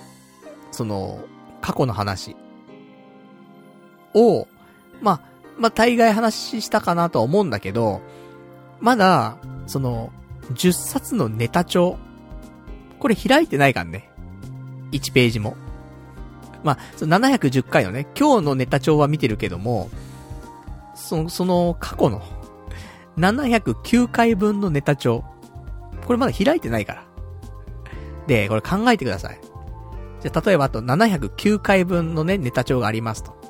[0.73, 1.21] その、
[1.61, 2.35] 過去の話
[4.15, 4.47] を、
[5.01, 5.21] まあ、
[5.59, 8.01] まあ、大概話したかなとは思うんだけど、
[8.81, 9.37] まだ、
[9.67, 10.13] その、
[10.55, 11.97] 10冊のネタ帳、
[12.99, 14.11] これ開いてないからね。
[14.93, 15.57] 1ページも。
[16.63, 19.91] まあ、その710回のね、今日のネタ帳は見てるけども、
[20.95, 22.23] その、その過去の、
[23.19, 25.25] 709回分のネタ帳。
[26.07, 27.05] これまだ開いてないから。
[28.27, 29.41] で、これ考えてください。
[30.21, 33.42] じゃ、例えばあと709回分のね、ネタ帳がありますと。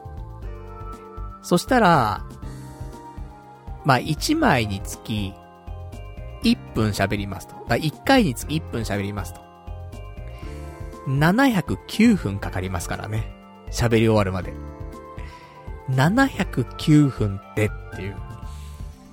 [1.42, 2.24] そしたら、
[3.84, 5.34] まあ、1枚につき、
[6.44, 7.54] 1分喋りますと。
[7.68, 9.40] だ1回につき1分喋りますと。
[11.08, 13.32] 709分かかりますからね。
[13.70, 14.52] 喋り終わるまで。
[15.90, 18.16] 709分ってっていう。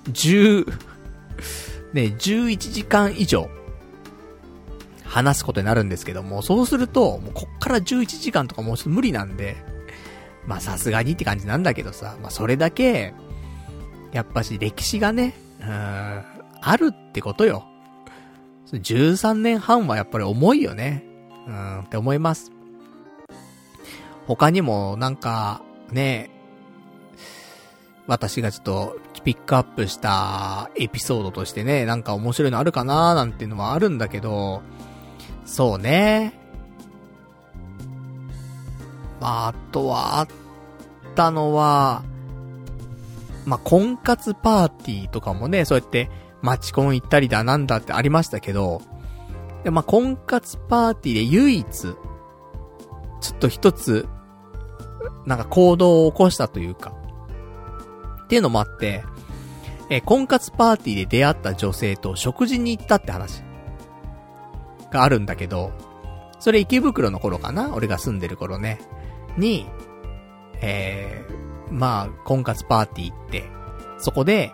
[0.08, 0.66] 10、
[1.92, 3.48] ね、11時間以上、
[5.04, 9.56] 話すことになるんですけども、そうすると、もうこっから11時間とかもうちょっと無理なんで、
[10.46, 13.14] まあさすがにって感じなんだけどさ、まあそれだけ、
[14.12, 15.66] やっぱし歴史がね、うん、
[16.60, 17.64] あるってことよ。
[18.72, 21.04] 13年半はやっぱり重いよね。
[21.46, 22.52] うん、って思います。
[24.26, 26.30] 他にもなんか、ね、
[28.06, 34.62] 私がちょっとピックアップしたエピソードとしてね、なんか面白いのあるかなーなんていうのはあるんだけど、
[35.44, 36.39] そうね。
[39.20, 40.28] まあ、あとはあっ
[41.14, 42.02] たのは、
[43.46, 46.10] まあ、婚活パーティーとかもね、そうやって
[46.42, 48.82] マチコン行ったりだなんだってありましたけど、
[49.64, 51.96] で、まあ、婚活パーティーで唯一、ちょ
[53.34, 54.08] っと一つ、
[55.26, 56.94] なんか行動を起こしたというか、
[58.24, 59.04] っていうのもあって、
[59.90, 63.42] え婚活パーティーで出会った女性と食事に行ったって話
[64.92, 65.72] があるんだけど、
[66.38, 67.74] それ池袋の頃かな？
[67.74, 68.78] 俺が住んでる頃ね。
[69.36, 69.66] に、
[70.60, 73.44] えー、まあ、婚活パーティー行って、
[73.98, 74.52] そこで、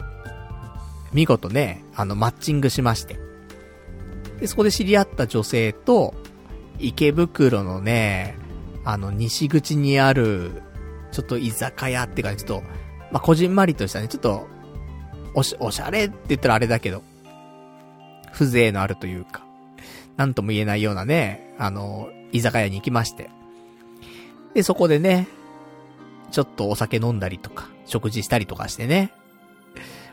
[1.12, 3.18] 見事ね、あの、マッチングしまして。
[4.40, 6.14] で、そこで知り合った女性と、
[6.78, 8.36] 池袋のね、
[8.84, 10.62] あの、西口にある、
[11.12, 12.62] ちょっと居酒屋っていうかね、ちょっと、
[13.10, 14.46] まあ、こじんまりとしたね、ちょっと、
[15.34, 17.02] おし、おしゃれって言ったらあれだけど、
[18.32, 19.44] 風情のあるというか、
[20.16, 23.30] なんとも言えないようなね、あの、居酒屋に行きまして。
[24.56, 25.28] で、そこでね、
[26.30, 29.12] ちょっとお酒飲んだりとか、食事したりとかしてね、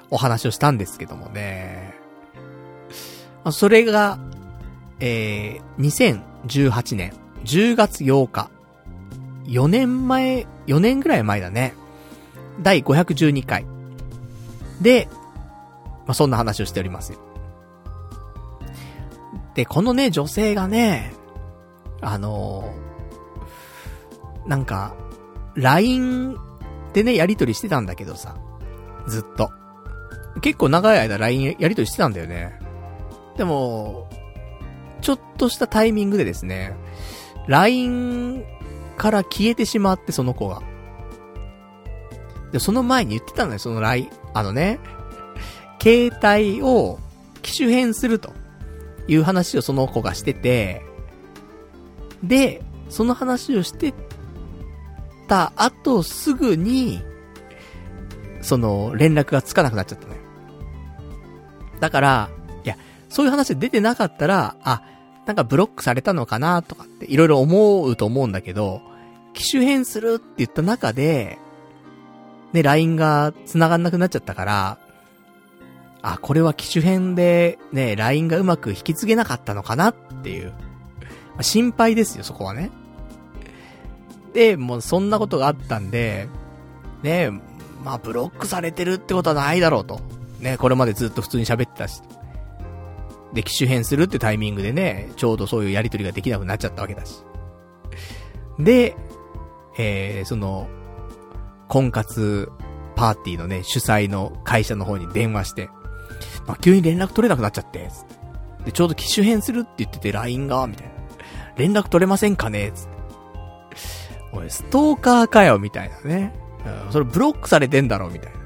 [0.10, 1.96] お話をしたんですけどもね。
[3.52, 4.20] それが、
[5.00, 6.22] えー、
[6.62, 7.14] 2018年
[7.46, 8.52] 10月8日。
[9.46, 11.74] 4年前、4年ぐらい前だね。
[12.62, 13.66] 第512回。
[14.82, 15.08] で、
[16.06, 17.20] まあ、そんな話をしておりますよ。
[19.56, 21.14] で、このね、女性がね、
[22.02, 22.83] あのー、
[24.48, 24.96] なんか、
[25.56, 26.38] LINE
[26.94, 28.36] でね、やりとりしてたんだけどさ、
[29.08, 29.50] ずっと。
[30.42, 32.60] 結構長い間 LINE やりとりしてたんだよね。
[33.38, 34.10] でも、
[35.02, 36.76] ちょっとしたタイミングでですね、
[37.48, 38.44] LINE
[38.98, 40.62] から消えてしまって、その子が。
[42.52, 44.10] で、その前に言ってたのよ、その LINE。
[44.34, 44.80] あのね、
[45.82, 47.00] 携帯を
[47.42, 48.32] 機種変すると
[49.08, 50.82] いう話をその子がしてて、
[52.24, 53.94] で、その話をして
[55.34, 57.02] た後すぐに、
[58.42, 60.20] その連絡がつかなくなっちゃったのよ。
[61.80, 62.30] だから、
[62.64, 62.78] いや、
[63.10, 64.84] そういう話出てなかったら、あ、
[65.26, 68.84] なんかブロックされたのかなとかっていろいろ思うと思うんだけど、
[69.34, 71.40] 機種変するって言った中で、
[72.52, 74.78] ね、LINE が繋がんなくなっちゃったから、
[76.04, 80.54] あ、これは機種変で、ね、LINE がうまく引き継げなかったのかなっていう。
[81.38, 82.70] ま、心配ですよ、そこはね。
[84.34, 86.28] で、もうそんなことがあったんで、
[87.04, 87.30] ね、
[87.84, 90.00] まあブロックされてるってことはないだろうと。
[90.40, 92.02] ね、これまでずっと普通に喋ってたし。
[93.34, 97.24] で、機種変するってタイミングでね、ちょうどそういうやりとりができなくなっちゃったわけだし。
[98.60, 98.96] で、
[99.78, 100.68] えー、その、
[101.68, 102.52] 婚活
[102.96, 105.70] パーティーのね、主催の会社の方に電話して、
[106.46, 107.90] まあ、急に連絡取れなくなっちゃって、
[108.66, 110.94] で、ちょうど機種変するって言ってて LINE が、みたいな。
[111.58, 112.93] 連絡取れませんかねつって。
[114.34, 116.34] おい、ストーカーかよ、みたいなね。
[116.86, 118.40] うん、それブロックされてんだろ、みたいな。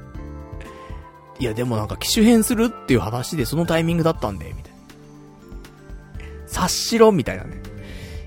[1.40, 4.78] いや、でもなんか機種変するっていう話でそのタイミングだったんで、みたいな。
[6.46, 7.58] 察しろ、みたいなね。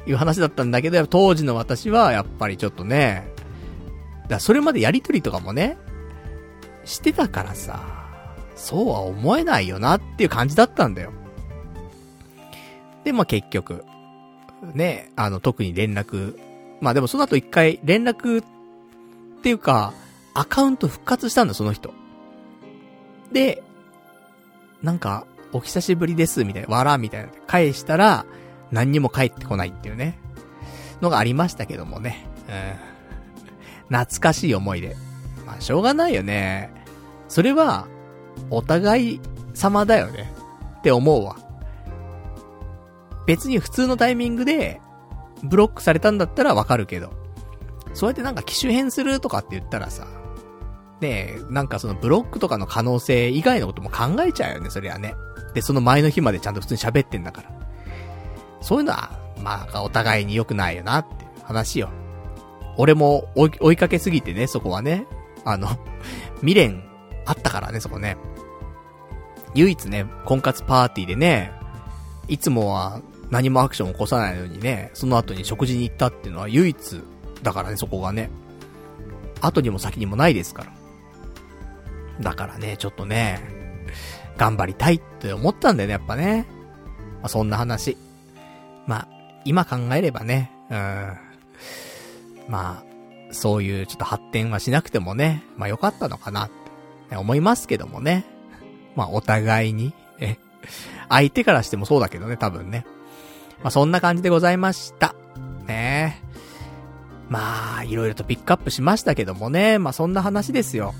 [0.07, 3.27] いう話だったんだけど、当時の私は、やっぱりちょっとね、
[4.27, 5.77] だそれまでやりとりとかもね、
[6.85, 8.01] してたからさ、
[8.55, 11.11] そうは思えないよなっていう感じだったんだよ。
[13.03, 13.83] で、まあ、結局、
[14.73, 16.37] ね、あの、特に連絡、
[16.81, 18.45] まあでもその後一回連絡っ
[19.41, 19.93] ていうか、
[20.33, 21.93] アカウント復活したんだ、その人。
[23.31, 23.63] で、
[24.81, 27.29] なんか、お久しぶりです、みたいな、わら、みたいな。
[27.47, 28.25] 返したら、
[28.71, 30.17] 何にも返ってこないっていうね。
[31.01, 32.25] のがありましたけどもね。
[33.89, 33.97] うん。
[33.97, 34.95] 懐かしい思い出。
[35.45, 36.71] まあ、しょうがないよね。
[37.27, 37.87] それは、
[38.49, 39.21] お互い
[39.53, 40.33] 様だよね。
[40.79, 41.35] って思うわ。
[43.27, 44.81] 別に普通のタイミングで、
[45.43, 47.11] ブロックされたんだったらわかるけど。
[47.93, 50.07] そうやってなんか機種変するとかって言ったらさ、
[51.01, 55.15] ねえ、なんかそのブロックとかの可能性以外のことも考えちゃうよね、そりゃね。
[55.53, 57.51] で、その前の日までちゃんと普通に喋ってんだから。
[58.61, 61.89] そういうのは、まあ、お互いに良くないよなって話よ。
[62.77, 65.05] 俺も追いかけすぎてね、そこはね。
[65.43, 65.67] あの、
[66.39, 66.83] 未練
[67.25, 68.17] あったからね、そこね。
[69.53, 71.51] 唯一ね、婚活パーティーでね、
[72.27, 73.01] いつもは
[73.31, 77.01] 何もアクション起こさないのにね、その後に食事に行ったっていうのは唯一
[77.41, 78.29] だからね、そこがね。
[79.41, 80.71] 後にも先にもないですから。
[82.21, 83.39] だからね、ちょっとね、
[84.37, 86.45] 頑張りたいって思ったんだよね、やっぱね。
[87.21, 87.97] まあ、そんな話。
[88.85, 89.07] まあ、
[89.45, 91.17] 今考えればね、うん。
[92.47, 92.91] まあ、
[93.31, 96.49] そういうちょっと発展はしなくてもね、まあ良かったのかなっ
[97.09, 98.25] て思いますけどもね。
[98.95, 100.37] まあお互いに、え、
[101.09, 102.85] 相手からしてもそうだけどね、多分ね。
[103.63, 105.15] まあそんな感じでございました。
[105.67, 106.31] ねえ
[107.29, 110.93] まあ、いろいろとピックアップしましたけどもね、まあそんな話ですよ。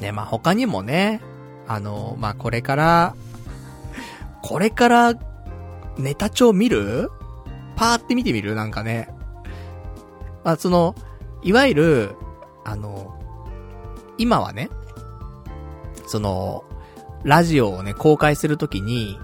[0.00, 1.22] ね、まあ他にもね、
[1.66, 3.16] あの、まあこれから、
[4.42, 5.14] これから
[5.96, 7.10] ネタ帳見る？
[7.76, 8.54] パーって見てみる？
[8.54, 9.08] なんかね。
[10.44, 10.94] まあ、その、
[11.42, 12.16] いわゆる、
[12.64, 13.18] あの、
[14.18, 14.68] 今はね、
[16.06, 16.64] その、
[17.22, 19.18] ラジオをね、公開するときに、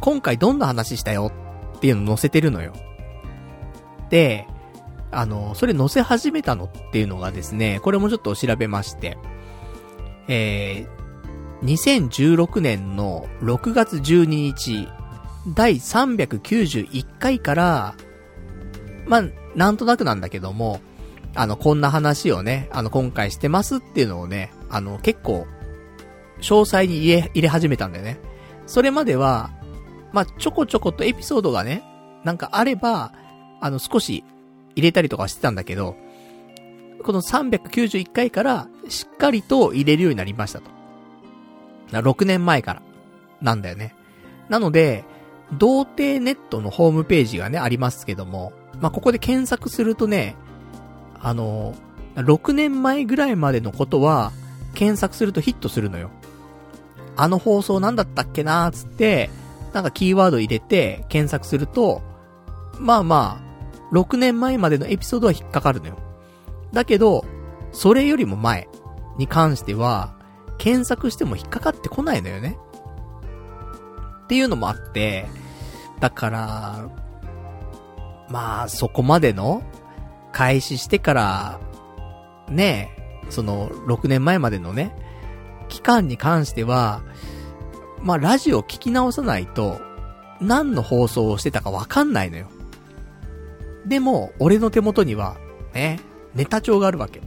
[0.00, 1.32] 今回どんな話したよ
[1.76, 2.72] っていうの載せてるのよ。
[4.10, 4.46] で、
[5.12, 9.18] あの、それ載せ始めたのっていうのがですね、これもちょっと調べまして、
[10.28, 14.88] えー、2016年の6月12日、
[15.54, 17.94] 第391回から、
[19.06, 19.24] まあ、
[19.56, 20.80] なんとなくなんだけども、
[21.34, 25.46] あの、こんな話をね、あの、今回してますっていうのをね、あの、結構、
[26.40, 28.18] 詳細に入れ、入れ始めたんだよね。
[28.66, 29.50] それまでは、
[30.12, 31.82] まあ、ちょこちょことエピソードがね、
[32.24, 33.12] なんかあれば、
[33.60, 34.24] あの、少し
[34.74, 35.96] 入れたりとかしてたんだけど、
[37.02, 40.70] この391回からしっかりと入れるようになりましたと。
[41.92, 42.82] 6年前から。
[43.40, 43.94] なんだよね。
[44.48, 45.04] なので、
[45.52, 50.36] 童貞ネットのホームページがね、ありますけども、まあ、ここで検索するとね、
[51.18, 51.74] あの、
[52.16, 54.32] 6年前ぐらいまでのことは、
[54.74, 56.10] 検索するとヒットするのよ。
[57.16, 59.30] あの放送なんだったっけなーつって、
[59.72, 62.02] なんかキーワード入れて検索すると、
[62.78, 65.98] まあまあ、6年前までのエピソードは引っかかるのよ。
[66.72, 67.24] だけど、
[67.72, 68.68] それよりも前
[69.18, 70.14] に関しては、
[70.58, 72.58] 検索しても引っかかってこないのよね。
[74.24, 75.26] っていうのもあって、
[76.00, 76.88] だから、
[78.28, 79.62] まあ、そこまでの、
[80.32, 81.60] 開始してから、
[82.48, 82.90] ね
[83.28, 84.94] その、6年前までのね、
[85.68, 87.02] 期間に関しては、
[88.02, 89.80] まあ、ラジオ聞き直さないと、
[90.40, 92.48] 何の放送をしてたかわかんないのよ。
[93.86, 95.36] でも、俺の手元には、
[95.74, 96.00] ね、
[96.34, 97.20] ネタ帳があるわけ。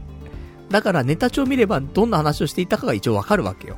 [0.69, 3.77] だからネタ帳見ればどんな話をしていたかが一応わかるわけよ。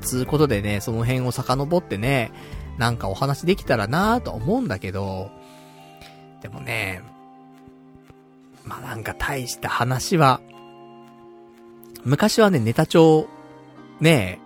[0.00, 2.32] つうことでね、その辺を遡ってね、
[2.78, 5.30] なんかお話できたらなぁと思うんだけど、
[6.42, 7.02] でもね、
[8.64, 10.40] まあ、なんか大した話は、
[12.04, 13.28] 昔はね、ネタ帳、
[14.00, 14.40] ね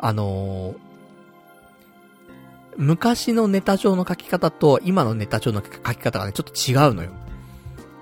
[0.00, 0.76] あのー、
[2.76, 7.10] 昔のネタ帳の書き方と今のネタ帳の書き方がね、ちょっと違うのよ。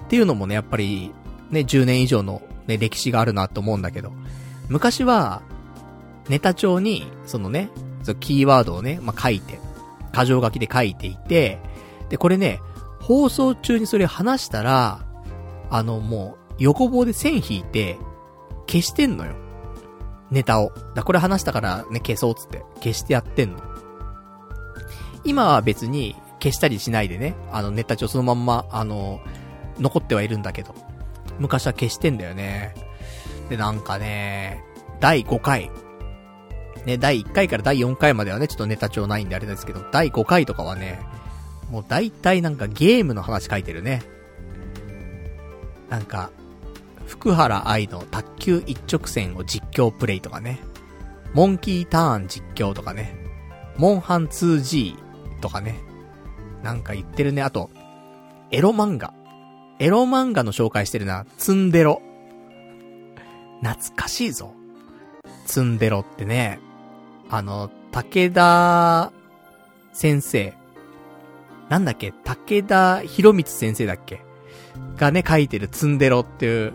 [0.05, 1.13] っていうのもね、やっぱり、
[1.51, 4.13] ね、10年以上のね、歴史があるなと思うんだけど、
[4.69, 5.43] 昔は、
[6.29, 7.71] ネタ帳に、そのね、
[8.03, 9.59] そキーワードをね、まあ、書いて、
[10.13, 11.59] 箇条書きで書いていて、
[12.09, 12.61] で、これね、
[13.01, 15.05] 放送中にそれ話したら、
[15.71, 17.99] あの、もう、横棒で線引いて、
[18.67, 19.35] 消してんのよ。
[20.35, 20.73] ネタを。
[20.95, 23.61] だこれ話したからね、消そうっつって、消してやってんの。
[25.25, 29.21] 今は別に消したりしないでね、あのネタ帳そのまんま、あの、
[29.79, 30.75] 残ってはいるんだけど、
[31.39, 32.75] 昔は消してんだよね。
[33.49, 34.63] で、なんかね、
[35.01, 35.71] 第5回。
[36.85, 41.01] ね、第1回から第4回まではね、ちょっとネタ帳ないんであれですけど、第5回とかはね、
[41.71, 44.03] もう大体なんかゲームの話書いてるね。
[45.89, 46.31] なんか、
[47.07, 50.61] 福原愛の卓球一直線を実況プレイとかね。
[51.33, 53.17] モンキーターン実況とかね。
[53.77, 54.97] モンハン 2G
[55.41, 55.81] とかね。
[56.63, 57.43] なんか言ってるね。
[57.43, 57.71] あと、
[58.51, 59.13] エロ漫画。
[59.81, 61.27] エロ漫画の紹介してるな。
[61.37, 62.01] ツンデロ。
[63.63, 64.55] 懐かしいぞ。
[65.47, 66.61] ツンデロってね。
[67.29, 69.13] あの、武田
[69.93, 70.55] 先生。
[71.69, 72.13] なんだっけ？
[72.13, 74.21] 武田博光先生だっけ？
[74.97, 76.73] がね、書いてるツンデロっていう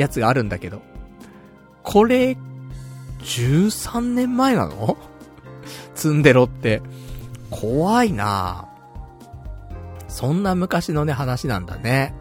[0.00, 0.82] やつがあるんだけど。
[1.82, 2.36] これ、
[3.20, 4.96] 13年前なの？
[5.94, 6.82] ツンデロって。
[7.50, 8.68] 怖いな
[10.08, 12.14] そんな昔のね、話なんだね。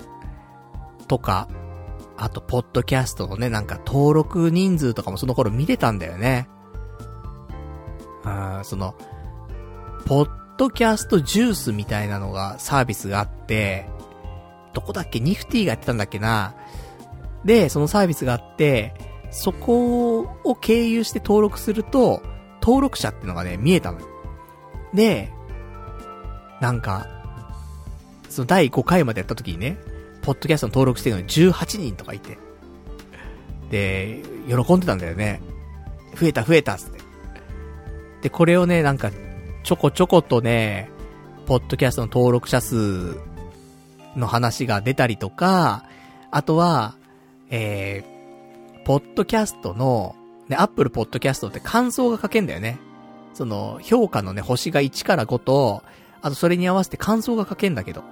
[1.07, 1.47] とか、
[2.18, 6.49] あと、ポッドキャストのね、なんか登録人数とかもその頃見てたんだよね。
[8.23, 8.95] あその、
[10.06, 13.88] ポッドキャストジュースみたいなのが、サービスがあって、
[14.73, 15.19] どこだっけ？
[15.19, 16.56] ニフティがやってたんだっけな？
[17.45, 18.94] で、そのサービスがあって、
[19.32, 22.22] そこを経由して登録すると、
[22.61, 24.07] 登録者ってのがね、見えたのよ。
[24.94, 25.32] で、
[26.60, 27.07] なんか、
[28.30, 29.78] その第5回までやった時にね、
[30.22, 32.38] ポッドキャストの登録してるのに18人とかいて。
[33.72, 35.41] で、喜んでたんだよね。
[36.16, 36.99] 増えた増えたっつって。
[38.24, 39.11] で、これをね、なんか、
[39.64, 40.90] ちょこちょことね、
[41.45, 43.18] ポッドキャストの登録者数
[44.16, 45.86] の話が出たりとか、
[46.32, 46.95] あとは、
[47.50, 50.16] えー、ポッドキャストの、
[50.48, 52.80] ね、アップルポッドキャストって感想が書けんだよね。
[53.34, 55.84] その、評価のね、星が1から5と、
[56.22, 58.04] あとそれに合わせて感想が書けんだけど。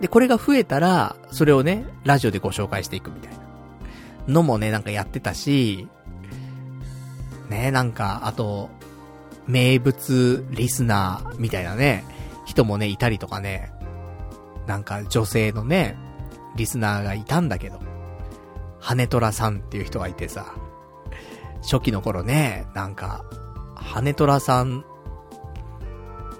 [0.00, 3.38] で、これが増えたら、それをね、ラジオでご紹介していくみたいな。
[4.28, 5.88] のもね、なんかやってたし、
[7.48, 8.70] ね、なんか、あと、
[9.46, 12.04] 名物リスナーみたいなね、
[12.46, 13.72] 人もね、いたりとかね、
[14.66, 15.96] なんか女性のね、
[16.56, 17.80] リスナーがいたんだけど、
[18.80, 20.54] 羽虎さんっていう人がいてさ、
[21.62, 23.24] 初期の頃ね、なんか、
[23.74, 24.84] 羽虎さん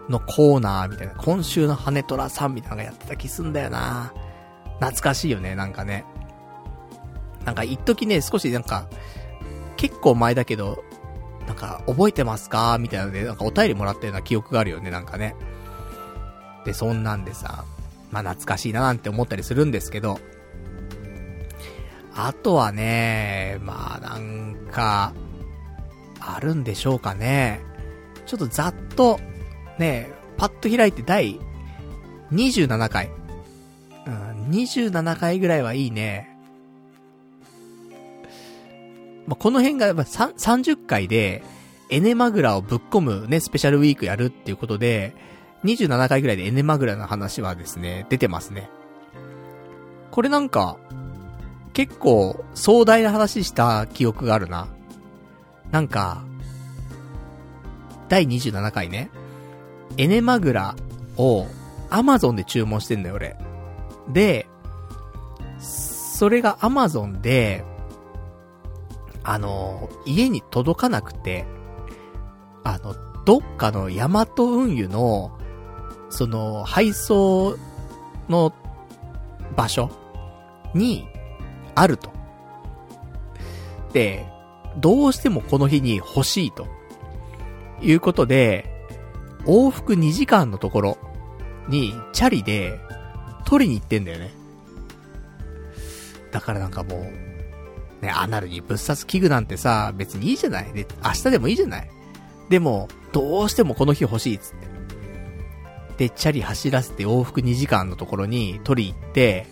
[0.08, 4.12] のコーナーみたいな、今週の羽虎さんみたいなのがやってた気すんだよな
[4.80, 6.04] 懐かしいよね、なんかね。
[7.44, 8.88] なんか一時ね、少しなんか、
[9.76, 10.82] 結構前だけど、
[11.46, 12.78] なんか、覚えてますか？
[12.78, 15.34] みたいなので、なんかお便りもらったような記憶があるよね、なんかね。
[16.64, 17.64] で、そんなんでさ、
[18.12, 20.20] まあ懐かしいななんて思ったりするんですけど、
[22.14, 25.14] あとはね、まあなんか、
[26.20, 27.60] あるんでしょうかね。
[28.26, 29.18] ちょっとざっと、
[29.78, 31.40] ね、パッと開いて第
[32.32, 33.10] 27回。
[34.06, 36.28] うん、27回ぐらいはいいね。
[39.26, 41.42] まあ、この辺がやっぱ30回で、
[41.90, 45.14] エネマグラをぶっ込むね、スペシャルウィークやるっていうことで、
[45.64, 48.70] 27回ぐらいでエネマグラの話はですね、出てますね。
[50.10, 50.76] これなんか、
[51.72, 54.68] 結構壮大な話した記憶があるな。
[55.70, 56.24] なんか、
[58.08, 59.10] 第27回ね、
[59.96, 60.76] エネマグラ
[61.16, 61.46] を
[61.90, 63.36] アマゾンで注文してんだよ、俺。
[64.08, 64.46] で、
[65.58, 67.64] それがアマゾンで、
[69.22, 71.46] あの、家に届かなくて、
[72.64, 72.94] あの、
[73.24, 75.38] どっかのヤマト運輸の、
[76.12, 77.56] その、配送
[78.28, 78.52] の
[79.56, 79.90] 場所
[80.74, 81.08] に
[81.74, 82.10] あると。
[83.92, 84.26] で、
[84.78, 86.66] どうしてもこの日に欲しいと。
[87.82, 88.70] いうことで、
[89.44, 90.98] 往復2時間のところ
[91.68, 92.78] に、チャリで、
[93.44, 94.30] 取りに行ってんだよね。
[96.30, 96.96] だからなんかも
[98.00, 101.90] う、ね、アナルにぶっ刺す器具なんてさ、別にいいじゃないで、明日でもいいじゃない
[102.50, 104.56] でも、どうしてもこの日欲しいっつっ。
[106.02, 109.46] で、チャリ走らせて往復2時間のところに取り行って、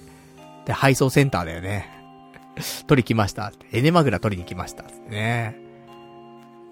[0.67, 1.89] で、配送センターだよね。
[2.89, 3.53] 取り来ました。
[3.71, 4.83] エネマグラ取りに来ました。
[5.09, 5.57] ね。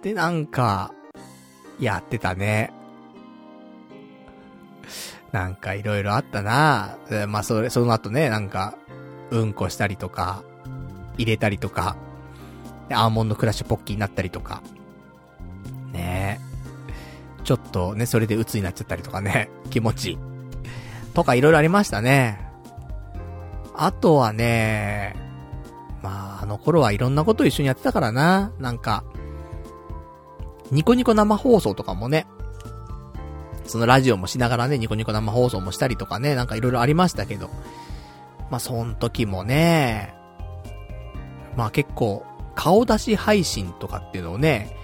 [0.02, 0.92] で、なんか、
[1.78, 2.72] やってたね。
[5.30, 6.98] なんかいろいろあったな
[7.28, 8.74] まあ、それ、その後ね、なんか、
[9.30, 10.42] うんこしたりとか、
[11.18, 11.96] 入れたりとか、
[12.90, 14.60] アーモンドクラッシュポッキーになったりとか。
[15.92, 16.47] ね
[17.48, 20.18] ちょっとね、それで鬱になっちゃったりとかね、 気持ち。
[21.14, 22.38] とかいろいろありましたね。
[23.74, 25.16] あとはね、
[26.02, 28.52] まあ、あの頃はいろんなこと一緒にやってたからな。
[28.58, 29.02] なんか、
[30.70, 32.26] ニコニコ生放送とかもね、
[33.64, 37.48] そのラジオもしながらね、ニコニコ生放送もしたりとかね、なんかいろいろありましたけど、
[38.50, 40.14] まあ、そん時もね、
[41.56, 44.76] まあ結構、顔出し配信とかっていうのをね、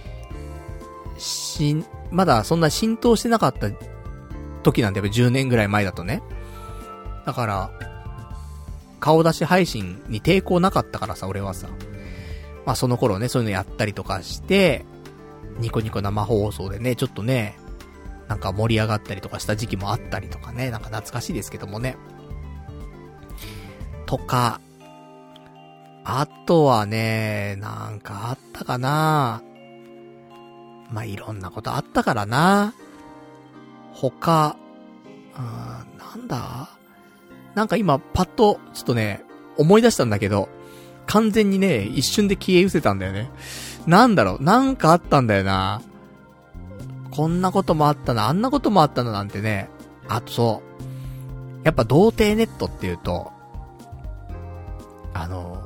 [1.19, 3.69] しん、まだそんな浸透してなかった
[4.63, 6.23] 時なんで、やっぱ10年ぐらい前だとね。
[7.27, 7.71] だから、
[9.01, 11.69] 顔出し配信に抵抗なかったからさ、俺はさ。
[12.67, 14.85] まあその頃ね、そういうのやったりとかして、
[15.59, 17.59] ニコニコ生放送でね、ちょっとね、
[18.29, 21.97] なんか盛り上がったりとかした時期もあったりとかね、なんか懐かしいですけどもね。
[24.07, 24.61] とか、
[26.05, 29.43] あとはね、なんかあったかな
[30.91, 32.75] まあ、いろんなことあったからな。
[33.93, 34.57] 他、
[35.37, 36.69] うん、なんだ？
[37.55, 39.25] なんか今、パッと、ちょっとね、
[39.57, 40.49] 思い出したんだけど、
[41.07, 43.31] 完全にね、一瞬で消え失せたんだよね。
[43.87, 45.83] なんだろう、なんかあったんだよな。
[47.11, 49.69] こんなこともあったな、あんなこともあったななんてね。
[50.09, 50.63] あとそ
[51.63, 51.65] う。
[51.65, 53.33] やっぱ童貞ネットっていうと、
[55.13, 55.63] あの、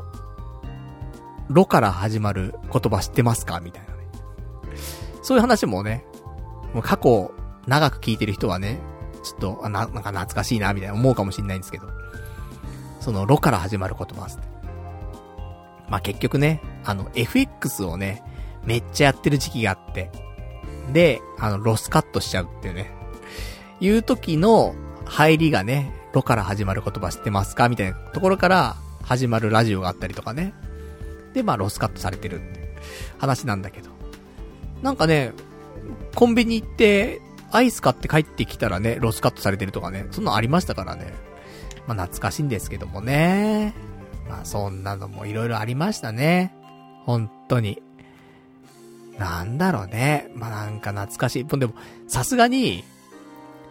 [1.48, 3.60] ロから始まる言葉知ってますか？
[3.60, 3.87] みたいな。
[5.28, 6.06] そういう話もね、
[6.72, 7.34] もう過去
[7.66, 8.78] 長く聞いてる人はね、
[9.22, 11.86] ちょっと、あな、なんか懐かしいな、みたいな思うかもしんないんですけど。
[12.98, 14.44] その、ロから始まる言葉ですね。
[15.90, 18.22] まあ、結局ね、あの、FX をね、
[18.64, 20.10] めっちゃやってる時期があって、
[20.94, 22.90] で、あの、ロスカットしちゃうっていうね。
[23.80, 24.74] いう時の
[25.04, 30.54] 入りがね、ロから始まる言葉知ってますかみたいなところから始まるラジオがあったりとかね。
[31.34, 32.74] で、まあ、ロスカットされてるって
[33.18, 33.97] 話なんだけど。
[34.82, 35.32] なんかね、
[36.14, 41.14] コンビニ行って、アイス買って帰ってきたらね、ロスカットされてるとかね、そんなのありましたからね。
[41.86, 43.74] まあ、懐かしいんですけどもね。
[44.28, 46.54] まあ、そんなのも色々ありましたね。
[47.04, 47.82] 本当に。
[49.18, 50.30] なんだろうね。
[50.34, 51.46] まあ、なんか懐かしい。
[51.46, 51.74] でも、
[52.06, 52.84] さすがに、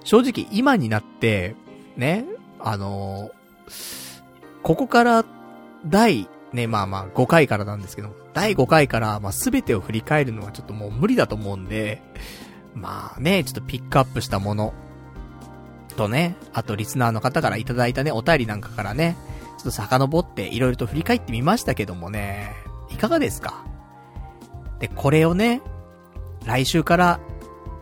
[0.03, 1.55] 正直今になって、
[1.95, 2.25] ね、
[2.59, 5.25] あのー、ここから
[5.85, 12.03] 第、ね、まあまあ5回からなんですけど第5回から、まあ全てを振り返るのはちょっともう無理だと思うんで、
[12.76, 14.76] まあね、ちょっとピックアップしたもの、
[15.95, 19.18] とね、あとリスナーの方からいただいたね、お便りなんかからね、
[19.57, 22.53] ちょっと遡っていろいろと振り返ってみましたけどもね、
[22.91, 23.65] いかがですか？
[24.77, 25.64] で、これをね、
[26.45, 27.19] 来週から、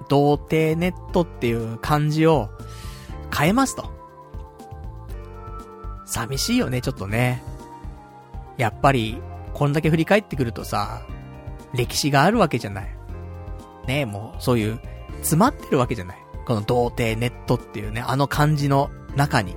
[0.08, 2.50] 童貞ネットっていう漢字を
[3.38, 3.92] 変えますと。
[6.06, 7.44] 寂しいよね、ちょっとね。
[8.56, 9.22] やっぱり、
[9.56, 11.02] こんだけ振り返ってくるとさ、
[11.74, 12.90] 歴史があるわけじゃない。
[13.88, 14.80] ねえもう、そういう、
[15.20, 16.18] 詰まってるわけじゃない。
[16.46, 19.56] この童貞ネットっていうね、あの漢字の中に。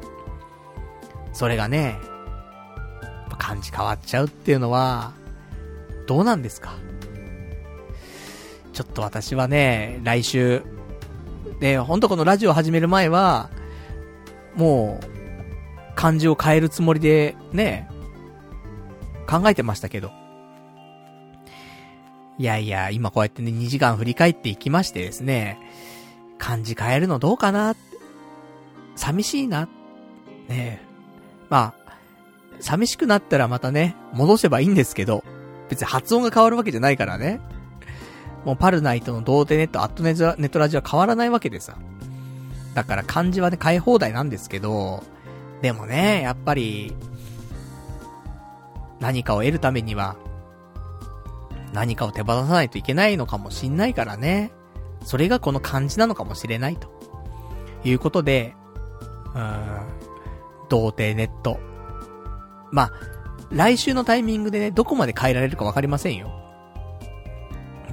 [1.32, 1.98] それがね、
[3.38, 5.14] 漢字変わっちゃうっていうのは、
[6.06, 6.74] どうなんですか？
[8.72, 10.62] ちょっと私はね、来週、
[11.58, 13.50] で、ほんとこのラジオ始める前は、
[14.54, 15.06] もう、
[15.96, 17.90] 漢字を変えるつもりで、ね、
[19.28, 20.10] 考えてましたけど。
[22.38, 25.58] いやいや、今こうやってね、2時間振り返っていきましてですね、
[26.38, 27.74] 漢字変えるのどうかな？
[28.94, 29.68] 寂しいな？
[30.48, 30.80] ね
[31.50, 31.92] まあ、
[32.60, 35.24] 寂しくなったらまたね、戻せばいいんですけど、
[35.68, 37.40] 別に発音が変わるわけじゃないからね。
[38.44, 41.76] もうパルナイトの童貞ネット、アットネットラジオは変わらないわけでさ。
[42.74, 45.02] だから漢字はね、変え放題なんですけど、
[45.60, 46.94] でもね、やっぱり、
[49.00, 50.16] 何かを得るためには、
[51.72, 54.52] 何かを手放さないといけないのかもしんないからね。
[55.04, 56.88] それがこの漢字なのかもしれないと。
[57.84, 58.54] いうことで、
[59.34, 59.86] うーん、
[60.68, 61.60] 童貞ネット。
[62.72, 62.92] まあ、
[63.50, 66.30] 来週のタイミングでね、どこまで変えられるかわかりませんよ。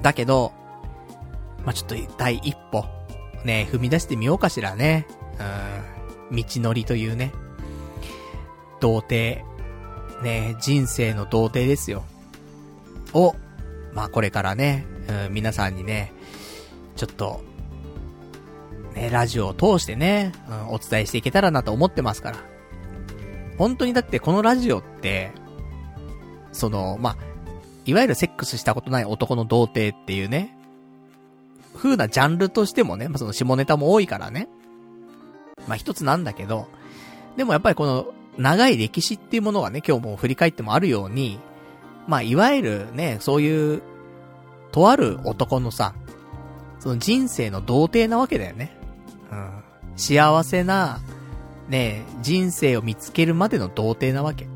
[0.02, 0.52] だけど、
[1.64, 2.84] まあ、ちょっと第一歩、
[3.44, 5.06] ね、踏み出してみようかしらね。
[6.30, 7.32] うん、道のりというね。
[8.80, 9.44] 童貞。
[10.22, 12.04] ね、人生の童貞ですよ。
[13.12, 13.34] を、
[13.92, 14.86] まあ、これからね、
[15.26, 16.12] うん、皆さんにね、
[16.96, 17.42] ちょっと、
[18.94, 22.38] ね、ラジオを通してね、うん、お伝えしていけたらなと思ってますから。
[23.58, 25.32] 本当にだってこのラジオって、
[26.52, 27.16] その、まあ、
[27.84, 30.56] いわゆるセックスしたことない男の童貞っていうね、
[31.76, 34.48] 風なジャンルとしてもね、まあ、その下ネタも多いからね。
[35.68, 36.68] まあ、一つなんだけど、
[37.36, 38.06] でもやっぱりこの
[38.38, 41.38] 長い歴史っていうものがね、今日も振り返ってもあるように、
[42.06, 43.82] まあ、いわゆるね、そういう、
[44.72, 45.94] とある男のさ、
[46.78, 48.76] その人生の童貞なわけだよね。
[49.32, 49.62] うん。
[49.96, 51.00] 幸せな、
[51.68, 54.46] ね人生を見つけるまでの童貞なわけ。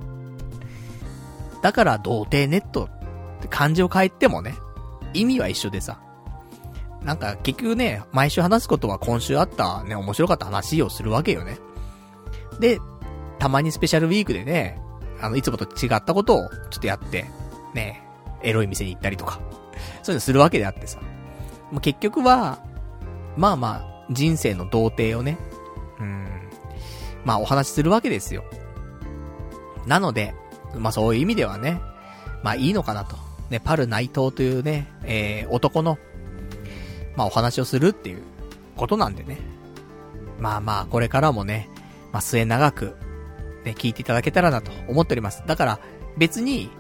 [1.62, 4.54] だから童貞ネットって漢字を変えてもね、
[5.12, 6.00] 意味は一緒でさ。
[7.02, 11.58] なんか結局ね、毎週話すことは今週あったね、面白かった話をするわけよね。
[12.60, 12.78] で、
[13.40, 14.80] たまにスペシャルウィークでね、
[15.20, 17.24] あの、いつもと違ったことをちょっとやって、
[17.74, 18.02] ね、
[18.42, 19.40] エロい店に行ったりとか、
[20.02, 21.00] そういうのするわけであってさ。
[21.72, 22.58] もう結局は、
[23.36, 25.38] まあまあ、人生の童貞をね、
[25.98, 26.26] うん、
[27.24, 28.44] まあお話しするわけですよ。
[29.86, 30.34] なので、
[30.76, 31.80] まあそういう意味ではね、
[32.42, 33.16] まあいいのかなと。
[33.50, 35.98] ね、パル内藤というね、えー、男の、
[37.16, 38.22] まあお話をするっていう
[38.76, 39.38] ことなんでね。
[40.38, 41.68] まあまあ、これからもね、
[42.12, 42.96] まあ末長く、
[43.64, 45.42] ね、聞いていただけたらなと思っております。
[45.46, 45.80] だから、
[46.16, 46.70] 別に、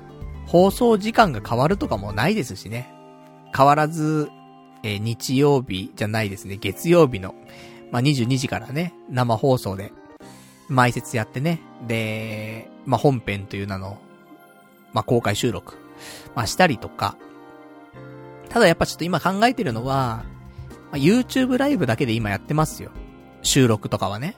[0.46, 2.92] 放送時間が変わるとかもないですしね。
[3.56, 4.30] 変わらず、
[4.82, 7.34] えー、日曜日じゃないですね、月曜日の、
[7.90, 9.92] まあ、22時からね、生放送で、
[10.70, 13.98] 埋設やってね、で、まあ、本編という名の、
[14.92, 15.76] まあ、公開収録、
[16.34, 17.16] まあ、したりとか、
[18.48, 20.24] ただやっぱちょっと今考えてるのは、
[20.90, 22.90] まあ、YouTube ライブだけで今やってますよ。
[23.42, 24.36] 収録とかはね。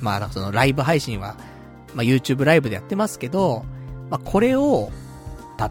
[0.00, 1.36] まあ、そのライブ配信は、
[1.94, 3.64] まあ、YouTube ライブでやってますけど、
[4.10, 4.90] まあ、これを、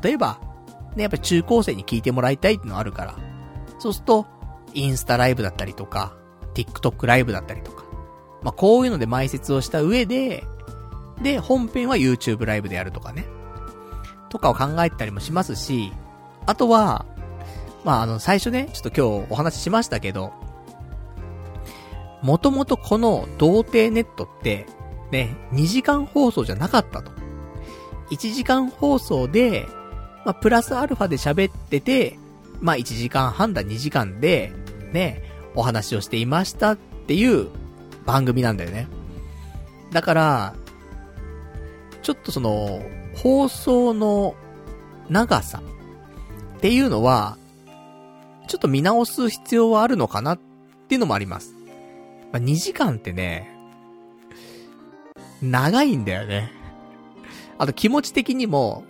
[0.04, 0.40] 例えば、
[0.96, 3.16] ね、やっぱ中高生に聞いてもらいたいっていのあるから、
[3.80, 4.26] そうすると、
[4.74, 6.16] インスタライブだったりとか、
[6.54, 7.86] TikTok ライブだったりとか、
[8.44, 10.44] まあ、こういうので埋設をした上で、
[11.22, 13.26] で、本編は YouTube ライブでやるとかね。
[14.30, 15.94] とかを考えたりもしますし、
[16.46, 17.06] あとは、
[17.84, 20.34] まあ、あの、最初ね、ちょっと今日お話ししましたけど、
[22.22, 24.66] もともとこの童貞ネットって、
[25.12, 27.12] ね、2時間放送じゃなかったと。
[28.10, 29.68] 1時間放送で、
[30.26, 32.18] まあ、プラスアルファで喋ってて、
[32.60, 34.54] まあ、1時間半だ2時間で、
[34.92, 35.24] ね、
[35.56, 37.50] お話をしていましたっていう
[38.06, 38.88] 番組なんだよね。
[39.92, 40.56] だから、
[42.02, 42.82] ちょっとその、
[43.16, 44.36] 放送の
[45.10, 45.62] 長さ
[46.58, 47.38] っていうのは、
[48.48, 50.40] ちょっと見直す必要はあるのかなっ
[50.88, 51.57] ていうのもあります。
[52.32, 53.50] まあ、2時間ってね、
[55.42, 56.52] 長いんだよね。
[57.58, 58.84] あと気持ち的にも、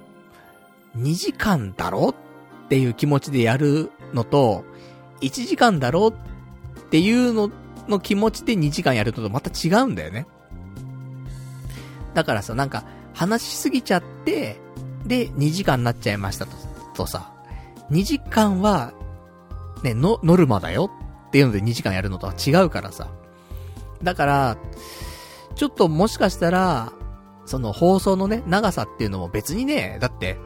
[0.98, 4.64] 2時間だろっていう気持ちでやるのと、
[5.22, 6.14] 1時間だろっ
[6.90, 7.52] ていうの
[7.88, 10.28] の気持ちで2時間やるのとまた違うんだよね。
[12.14, 12.84] だからさ、なんか、
[13.14, 14.58] 話しすぎちゃって、
[15.06, 16.52] で、2時間になっちゃいましたと、
[16.96, 17.32] とさ、
[17.92, 18.94] 2時間は、
[19.84, 20.92] ね、の、ノルマだよ
[21.28, 23.10] っていうので2時間やるのとは違うからさ。
[24.04, 24.58] だから、
[25.56, 26.94] ちょっともしかしたら、
[27.46, 30.38] その放送のね、長さっていうのも別にね、だって、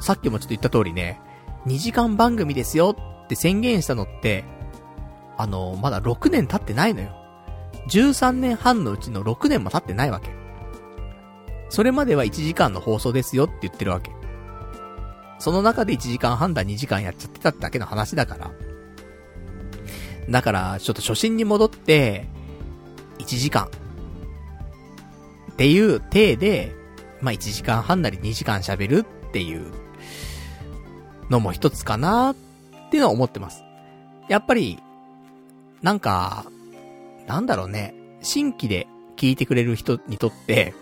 [0.00, 1.20] さっきもちょっと言った通りね、
[1.66, 4.44] 2時間番組ですよって宣言したのって、
[5.36, 7.14] あの、まだ6年経ってないのよ。
[7.90, 10.30] 13年半のうちの6年も経ってないわけ。
[11.68, 14.12] それまでは1時間の放送ですよって言ってるわけ。
[15.38, 18.50] その中で1時間半だ2時間やっちゃってたってだけの話だから。
[20.28, 22.26] だから、ちょっと初心に戻って、
[23.18, 23.68] 1時間。
[25.52, 26.72] っていう体で、
[27.20, 29.72] まあ、1時間半なり2時間喋るっていう
[31.30, 32.36] のも一つかなっ
[32.90, 33.62] ていうのは思ってます。
[34.28, 34.78] やっぱり、
[35.82, 36.46] なんか、
[37.26, 38.86] なんだろうね、新規で
[39.16, 40.74] 聞いてくれる人にとって、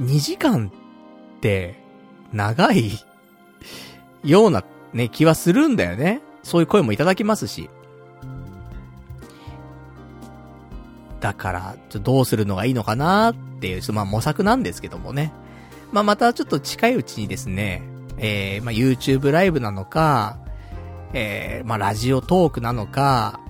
[0.00, 0.70] 2時間
[1.36, 1.82] って、
[2.32, 2.92] 長い
[4.24, 6.20] ようなね、気はするんだよね。
[6.42, 7.70] そういう声もいただきますし。
[11.24, 15.32] だから、ちょどうするのがいいのかなっていう、まあ模索なんですけどもね。
[15.90, 17.82] まあまたちょっと近いうちにですね、
[18.18, 20.36] えー、まあ、YouTube ライブなのか、
[21.14, 23.40] えー、まあ、ラジオトークなのか、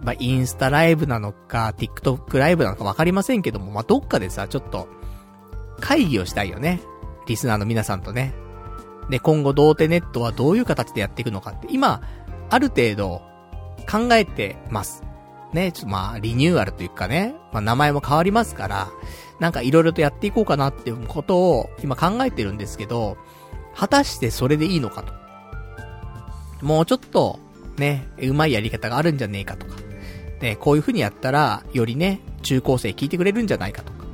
[0.00, 4.88] まあ、インスタライブなのか、TikTok ライブなのかわかりませんけども、まあ、どっかでさ、ちょっと、
[5.80, 6.80] 会議をしたいよね。
[7.26, 8.32] リスナーの皆さんとね。
[9.10, 12.00] で、今後、童貞ネットはどういう形でやっていくのかって、今、
[12.48, 13.20] ある程度、
[13.86, 15.09] 考えてます。
[15.52, 18.88] ね、ちょっとまあ、リニューアルというかね、まあ、名前も変わりますから、
[19.40, 23.16] なんかいろいろとやっていこうかなっていうことを今考えてるんですけど、
[23.74, 25.12] 果たしてそれでいいのかと。
[26.64, 27.38] もうちょっと、
[27.78, 29.76] ね、うまいやり方があるんじゃねえかとか。
[30.40, 33.98] ね、こういう風にやったら、よりね、中高生聞いてくれるんじゃないかとか。
[33.98, 34.04] ま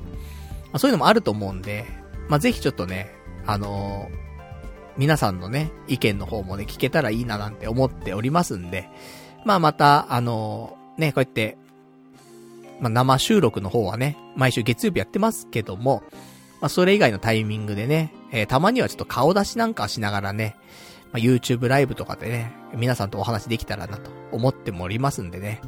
[0.75, 1.85] あ、そういうのもあると思うんで、
[2.29, 3.13] まあ、ぜひちょっとね、
[3.47, 4.17] あのー、
[4.97, 8.89] 皆さんのね、意見の方もね、聞けたらいいななんて思っておりますんで、
[9.45, 11.57] まあ、また、あの、ね、こうやって、
[12.81, 16.03] まあ、生収録の方はね、毎週月曜日やってますけども、
[16.61, 20.57] まあ、それ以外のタイミングでね、えー、たまにはちょっと顔出しなんかしながらね、
[21.13, 25.61] まあ、YouTube ライブとかでね、皆さんとお話できたらなと思ってもおりますんでね。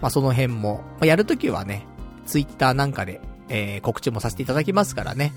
[0.00, 1.86] まあ、その辺も、まあ、やるときはね、
[2.26, 5.32] Twitter なんかで、えー、告知もさせていただきますからね。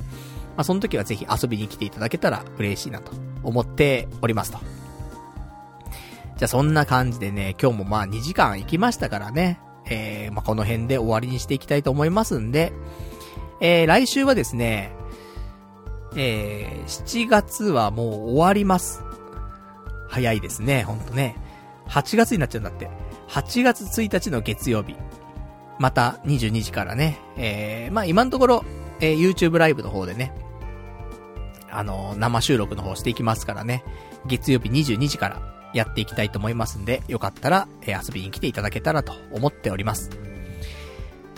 [0.55, 3.11] まあ、その時はぜひ遊びに来ていただけたら嬉しいなと
[3.43, 4.59] 思っておりますと。
[6.37, 12.73] じゃあそんな感じでね、今日もまあ2時間行きましたからね、えー、まあこの辺で終わりにしていきたいと思いますんで、
[13.61, 14.91] えー、来週はですね、
[16.17, 19.01] えー、7月はもう終わります。
[20.09, 21.37] 早いですね、ほんとね。
[21.87, 22.89] 8月になっちゃうんだって。
[23.29, 24.95] 8月1日の月曜日。
[25.79, 28.65] また22時からね、えー、まあ今のところ、
[28.99, 30.33] えー、YouTube ライブの方でね、
[31.69, 33.83] あのー、生収録の方していきますからね、
[34.25, 40.09] 月曜日22時からやっていきたいと思いますんで、よかったら、え、遊びに来ていただけたらと思っております。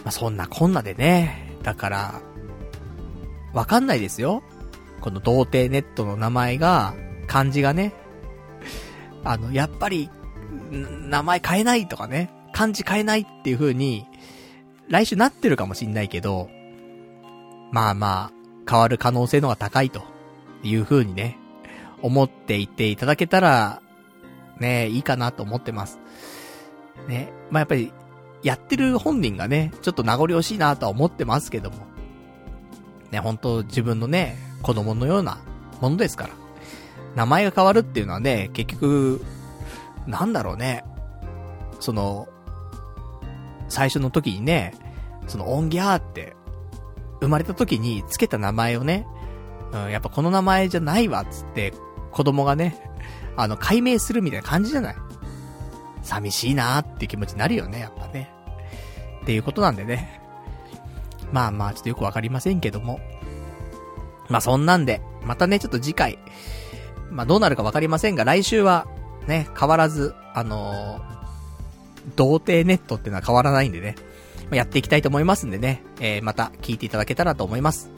[0.03, 2.21] まあそんなこんなでね、だから、
[3.51, 4.43] わかんないですよ。
[5.01, 6.93] この童貞ネットの名前が、
[7.25, 7.93] 漢字がね、
[9.23, 10.09] あの、やっぱり、
[10.71, 14.05] 名前変えないとかね、漢字変えないっていう風に、
[14.87, 16.47] 来週なってるかもしんないけど、
[17.71, 18.31] まあまあ、
[18.69, 20.03] 変わる可能性の方が高いと
[20.63, 21.39] いう風にね、
[22.03, 23.81] 思っていていただけたら、
[24.59, 25.99] ね、いいかなと思ってます。
[27.07, 27.91] ね、まあやっぱり、
[28.43, 31.77] やってる本人がね、ちょっと名残惜しいなとは思ってますけども。
[33.11, 35.39] ね、本当自分のね、子供のような
[35.81, 36.29] ものですから。
[37.15, 39.23] 名前が変わるっていうのはね、結局、
[40.05, 40.83] なんだろうね。
[41.79, 42.27] その、
[43.69, 44.73] 最初の時にね、
[45.27, 46.35] その、オンギャーって、
[47.21, 49.07] 生まれた時に付けた名前をね、
[49.73, 51.73] うん、やっぱこの名前じゃないわ、つって、
[52.11, 52.86] 子供がね、
[53.37, 54.95] あの、解明するみたいな感じじゃない？
[56.03, 58.29] 寂しいなーっていう気持ちになるよね、やっぱね。
[59.21, 60.21] っていうことなんでね。
[61.31, 62.99] まあまあ、ちょっとよくわかりませんけども。
[64.29, 66.17] まあそんなんで、またね、ちょっと次回、
[67.09, 68.87] まあどうなるかわかりませんが、来週は、
[69.27, 71.01] ね、変わらず、あのー、
[72.15, 73.95] 童貞ネットってのは変わらないんでね、
[74.49, 77.89] まやっていきたいと思いますんでね、えー、また聞いていただけたらと思います。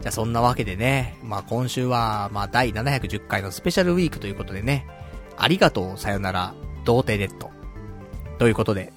[0.00, 4.86] じゃあそんなわけでね、まあ今週は、まあ第710回のスペシャルウィークということでね、
[5.36, 6.54] ありがとうさよなら、
[6.84, 7.50] 童貞ネット。
[8.38, 8.92] ということで、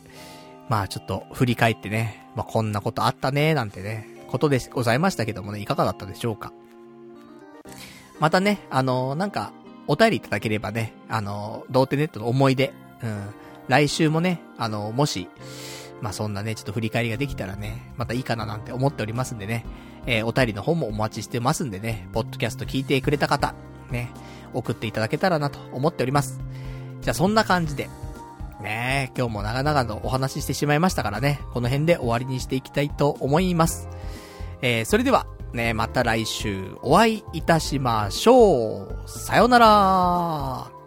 [0.69, 6.53] まあちょっと振り返ってね、まあこんなことあったね、なんてね、ことでございましたけどもね、いかがだったでしょうか。
[8.19, 9.51] またね、あのー、なんか、
[9.87, 12.71] お便りいただければね、あのー、童貞ネットの思い出、
[13.03, 13.29] うん、
[13.67, 15.27] 来週もね、あの、もし、
[16.01, 19.65] まあ、そんなね、ちょっと振り返りができたらね、またいいかななんて思っておりますんでね、
[20.05, 23.53] えー、お便りの方もお待ちしてますんでね、ポッドキャスト聞いてくれた方、
[23.89, 24.11] ね、
[24.53, 26.39] 送っていただけたらなと思っております。
[27.01, 27.89] じゃあそんな感じで、
[28.61, 33.87] ね今日も長々とお話ししてしまいましたからね、この辺で終わりにしていきたいと思います。
[34.61, 39.09] えー、それでは、ね、また来週お会いいたしましょう。
[39.09, 40.80] さよなら